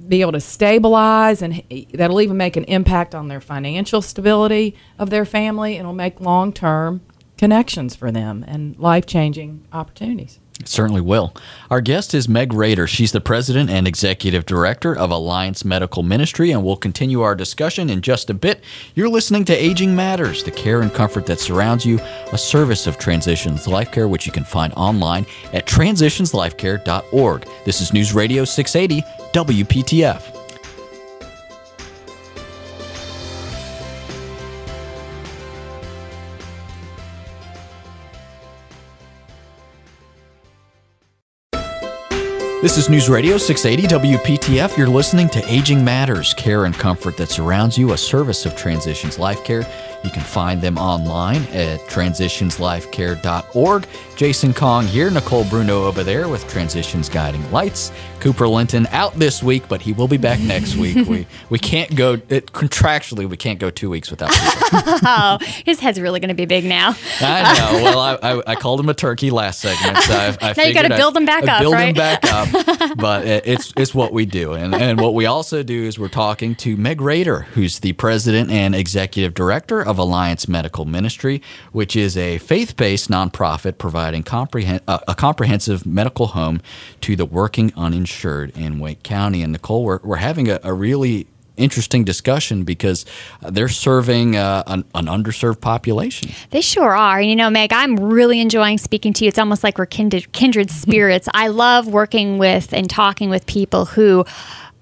be 0.09 0.20
able 0.20 0.33
to 0.33 0.40
stabilize 0.40 1.40
and 1.40 1.62
eh, 1.70 1.85
that'll 1.94 2.20
even 2.20 2.37
make 2.37 2.57
an 2.57 2.64
impact 2.64 3.14
on 3.14 3.29
their 3.29 3.40
financial 3.40 4.03
stability 4.03 4.76
of 4.98 5.09
their 5.09 5.24
family 5.24 5.76
and 5.76 5.81
it'll 5.81 5.94
make 5.94 6.20
long-term 6.20 7.00
connections 7.38 7.96
for 7.96 8.12
them 8.12 8.44
and 8.46 8.79
life-changing 8.79 9.66
opportunities 9.72 10.38
Certainly 10.64 11.03
will. 11.03 11.35
Our 11.70 11.81
guest 11.81 12.14
is 12.14 12.29
Meg 12.29 12.53
Rader. 12.53 12.87
She's 12.87 13.12
the 13.12 13.20
president 13.20 13.70
and 13.70 13.87
executive 13.87 14.46
director 14.46 14.96
of 14.96 15.11
Alliance 15.11 15.64
Medical 15.64 16.03
Ministry, 16.03 16.51
and 16.51 16.64
we'll 16.64 16.77
continue 16.77 17.23
our 17.23 17.35
discussion 17.35 17.90
in 17.90 18.03
just 18.03 18.31
a 18.31 18.35
bit. 18.35 18.62
You're 18.94 19.09
listening 19.09 19.44
to 19.46 19.55
Aging 19.55 19.94
Matters, 19.94 20.42
the 20.42 20.51
care 20.51 20.81
and 20.81 20.92
comfort 20.92 21.27
that 21.27 21.40
surrounds 21.40 21.85
you, 21.85 21.99
a 22.33 22.38
service 22.38 22.87
of 22.87 22.99
Transitions 22.99 23.68
Life 23.68 23.92
Care, 23.92 24.09
which 24.09 24.27
you 24.27 24.33
can 24.33 24.44
find 24.44 24.73
online 24.75 25.27
at 25.53 25.66
transitionslifecare.org. 25.66 27.46
This 27.64 27.81
is 27.81 27.92
News 27.92 28.14
Radio 28.14 28.44
680 28.44 29.03
WPTF. 29.33 30.39
This 42.62 42.77
is 42.77 42.90
News 42.90 43.09
Radio 43.09 43.38
680 43.38 44.16
WPTF. 44.18 44.77
You're 44.77 44.87
listening 44.87 45.31
to 45.31 45.42
Aging 45.51 45.83
Matters, 45.83 46.35
care 46.35 46.66
and 46.66 46.75
comfort 46.75 47.16
that 47.16 47.31
surrounds 47.31 47.79
you, 47.79 47.92
a 47.92 47.96
service 47.96 48.44
of 48.44 48.55
Transitions 48.55 49.18
Life 49.18 49.42
Care. 49.44 49.62
You 50.02 50.10
can 50.10 50.22
find 50.22 50.62
them 50.62 50.78
online 50.78 51.42
at 51.52 51.80
transitionslifecare.org. 51.80 53.86
Jason 54.16 54.52
Kong 54.52 54.86
here, 54.86 55.10
Nicole 55.10 55.44
Bruno 55.44 55.84
over 55.84 56.02
there 56.04 56.28
with 56.28 56.46
Transitions 56.48 57.08
Guiding 57.08 57.50
Lights. 57.50 57.90
Cooper 58.20 58.46
Linton 58.46 58.86
out 58.90 59.14
this 59.14 59.42
week, 59.42 59.62
but 59.66 59.80
he 59.80 59.94
will 59.94 60.08
be 60.08 60.18
back 60.18 60.38
next 60.40 60.76
week. 60.76 61.08
We 61.08 61.26
we 61.48 61.58
can't 61.58 61.96
go 61.96 62.20
it, 62.28 62.52
contractually. 62.52 63.26
We 63.26 63.38
can't 63.38 63.58
go 63.58 63.70
two 63.70 63.88
weeks 63.88 64.10
without. 64.10 64.30
Cooper. 64.30 64.98
Oh, 65.12 65.38
his 65.64 65.80
head's 65.80 65.98
really 66.00 66.20
going 66.20 66.28
to 66.28 66.34
be 66.34 66.46
big 66.46 66.64
now. 66.64 66.94
I 67.20 67.58
know. 67.58 67.82
Well, 67.82 67.98
I, 67.98 68.14
I, 68.22 68.42
I 68.52 68.54
called 68.54 68.78
him 68.80 68.88
a 68.88 68.94
turkey 68.94 69.30
last 69.30 69.60
segment, 69.60 69.98
so 69.98 70.14
I, 70.14 70.36
I 70.40 70.52
Now 70.56 70.62
you 70.64 70.74
gotta 70.74 70.94
build 70.94 71.16
him 71.16 71.24
back 71.24 71.46
up, 71.48 71.60
Build 71.60 71.74
right? 71.74 71.88
him 71.88 71.94
back 71.94 72.20
up. 72.24 72.48
but 72.96 73.26
it, 73.26 73.46
it's 73.46 73.72
it's 73.76 73.94
what 73.94 74.12
we 74.12 74.26
do, 74.26 74.52
and 74.52 74.74
and 74.74 75.00
what 75.00 75.14
we 75.14 75.26
also 75.26 75.62
do 75.62 75.84
is 75.84 75.98
we're 75.98 76.08
talking 76.08 76.54
to 76.56 76.76
Meg 76.76 77.00
Rader, 77.00 77.40
who's 77.54 77.80
the 77.80 77.92
president 77.94 78.50
and 78.50 78.74
executive 78.74 79.34
director 79.34 79.80
of 79.90 79.98
Alliance 79.98 80.48
Medical 80.48 80.85
Ministry, 80.85 81.42
which 81.72 81.96
is 81.96 82.16
a 82.16 82.38
faith-based 82.38 83.11
nonprofit 83.11 83.76
providing 83.76 84.22
comprehen- 84.22 84.81
uh, 84.87 85.00
a 85.07 85.14
comprehensive 85.14 85.85
medical 85.85 86.29
home 86.29 86.62
to 87.03 87.16
the 87.16 87.26
working 87.26 87.72
uninsured 87.76 88.57
in 88.57 88.78
Wake 88.78 89.03
County. 89.03 89.43
And 89.43 89.53
Nicole, 89.53 89.84
we're 89.84 90.01
we're 90.03 90.16
having 90.16 90.49
a, 90.49 90.61
a 90.62 90.72
really 90.72 91.26
interesting 91.57 92.05
discussion 92.05 92.64
because 92.64 93.05
they're 93.43 93.68
serving 93.68 94.36
uh, 94.36 94.62
an, 94.66 94.84
an 94.95 95.07
underserved 95.07 95.61
population. 95.61 96.30
They 96.51 96.61
sure 96.61 96.97
are. 96.97 97.18
And 97.18 97.28
you 97.28 97.36
know, 97.36 97.51
Meg, 97.51 97.72
I'm 97.72 97.97
really 97.97 98.41
enjoying 98.41 98.78
speaking 98.78 99.12
to 99.14 99.24
you. 99.24 99.28
It's 99.28 99.38
almost 99.38 99.62
like 99.62 99.78
we're 99.78 99.86
kindred, 99.86 100.32
kindred 100.32 100.70
spirits. 100.70 101.28
I 101.34 101.49
love 101.49 101.86
working 101.86 102.38
with 102.38 102.72
and 102.72 102.88
talking 102.88 103.30
with 103.30 103.47
people 103.47 103.84
who 103.84 104.24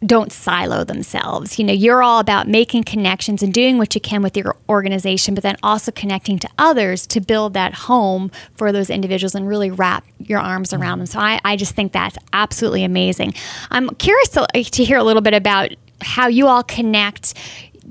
don't 0.05 0.32
silo 0.32 0.84
themselves. 0.84 1.59
You 1.59 1.64
know, 1.64 1.72
you're 1.72 2.03
all 2.03 2.20
about 2.20 2.46
making 2.46 2.84
connections 2.84 3.42
and 3.42 3.53
doing 3.53 3.78
what 3.78 3.94
you 3.94 4.01
can 4.01 4.22
with 4.22 4.36
your 4.36 4.57
organization, 4.68 5.34
but 5.34 5.42
then 5.42 5.57
also 5.62 5.90
connecting 5.90 6.38
to 6.38 6.49
others 6.57 7.07
to 7.09 7.20
build 7.20 7.55
that 7.55 7.74
home 7.74 8.30
for 8.55 8.70
those 8.70 8.90
individuals 8.90 9.34
and 9.34 9.49
really 9.49 9.70
wrap 9.70 10.05
your 10.18 10.38
arms 10.38 10.72
around 10.72 10.99
them. 10.99 11.07
So 11.07 11.18
I, 11.18 11.40
I 11.44 11.57
just 11.57 11.74
think 11.74 11.92
that's 11.92 12.16
absolutely 12.32 12.84
amazing. 12.84 13.34
I'm 13.70 13.90
curious 13.96 14.28
to, 14.30 14.46
to 14.53 14.84
hear 14.84 14.99
a 14.99 15.05
little 15.05 15.22
bit 15.22 15.34
about 15.34 15.70
how 16.01 16.28
you 16.28 16.46
all 16.46 16.62
connect 16.62 17.34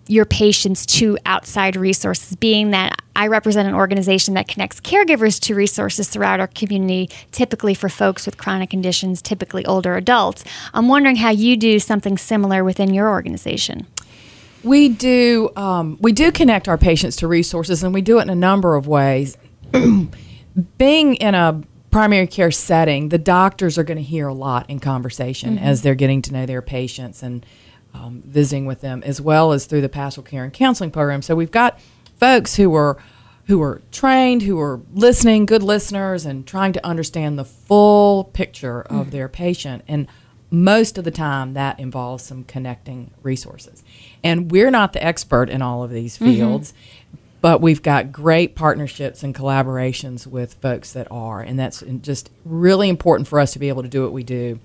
your 0.10 0.26
patients 0.26 0.86
to 0.86 1.18
outside 1.26 1.76
resources, 1.76 2.36
being 2.36 2.72
that 2.72 3.02
I 3.16 3.28
represent 3.28 3.68
an 3.68 3.74
organization 3.74 4.36
that 4.36 4.48
connects 4.48 4.80
caregivers 4.80 5.40
to 5.42 5.56
resources 5.56 6.08
throughout 6.08 6.40
our 6.40 6.48
community, 6.48 7.10
typically 7.32 7.74
for 7.74 7.90
folks 7.90 8.26
with 8.26 8.38
chronic 8.38 8.70
conditions, 8.70 9.22
typically 9.22 9.66
older 9.66 9.96
adults. 9.96 10.44
I'm 10.74 10.88
wondering 10.88 11.16
how 11.16 11.32
you 11.32 11.58
do 11.58 11.80
something 11.80 12.18
similar 12.18 12.64
within 12.64 12.94
your 12.94 13.10
organization. 13.10 13.88
We 14.64 14.90
do 14.90 15.50
um, 15.56 15.98
we 16.00 16.12
do 16.12 16.32
connect 16.32 16.68
our 16.68 16.78
patients 16.78 17.16
to 17.18 17.28
resources, 17.28 17.84
and 17.84 17.94
we 17.94 18.02
do 18.02 18.20
it 18.20 18.24
in 18.24 18.30
a 18.30 18.36
number 18.36 18.76
of 18.76 18.88
ways. 18.88 19.38
Being 20.78 21.16
in 21.16 21.36
a 21.36 21.62
primary 21.92 22.28
care 22.28 22.52
setting, 22.52 23.10
the 23.10 23.18
doctors 23.18 23.78
are 23.78 23.84
going 23.84 23.98
to 23.98 24.04
hear 24.04 24.28
a 24.28 24.34
lot 24.34 24.70
in 24.70 24.80
conversation 24.80 25.56
mm-hmm. 25.56 25.66
as 25.66 25.82
they're 25.82 25.96
getting 25.96 26.22
to 26.24 26.34
know 26.34 26.46
their 26.46 26.62
patients 26.62 27.24
and 27.24 27.46
um, 27.98 28.22
visiting 28.26 28.66
with 28.66 28.82
them, 28.82 29.04
as 29.04 29.20
well 29.20 29.52
as 29.52 29.66
through 29.66 29.82
the 29.82 29.90
pastoral 29.90 30.26
care 30.26 30.44
and 30.44 30.54
counseling 30.54 30.92
program. 30.92 31.22
So 31.22 31.36
we've 31.36 31.52
got 31.52 31.80
folks 32.20 32.56
who 32.56 32.74
are 32.76 32.98
who 33.46 33.62
are 33.62 33.82
trained, 33.94 34.42
who 34.42 34.60
are 34.60 34.82
listening, 34.94 35.46
good 35.46 35.64
listeners, 35.64 36.26
and 36.26 36.46
trying 36.46 36.74
to 36.74 36.86
understand 36.86 37.40
the 37.40 37.46
full 37.46 38.26
picture 38.26 38.82
of 38.82 39.08
mm. 39.08 39.12
their 39.12 39.30
patient. 39.30 39.84
And 39.88 40.08
most 40.52 40.98
of 40.98 41.06
the 41.06 41.12
time, 41.12 41.54
that 41.54 41.80
involves 41.80 42.26
some 42.26 42.44
connecting 42.44 43.12
resources. 43.24 43.86
And 44.22 44.52
we're 44.52 44.70
not 44.70 44.92
the 44.92 45.02
expert 45.02 45.50
in 45.50 45.62
all 45.62 45.82
of 45.82 45.92
these 45.92 46.16
mm-hmm. 46.16 46.26
fields. 46.26 46.72
Mm-hmm. 46.74 47.18
But 47.40 47.62
we've 47.62 47.84
got 47.84 48.12
great 48.12 48.56
partnerships 48.56 49.24
and 49.24 49.34
collaborations 49.34 50.28
with 50.28 50.56
folks 50.56 50.92
that 50.94 51.08
are, 51.10 51.40
and 51.40 51.58
that's 51.58 51.84
just 52.02 52.30
really 52.44 52.90
important 52.90 53.28
for 53.28 53.40
us 53.40 53.54
to 53.54 53.60
be 53.60 53.70
able 53.70 53.84
to 53.84 53.88
do 53.88 54.02
what 54.02 54.12
we 54.12 54.24
do 54.24 54.60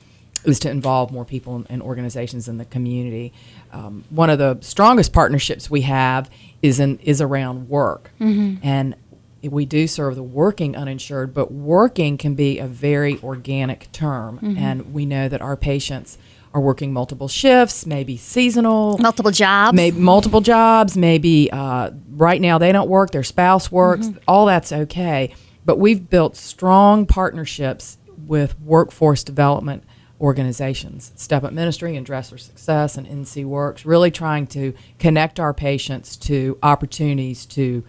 is 0.45 0.59
to 0.61 0.71
involve 0.71 1.13
more 1.13 1.25
people 1.25 1.65
and 1.69 1.83
organizations 1.83 2.49
in 2.49 2.59
the 2.59 2.65
community. 2.65 3.33
Um, 3.73 4.05
one 4.11 4.31
of 4.31 4.39
the 4.39 4.59
strongest 4.61 5.13
partnerships 5.13 5.71
we 5.71 5.83
have 5.83 6.31
is 6.63 6.81
in, 6.81 6.99
is 6.99 7.21
around 7.21 7.69
work, 7.69 8.11
mm-hmm. 8.21 8.65
and 8.67 8.97
we 9.43 9.65
do 9.65 9.87
serve 9.87 10.15
the 10.15 10.23
working 10.23 10.77
uninsured, 10.77 11.35
but 11.35 11.51
working 11.51 12.17
can 12.17 12.35
be 12.35 12.59
a 12.59 12.67
very 12.67 13.19
organic 13.23 13.91
term, 13.93 14.39
mm-hmm. 14.39 14.57
and 14.57 14.95
we 14.95 15.07
know 15.07 15.29
that 15.29 15.41
our 15.41 15.57
patients 15.57 16.19
are 16.55 16.61
working 16.61 16.93
multiple 16.93 17.29
shifts, 17.29 17.87
maybe 17.87 18.17
seasonal, 18.17 18.99
multiple 18.99 19.31
jobs, 19.31 19.75
maybe 19.75 19.99
multiple 19.99 20.43
jobs, 20.43 20.97
maybe 20.97 21.51
uh, 21.51 21.91
right 22.11 22.41
now 22.41 22.59
they 22.59 22.73
don't 22.73 22.91
work, 22.91 23.11
their 23.11 23.23
spouse 23.23 23.73
works. 23.73 24.07
Mm-hmm. 24.07 24.19
All 24.29 24.47
that's 24.47 24.71
okay, 24.71 25.35
but 25.65 25.79
we've 25.79 26.11
built 26.11 26.37
strong 26.37 27.07
partnerships 27.07 27.97
with 28.27 28.59
workforce 28.61 29.25
development 29.25 29.83
organizations, 30.23 31.13
Step 31.17 31.43
Up 31.43 31.53
Ministry 31.53 31.97
and 31.97 32.07
Dress 32.07 32.29
Success 32.29 32.97
and 32.97 33.07
NC 33.07 33.45
Works, 33.45 33.85
really 33.85 34.11
trying 34.11 34.47
to 34.49 34.73
connect 35.01 35.41
our 35.41 35.53
patients 35.53 36.17
to 36.19 36.57
opportunities 36.63 37.45
to 37.47 37.83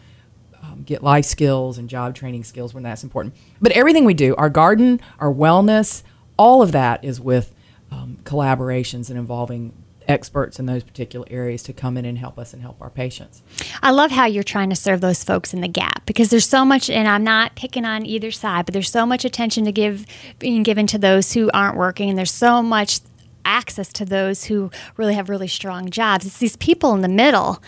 um, 0.64 0.82
get 0.84 1.04
life 1.04 1.26
skills 1.26 1.78
and 1.78 1.88
job 1.88 2.16
training 2.16 2.44
skills 2.44 2.74
when 2.74 2.84
that's 2.84 3.04
important. 3.04 3.36
But 3.62 3.72
everything 3.74 4.04
we 4.04 4.16
do, 4.16 4.36
our 4.36 4.50
garden, 4.50 5.00
our 5.20 5.32
wellness, 5.32 6.02
all 6.38 6.64
of 6.64 6.72
that 6.72 7.04
is 7.04 7.22
with 7.22 7.54
um, 7.92 8.18
collaborations 8.24 9.10
and 9.10 9.20
involving 9.20 9.83
experts 10.08 10.60
in 10.60 10.66
those 10.66 10.84
particular 10.84 11.26
areas 11.30 11.64
to 11.64 11.74
come 11.74 11.98
in 11.98 12.06
and 12.06 12.18
help 12.18 12.38
us 12.38 12.54
and 12.54 12.62
help 12.62 12.82
our 12.82 12.90
patients. 12.90 13.42
I 13.82 13.92
love 13.92 14.12
how 14.12 14.26
you're 14.26 14.44
trying 14.44 14.70
to 14.70 14.76
serve 14.76 15.02
those 15.02 15.24
folks 15.24 15.54
in 15.54 15.62
the 15.62 15.68
gap 15.68 16.06
because 16.06 16.30
there's 16.30 16.48
so 16.48 16.66
much, 16.66 16.90
and 16.90 17.08
I'm 17.08 17.24
not 17.24 17.56
picking 17.56 17.86
on 17.86 18.06
either 18.06 18.32
side, 18.32 18.66
but 18.66 18.74
there's 18.74 18.90
so 18.90 19.06
much 19.06 19.26
attention 19.26 19.66
to 19.66 19.72
give 19.72 20.06
being 20.40 20.64
given 20.64 20.88
to 20.88 20.98
those 20.98 21.34
who 21.34 21.50
aren't 21.54 21.78
working, 21.78 22.10
and 22.10 22.18
there's 22.18 22.32
so 22.32 22.62
much 22.62 23.00
access 23.46 23.92
to 23.94 24.06
those 24.06 24.46
who 24.46 24.72
really 24.98 25.14
have 25.14 25.30
really 25.30 25.48
strong 25.48 25.90
jobs. 25.90 26.26
It's 26.26 26.38
these 26.38 26.56
people 26.56 26.94
in 26.94 27.02
the 27.02 27.08
middle. 27.08 27.62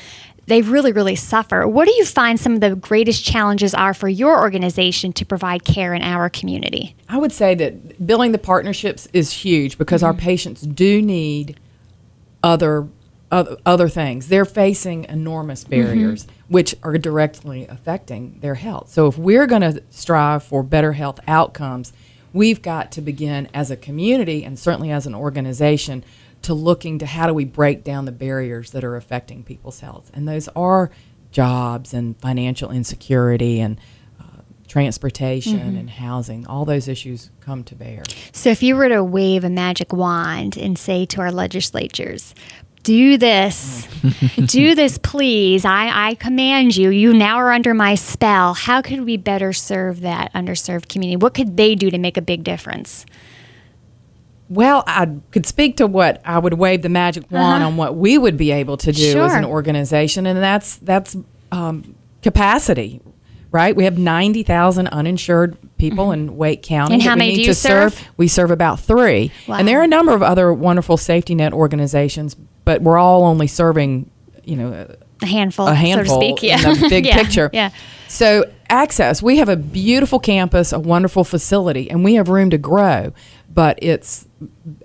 They 0.48 0.62
really, 0.62 0.92
really 0.92 1.16
suffer. 1.16 1.68
What 1.68 1.88
do 1.88 1.94
you 1.96 2.06
find 2.06 2.40
some 2.40 2.54
of 2.54 2.62
the 2.62 2.76
greatest 2.76 3.26
challenges 3.26 3.74
are 3.74 3.96
for 3.96 4.08
your 4.08 4.40
organization 4.40 5.12
to 5.14 5.26
provide 5.26 5.66
care 5.66 5.94
in 5.94 6.04
our 6.04 6.30
community? 6.30 6.96
I 7.10 7.18
would 7.18 7.32
say 7.32 7.56
that 7.56 8.06
building 8.06 8.32
the 8.32 8.38
partnerships 8.38 9.08
is 9.12 9.32
huge 9.32 9.78
because 9.78 10.02
mm-hmm. 10.02 10.08
our 10.08 10.14
patients 10.14 10.62
do 10.62 11.02
need 11.02 11.60
other 12.46 12.88
other, 13.32 13.58
other 13.66 13.90
things. 13.90 14.28
They're 14.28 14.46
facing 14.46 15.06
enormous 15.06 15.64
mm-hmm. 15.64 15.72
barriers 15.72 16.26
mm-hmm. 16.26 16.54
which 16.54 16.76
are 16.84 16.98
directly 16.98 17.66
affecting 17.68 18.40
their 18.40 18.56
health. 18.56 18.92
So 18.92 19.08
if 19.08 19.18
we're 19.18 19.48
going 19.48 19.64
to 19.64 19.84
strive 19.90 20.44
for 20.44 20.62
better 20.64 20.94
health 20.94 21.20
outcomes, 21.28 21.92
we've 22.34 22.62
got 22.62 22.92
to 22.94 23.02
begin 23.02 23.50
as 23.54 23.72
a 23.72 23.76
community 23.76 24.46
and 24.46 24.58
certainly 24.60 24.92
as 24.92 25.08
an 25.08 25.16
organization 25.16 26.06
to 26.44 26.54
looking 26.54 27.00
to 27.00 27.08
how 27.08 27.26
do 27.26 27.34
we 27.34 27.46
break 27.46 27.84
down 27.84 28.06
the 28.06 28.12
barriers 28.12 28.72
that 28.72 28.84
are 28.84 28.96
affecting 28.96 29.44
people's 29.44 29.80
health. 29.80 30.12
And 30.14 30.28
those 30.28 30.48
are 30.50 30.92
jobs 31.32 31.94
and 31.94 32.18
financial 32.22 32.70
insecurity 32.70 33.60
and 33.60 33.80
transportation 34.76 35.58
mm-hmm. 35.58 35.78
and 35.78 35.90
housing, 35.90 36.46
all 36.48 36.66
those 36.66 36.90
issues 36.90 37.30
come 37.40 37.64
to 37.64 37.74
bear. 37.74 38.04
So, 38.34 38.50
if 38.50 38.62
you 38.62 38.76
were 38.76 38.90
to 38.90 39.06
wave 39.06 39.46
a 39.46 39.50
magic 39.50 39.94
wand 39.94 40.58
and 40.58 40.78
say 40.78 41.06
to 41.06 41.22
our 41.22 41.32
legislatures, 41.32 42.36
do 42.84 43.18
this, 43.18 43.88
do 44.36 44.76
this, 44.82 44.98
please. 44.98 45.64
I, 45.64 46.10
I 46.10 46.16
command 46.16 46.76
you. 46.76 46.90
You 46.90 47.14
now 47.14 47.38
are 47.38 47.54
under 47.54 47.74
my 47.74 47.96
spell. 47.96 48.54
How 48.54 48.82
could 48.82 49.06
we 49.06 49.16
better 49.16 49.54
serve 49.54 50.02
that 50.02 50.34
underserved 50.34 50.90
community? 50.90 51.16
What 51.16 51.34
could 51.34 51.56
they 51.56 51.76
do 51.76 51.90
to 51.90 51.98
make 51.98 52.18
a 52.18 52.22
big 52.22 52.44
difference? 52.44 53.06
Well, 54.50 54.84
I 54.88 55.08
could 55.32 55.46
speak 55.46 55.78
to 55.78 55.88
what 55.88 56.22
I 56.26 56.38
would 56.38 56.56
wave 56.56 56.82
the 56.82 56.90
magic 56.90 57.32
wand 57.32 57.64
uh-huh. 57.64 57.68
on 57.72 57.78
what 57.78 57.96
we 57.96 58.18
would 58.18 58.36
be 58.36 58.52
able 58.52 58.76
to 58.76 58.92
do 58.92 59.14
sure. 59.14 59.24
as 59.24 59.36
an 59.36 59.46
organization, 59.46 60.26
and 60.26 60.38
that's 60.38 60.76
that's 60.76 61.16
um, 61.54 61.96
capacity, 62.22 63.00
right? 63.56 63.76
We 63.76 63.86
have 63.86 63.98
ninety 63.98 64.44
thousand 64.44 64.88
uninsured 64.90 65.58
people 65.78 66.06
mm-hmm. 66.06 66.30
in 66.30 66.38
Wake 66.38 66.62
County. 66.62 66.96
And 66.96 67.04
how 67.04 67.16
many 67.16 67.36
do 67.36 67.42
you 67.42 67.54
serve? 67.54 67.94
serve? 67.94 68.08
We 68.18 68.28
serve 68.28 68.52
about 68.52 68.80
three, 68.80 69.32
wow. 69.48 69.56
and 69.56 69.68
there 69.68 69.80
are 69.80 69.84
a 69.84 69.88
number 69.88 70.14
of 70.14 70.22
other 70.22 70.54
wonderful 70.54 70.98
safety 70.98 71.34
net 71.34 71.54
organizations, 71.54 72.36
but 72.66 72.82
we're 72.82 72.98
all 72.98 73.24
only 73.24 73.48
serving, 73.48 74.12
you 74.44 74.58
know, 74.58 74.96
a 75.22 75.26
handful, 75.26 75.68
a 75.68 75.74
handful, 75.74 76.16
so 76.16 76.20
to 76.20 76.38
speak. 76.38 76.44
Yeah, 76.44 76.70
in 76.70 76.82
the 76.82 76.90
big 76.90 77.06
yeah. 77.08 77.16
picture. 77.16 77.50
Yeah. 77.54 77.72
So 78.08 78.52
access, 78.70 79.24
we 79.24 79.38
have 79.38 79.50
a 79.50 79.56
beautiful 79.56 80.20
campus, 80.20 80.72
a 80.74 80.80
wonderful 80.80 81.24
facility, 81.24 81.90
and 81.90 82.04
we 82.04 82.16
have 82.16 82.30
room 82.30 82.52
to 82.52 82.58
grow 82.58 83.14
but 83.56 83.80
it's 83.82 84.28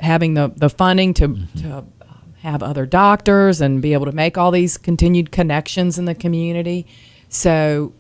having 0.01 0.35
the, 0.35 0.53
the 0.57 0.71
funding 0.71 1.13
to, 1.15 1.29
mm-hmm. 1.29 1.61
to 1.61 1.79
um, 1.79 1.93
have 2.41 2.63
other 2.63 2.87
doctors 2.87 3.61
and 3.61 3.83
be 3.83 3.93
able 3.93 4.07
to 4.07 4.13
make 4.13 4.39
all 4.39 4.51
these 4.51 4.79
continued 4.79 5.31
connections 5.31 5.99
in 5.99 6.07
the 6.07 6.15
community. 6.15 6.87
So, 7.29 7.93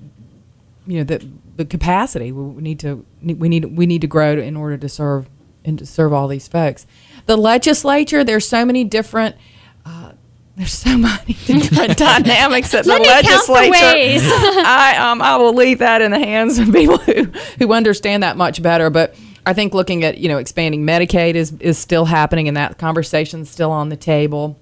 you 0.91 0.99
know, 0.99 1.05
the 1.05 1.26
the 1.57 1.64
capacity 1.64 2.32
we 2.32 2.62
need 2.62 2.80
to 2.80 3.05
we 3.22 3.49
need 3.49 3.64
we 3.76 3.86
need 3.86 4.01
to 4.01 4.07
grow 4.07 4.32
in 4.32 4.57
order 4.57 4.76
to 4.76 4.88
serve 4.88 5.28
and 5.64 5.78
to 5.78 5.86
serve 5.86 6.12
all 6.12 6.26
these 6.26 6.49
folks. 6.49 6.86
The 7.26 7.36
legislature, 7.36 8.24
there's 8.24 8.49
so 8.49 8.64
many 8.64 8.82
different. 8.82 9.36
Uh, 9.84 10.12
there's 10.57 10.72
so 10.72 10.97
many 10.99 11.34
different 11.47 11.97
dynamics 11.97 12.74
at 12.74 12.84
the 12.84 12.99
legislature. 12.99 13.72
The 13.72 14.62
I 14.66 14.97
um 14.99 15.22
I 15.22 15.36
will 15.36 15.55
leave 15.55 15.78
that 15.78 16.03
in 16.03 16.11
the 16.11 16.18
hands 16.18 16.59
of 16.59 16.72
people 16.72 16.99
who 16.99 17.24
who 17.59 17.72
understand 17.72 18.22
that 18.22 18.36
much 18.36 18.61
better. 18.61 18.91
But 18.91 19.14
I 19.47 19.53
think 19.53 19.74
looking 19.74 20.03
at 20.03 20.18
you 20.18 20.28
know 20.28 20.38
expanding 20.38 20.84
Medicaid 20.84 21.34
is 21.34 21.53
is 21.61 21.78
still 21.78 22.05
happening, 22.05 22.49
and 22.49 22.57
that 22.57 22.78
conversation 22.78 23.43
is 23.43 23.51
still 23.51 23.70
on 23.70 23.91
the 23.91 23.97
table. 23.97 24.59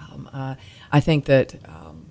Um, 0.00 0.30
uh, 0.32 0.54
I 0.90 1.00
think 1.00 1.26
that 1.26 1.54
um, 1.68 2.06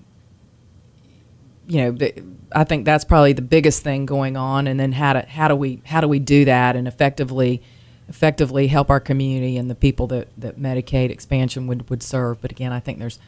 you 1.67 1.79
know 1.81 1.91
the, 1.91 2.13
I 2.53 2.63
think 2.63 2.85
that's 2.85 3.03
probably 3.03 3.33
the 3.33 3.41
biggest 3.41 3.83
thing 3.83 4.05
going 4.05 4.37
on, 4.37 4.67
and 4.67 4.79
then 4.79 4.91
how 4.91 5.13
to 5.13 5.21
how 5.21 5.47
do 5.47 5.55
we 5.55 5.81
how 5.85 6.01
do 6.01 6.07
we 6.07 6.19
do 6.19 6.45
that 6.45 6.75
and 6.75 6.87
effectively 6.87 7.61
effectively 8.09 8.67
help 8.67 8.89
our 8.89 8.99
community 8.99 9.55
and 9.55 9.69
the 9.69 9.75
people 9.75 10.05
that, 10.05 10.27
that 10.37 10.59
Medicaid 10.59 11.09
expansion 11.09 11.65
would, 11.67 11.89
would 11.89 12.03
serve. 12.03 12.41
But 12.41 12.51
again, 12.51 12.73
I 12.73 12.81
think 12.81 12.99
there's 12.99 13.19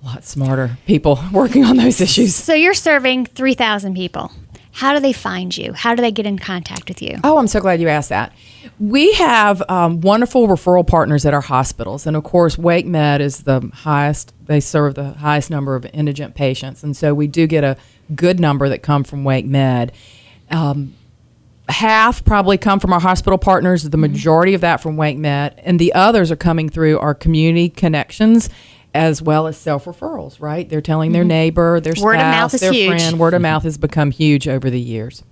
a 0.00 0.06
lot 0.06 0.24
smarter 0.24 0.78
people 0.86 1.18
working 1.32 1.64
on 1.64 1.76
those 1.76 2.00
issues. 2.00 2.36
So 2.36 2.54
you're 2.54 2.72
serving 2.72 3.26
3,000 3.26 3.94
people 3.94 4.30
how 4.74 4.94
do 4.94 5.00
they 5.00 5.12
find 5.12 5.56
you? 5.56 5.74
How 5.74 5.94
do 5.94 6.00
they 6.00 6.10
get 6.10 6.26
in 6.26 6.38
contact 6.38 6.88
with 6.88 7.02
you? 7.02 7.18
Oh, 7.22 7.36
I'm 7.36 7.46
so 7.46 7.60
glad 7.60 7.80
you 7.80 7.88
asked 7.88 8.08
that. 8.08 8.32
We 8.80 9.12
have 9.14 9.62
um, 9.68 10.00
wonderful 10.00 10.48
referral 10.48 10.86
partners 10.86 11.26
at 11.26 11.34
our 11.34 11.42
hospitals. 11.42 12.06
And 12.06 12.16
of 12.16 12.24
course, 12.24 12.56
Wake 12.56 12.86
Med 12.86 13.20
is 13.20 13.42
the 13.42 13.70
highest, 13.72 14.32
they 14.46 14.60
serve 14.60 14.94
the 14.94 15.12
highest 15.12 15.50
number 15.50 15.76
of 15.76 15.84
indigent 15.92 16.34
patients. 16.34 16.82
And 16.82 16.96
so 16.96 17.12
we 17.12 17.26
do 17.26 17.46
get 17.46 17.64
a 17.64 17.76
good 18.14 18.40
number 18.40 18.68
that 18.68 18.82
come 18.82 19.04
from 19.04 19.24
Wake 19.24 19.46
Med. 19.46 19.92
Um, 20.50 20.94
half 21.68 22.24
probably 22.24 22.58
come 22.58 22.80
from 22.80 22.92
our 22.92 23.00
hospital 23.00 23.38
partners, 23.38 23.82
the 23.82 23.90
mm-hmm. 23.90 24.00
majority 24.00 24.54
of 24.54 24.60
that 24.60 24.80
from 24.80 24.96
Wake 24.96 25.18
Med, 25.18 25.60
and 25.64 25.78
the 25.78 25.92
others 25.94 26.30
are 26.30 26.36
coming 26.36 26.68
through 26.68 26.98
our 26.98 27.14
community 27.14 27.68
connections 27.68 28.48
as 28.94 29.22
well 29.22 29.46
as 29.46 29.56
self 29.56 29.86
referrals, 29.86 30.40
right? 30.40 30.68
They're 30.68 30.80
telling 30.80 31.12
their 31.12 31.22
mm-hmm. 31.22 31.28
neighbor, 31.28 31.80
their 31.80 31.94
Word 32.00 32.14
of 32.14 32.20
spouse, 32.20 32.34
mouth 32.34 32.54
is 32.54 32.60
their 32.60 32.72
huge. 32.72 33.00
friend. 33.00 33.18
Word 33.18 33.34
of 33.34 33.38
mm-hmm. 33.38 33.42
mouth 33.42 33.62
has 33.62 33.78
become 33.78 34.10
huge 34.10 34.48
over 34.48 34.70
the 34.70 34.80
years. 34.80 35.22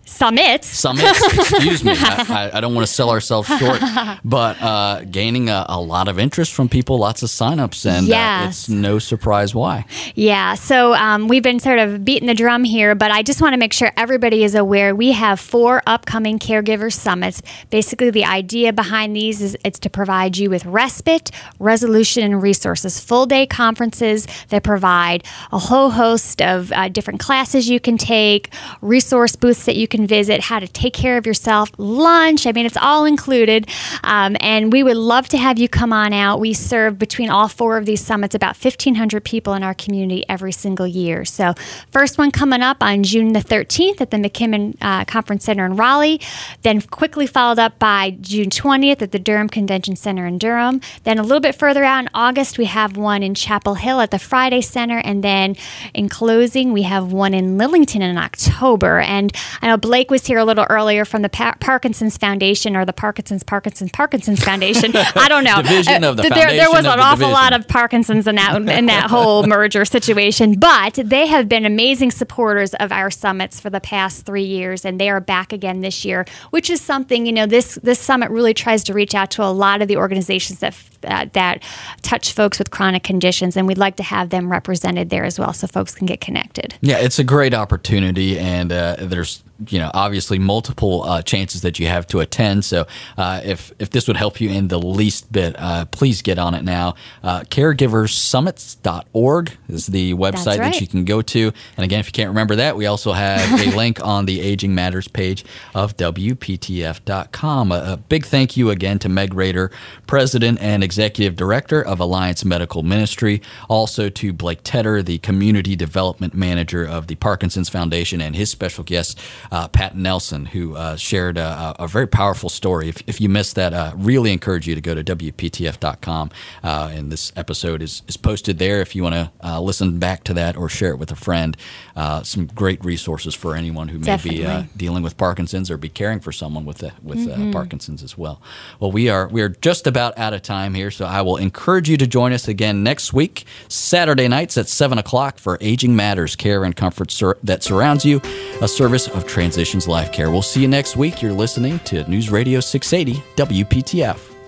Summits. 0.10 0.68
summits. 0.68 1.22
excuse 1.34 1.84
me. 1.84 1.92
I, 1.96 2.50
I, 2.52 2.58
I 2.58 2.62
don't 2.62 2.74
want 2.76 2.86
to 2.88 2.92
sell 2.94 3.10
ourselves 3.10 3.48
short, 3.60 3.80
but 4.26 4.62
uh, 4.62 5.04
gaining 5.10 5.50
a, 5.50 5.66
a 5.70 5.80
lot 5.80 6.08
of 6.08 6.20
interest 6.20 6.54
from 6.54 6.68
people, 6.68 6.98
lots 6.98 7.24
of 7.24 7.30
signups, 7.30 7.86
and 7.86 8.06
uh, 8.08 8.10
Yes. 8.10 8.60
it's 8.62 8.70
no 8.70 9.00
surprise 9.00 9.54
why. 9.56 9.86
Yeah, 10.16 10.56
so 10.56 10.94
um, 10.96 11.28
we've 11.28 11.44
been 11.44 11.60
sort 11.60 11.80
of 11.80 12.04
beating 12.04 12.28
the 12.28 12.34
drum 12.34 12.64
here, 12.64 12.96
but 12.96 13.12
I 13.12 13.22
just 13.24 13.42
want 13.42 13.54
to 13.54 13.58
make 13.58 13.72
sure 13.72 13.92
everybody 13.96 14.44
is 14.44 14.56
aware 14.56 14.96
we 14.96 15.12
have 15.12 15.40
four 15.40 15.82
upcoming 15.86 16.40
caregiver 16.40 16.92
summits. 16.92 17.42
Basically, 17.70 18.10
the 18.10 18.26
idea 18.26 18.74
behind 18.74 19.16
these 19.16 19.42
is 19.42 19.58
it's 19.64 19.80
to 19.80 19.90
provide 19.90 20.38
you 20.38 20.50
with 20.50 20.66
respite, 20.66 21.32
resolution, 21.60 22.24
and 22.24 22.42
resources. 22.42 23.00
Full 23.00 23.26
day 23.26 23.46
conferences 23.46 24.28
that 24.50 24.64
provide 24.64 25.24
a 25.52 25.60
whole 25.60 25.92
host 25.92 26.42
of 26.42 26.72
uh, 26.72 26.90
different 26.90 27.20
classes 27.20 27.70
you 27.70 27.80
can 27.80 27.98
take, 27.98 28.52
resource 28.82 29.36
booths 29.36 29.66
that 29.66 29.76
you 29.76 29.88
can 29.88 29.99
visit, 30.08 30.42
how 30.42 30.60
to 30.60 30.68
take 30.68 30.94
care 30.94 31.18
of 31.18 31.26
yourself, 31.26 31.72
lunch. 31.78 32.46
I 32.46 32.52
mean, 32.52 32.66
it's 32.66 32.78
all 32.78 33.06
included. 33.06 33.68
Um, 34.04 34.36
and 34.40 34.72
we 34.72 34.84
would 34.84 34.98
love 34.98 35.28
to 35.30 35.38
have 35.38 35.60
you 35.60 35.70
come 35.70 35.94
on 35.94 36.14
out. 36.14 36.40
We 36.40 36.54
serve 36.54 36.98
between 37.00 37.30
all 37.30 37.48
four 37.48 37.78
of 37.78 37.86
these 37.86 38.02
summits 38.02 38.36
about 38.36 38.58
1,500 38.58 39.24
people 39.24 39.54
in 39.54 39.64
our 39.64 39.74
community 39.74 40.26
every 40.30 40.52
single 40.52 40.88
year. 40.88 41.26
So, 41.26 41.54
first 41.92 42.18
one 42.18 42.32
coming 42.32 42.62
up 42.62 42.82
on 42.82 43.04
June 43.04 43.34
the 43.34 43.40
13th 43.40 44.02
at 44.02 44.12
the 44.12 44.18
McKimmon 44.18 44.78
uh, 44.82 45.06
Conference 45.06 45.44
Center 45.46 45.66
in 45.66 45.76
Raleigh, 45.76 46.22
then 46.62 46.82
quickly 46.82 47.28
followed 47.28 47.60
up 47.60 47.80
by 47.80 48.12
June 48.22 48.50
20th 48.50 49.02
at 49.02 49.12
the 49.12 49.20
Durham 49.20 49.50
Convention 49.50 49.96
Center 49.96 50.26
in 50.26 50.38
Durham. 50.38 50.82
Then 51.04 51.18
a 51.18 51.24
little 51.24 51.40
bit 51.40 51.56
further 51.56 51.84
out 51.84 52.00
in 52.00 52.10
August, 52.14 52.58
we 52.58 52.66
have 52.66 52.98
one 52.98 53.24
in 53.24 53.36
Chapel 53.36 53.76
Hill 53.76 54.00
at 54.02 54.12
the 54.12 54.20
Friday 54.20 54.62
Center. 54.62 55.00
And 55.00 55.24
then 55.24 55.56
in 55.94 56.10
closing, 56.10 56.74
we 56.74 56.84
have 56.84 57.12
one 57.12 57.34
in 57.34 57.58
Lillington 57.58 58.02
in 58.02 58.18
October. 58.18 59.00
And 59.00 59.32
I 59.62 59.68
know 59.68 59.78
Blake 59.80 60.12
was 60.12 60.26
here 60.26 60.38
a 60.38 60.46
little 60.46 60.66
earlier 60.70 61.06
from 61.06 61.22
the 61.22 61.30
pa- 61.30 61.56
Parkinson's 61.60 62.18
Foundation 62.18 62.76
or 62.76 62.86
the 62.86 62.94
Parkinson's 62.94 63.44
Parkinson's 63.44 63.92
Parkinson's 63.92 64.44
Foundation. 64.44 64.92
I 65.16 65.28
don't 65.28 65.44
know. 65.44 65.62
Division 65.62 66.04
of 66.04 66.18
the 66.18 66.24
there, 66.24 66.50
there 66.50 66.70
was 66.70 66.86
an 66.86 66.98
the 66.98 67.04
awful 67.04 67.30
lot 67.30 67.54
of 67.54 67.68
Parkinson's 67.68 68.28
in 68.28 68.36
that 68.36 68.56
in 68.56 68.86
that 68.88 69.10
whole 69.10 69.46
merger 69.46 69.86
situation, 69.86 70.60
but 70.60 70.94
they 70.94 71.28
have 71.28 71.50
been 71.50 71.66
amazing 71.66 72.12
supporters 72.12 72.74
of 72.76 72.92
our 72.92 73.10
summits 73.10 73.60
for 73.60 73.70
the 73.70 73.82
past 73.82 74.26
three 74.26 74.44
years, 74.44 74.86
and 74.86 75.00
they 75.00 75.10
are 75.10 75.20
back 75.20 75.54
again 75.54 75.82
this 75.82 76.06
year, 76.06 76.26
which 76.52 76.70
is 76.70 76.82
something 76.82 77.26
you 77.26 77.32
know. 77.32 77.46
This 77.46 77.76
this 77.76 78.00
summit 78.00 78.30
really 78.32 78.54
tries 78.54 78.84
to 78.86 78.94
reach 78.94 79.16
out 79.16 79.32
to 79.32 79.44
a 79.44 79.52
lot 79.52 79.82
of 79.82 79.88
the 79.88 79.98
organizations 79.98 80.60
that 80.60 80.74
uh, 81.04 81.26
that 81.34 81.64
touch 82.02 82.34
folks 82.34 82.60
with 82.60 82.72
chronic 82.72 83.04
conditions, 83.04 83.58
and 83.58 83.68
we'd 83.68 83.78
like 83.78 83.96
to 83.98 84.04
have 84.04 84.30
them 84.30 84.52
represented 84.52 85.10
there 85.10 85.26
as 85.26 85.40
well, 85.40 85.54
so 85.54 85.68
folks 85.68 85.96
can 85.96 86.06
get 86.06 86.22
connected. 86.22 86.76
Yeah, 86.82 86.98
it's 86.98 87.20
a 87.20 87.24
great 87.24 87.54
opportunity, 87.54 88.40
and 88.40 88.72
uh, 88.72 88.96
there's 89.00 89.44
you 89.68 89.80
know 89.80 89.92
obviously 89.94 90.40
multiple 90.40 91.04
uh, 91.04 91.22
chances 91.22 91.62
that 91.62 91.80
you 91.80 91.88
have 91.88 92.08
to 92.08 92.20
attend. 92.20 92.66
So 92.66 92.88
uh, 93.18 93.40
if 93.44 93.72
if 93.80 93.90
this 93.90 94.08
would 94.08 94.18
help 94.18 94.40
you 94.40 94.50
in 94.50 94.70
the 94.70 94.80
least 94.80 95.32
bit, 95.32 95.56
uh, 95.58 95.86
please 95.86 96.22
get 96.22 96.38
on 96.40 96.56
it 96.56 96.64
now. 96.64 96.96
Uh, 97.24 97.42
caregiversummits.org 97.42 99.58
is 99.68 99.88
the 99.88 100.14
website 100.14 100.58
that 100.58 100.80
you 100.80 100.88
can 100.88 101.06
go 101.06 101.22
to. 101.22 101.52
And 101.78 101.84
again, 101.84 102.00
if 102.00 102.08
you 102.08 102.12
can't 102.12 102.30
remember 102.30 102.56
that, 102.58 102.76
we 102.76 102.86
also 102.86 103.14
have 103.14 103.60
a 103.60 103.72
link 103.76 104.06
on 104.06 104.26
the 104.26 104.42
Aging 104.42 104.76
Matters 104.76 105.08
page 105.08 105.44
of 105.74 105.98
WPTF.com. 105.98 107.72
A, 107.72 107.94
a 107.94 107.98
big 107.98 108.26
thank 108.26 108.58
you 108.58 108.70
again 108.70 109.00
to 109.00 109.10
Meg 109.10 109.34
Rader, 109.34 109.72
President 110.08 110.60
and 110.62 110.84
Executive 110.90 111.36
Director 111.36 111.86
of 111.86 112.00
Alliance 112.00 112.44
Medical 112.44 112.82
Ministry. 112.82 113.44
Also 113.68 114.10
to 114.10 114.34
Blake 114.34 114.62
Tedder, 114.64 115.04
the 115.04 115.20
Community 115.20 115.76
Development 115.76 116.34
Manager 116.34 116.84
of 116.84 117.06
the 117.06 117.14
Parkinson's 117.14 117.70
Foundation, 117.70 118.22
and 118.22 118.36
his 118.36 118.50
special 118.50 118.84
guest, 118.84 119.20
uh, 119.52 119.68
Pat 119.68 119.96
Nelson, 119.96 120.48
who 120.48 120.76
uh, 120.76 120.96
shared 120.96 121.38
a, 121.38 121.76
a 121.78 121.88
very 121.88 122.08
powerful 122.08 122.50
story. 122.50 122.90
If, 122.90 123.04
if 123.06 123.22
you 123.22 123.30
missed 123.30 123.54
that, 123.54 123.72
uh, 123.72 123.92
really 123.96 124.34
encourage 124.34 124.68
you 124.68 124.74
to 124.74 124.82
go 124.82 124.96
to 124.96 125.04
WPTF.com. 125.04 126.32
Uh, 126.64 126.92
and 126.92 127.12
this 127.12 127.32
episode 127.36 127.84
is, 127.84 128.02
is 128.08 128.18
posted 128.18 128.58
there 128.58 128.82
if 128.82 128.96
you 128.96 129.04
want 129.04 129.14
to 129.14 129.32
uh, 129.44 129.62
listen 129.62 130.00
back 130.00 130.24
to 130.24 130.34
that 130.34 130.58
or 130.58 130.70
share 130.70 130.90
it 130.90 130.98
with 130.98 131.12
a 131.12 131.16
friend. 131.16 131.56
Uh, 131.96 132.24
some 132.24 132.48
great 132.48 132.84
resources 132.84 133.36
for 133.36 133.56
anyone 133.56 133.90
who 133.90 134.00
may 134.00 134.18
be 134.18 134.44
uh, 134.44 134.64
dealing 134.76 135.04
with 135.04 135.18
Parkinson's 135.18 135.70
or 135.70 135.78
be 135.78 135.90
caring 135.90 136.20
for 136.20 136.32
someone 136.32 136.66
with 136.66 136.84
with 137.04 137.28
uh, 137.28 137.52
Parkinson's 137.52 138.02
as 138.02 138.18
well. 138.18 138.42
Well, 138.80 138.92
we 138.92 139.08
are 139.10 139.28
we 139.28 139.44
are 139.44 139.50
just 139.50 139.86
about 139.86 140.18
out 140.18 140.34
of 140.34 140.42
time 140.42 140.74
here, 140.80 140.92
so 140.92 141.06
I 141.06 141.22
will 141.22 141.36
encourage 141.36 141.90
you 141.90 141.98
to 141.98 142.08
join 142.08 142.32
us 142.32 142.48
again 142.48 142.84
next 142.84 143.12
week, 143.12 143.46
Saturday 143.68 144.30
nights 144.30 144.58
at 144.58 144.70
seven 144.70 144.98
o'clock 144.98 145.38
for 145.38 145.58
Aging 145.60 145.94
Matters 145.94 146.38
Care 146.38 146.64
and 146.64 146.74
Comfort 146.74 147.12
sur- 147.12 147.38
that 147.44 147.64
surrounds 147.64 148.06
you, 148.06 148.22
a 148.62 148.68
service 148.68 149.10
of 149.10 149.28
Transitions 149.28 149.88
Life 149.88 150.14
Care. 150.14 150.32
We'll 150.32 150.42
see 150.42 150.62
you 150.62 150.70
next 150.70 150.96
week. 150.96 151.22
You're 151.22 151.34
listening 151.34 151.80
to 151.80 152.10
News 152.10 152.30
Radio 152.30 152.62
680 152.62 153.22
WPTF. 153.36 154.39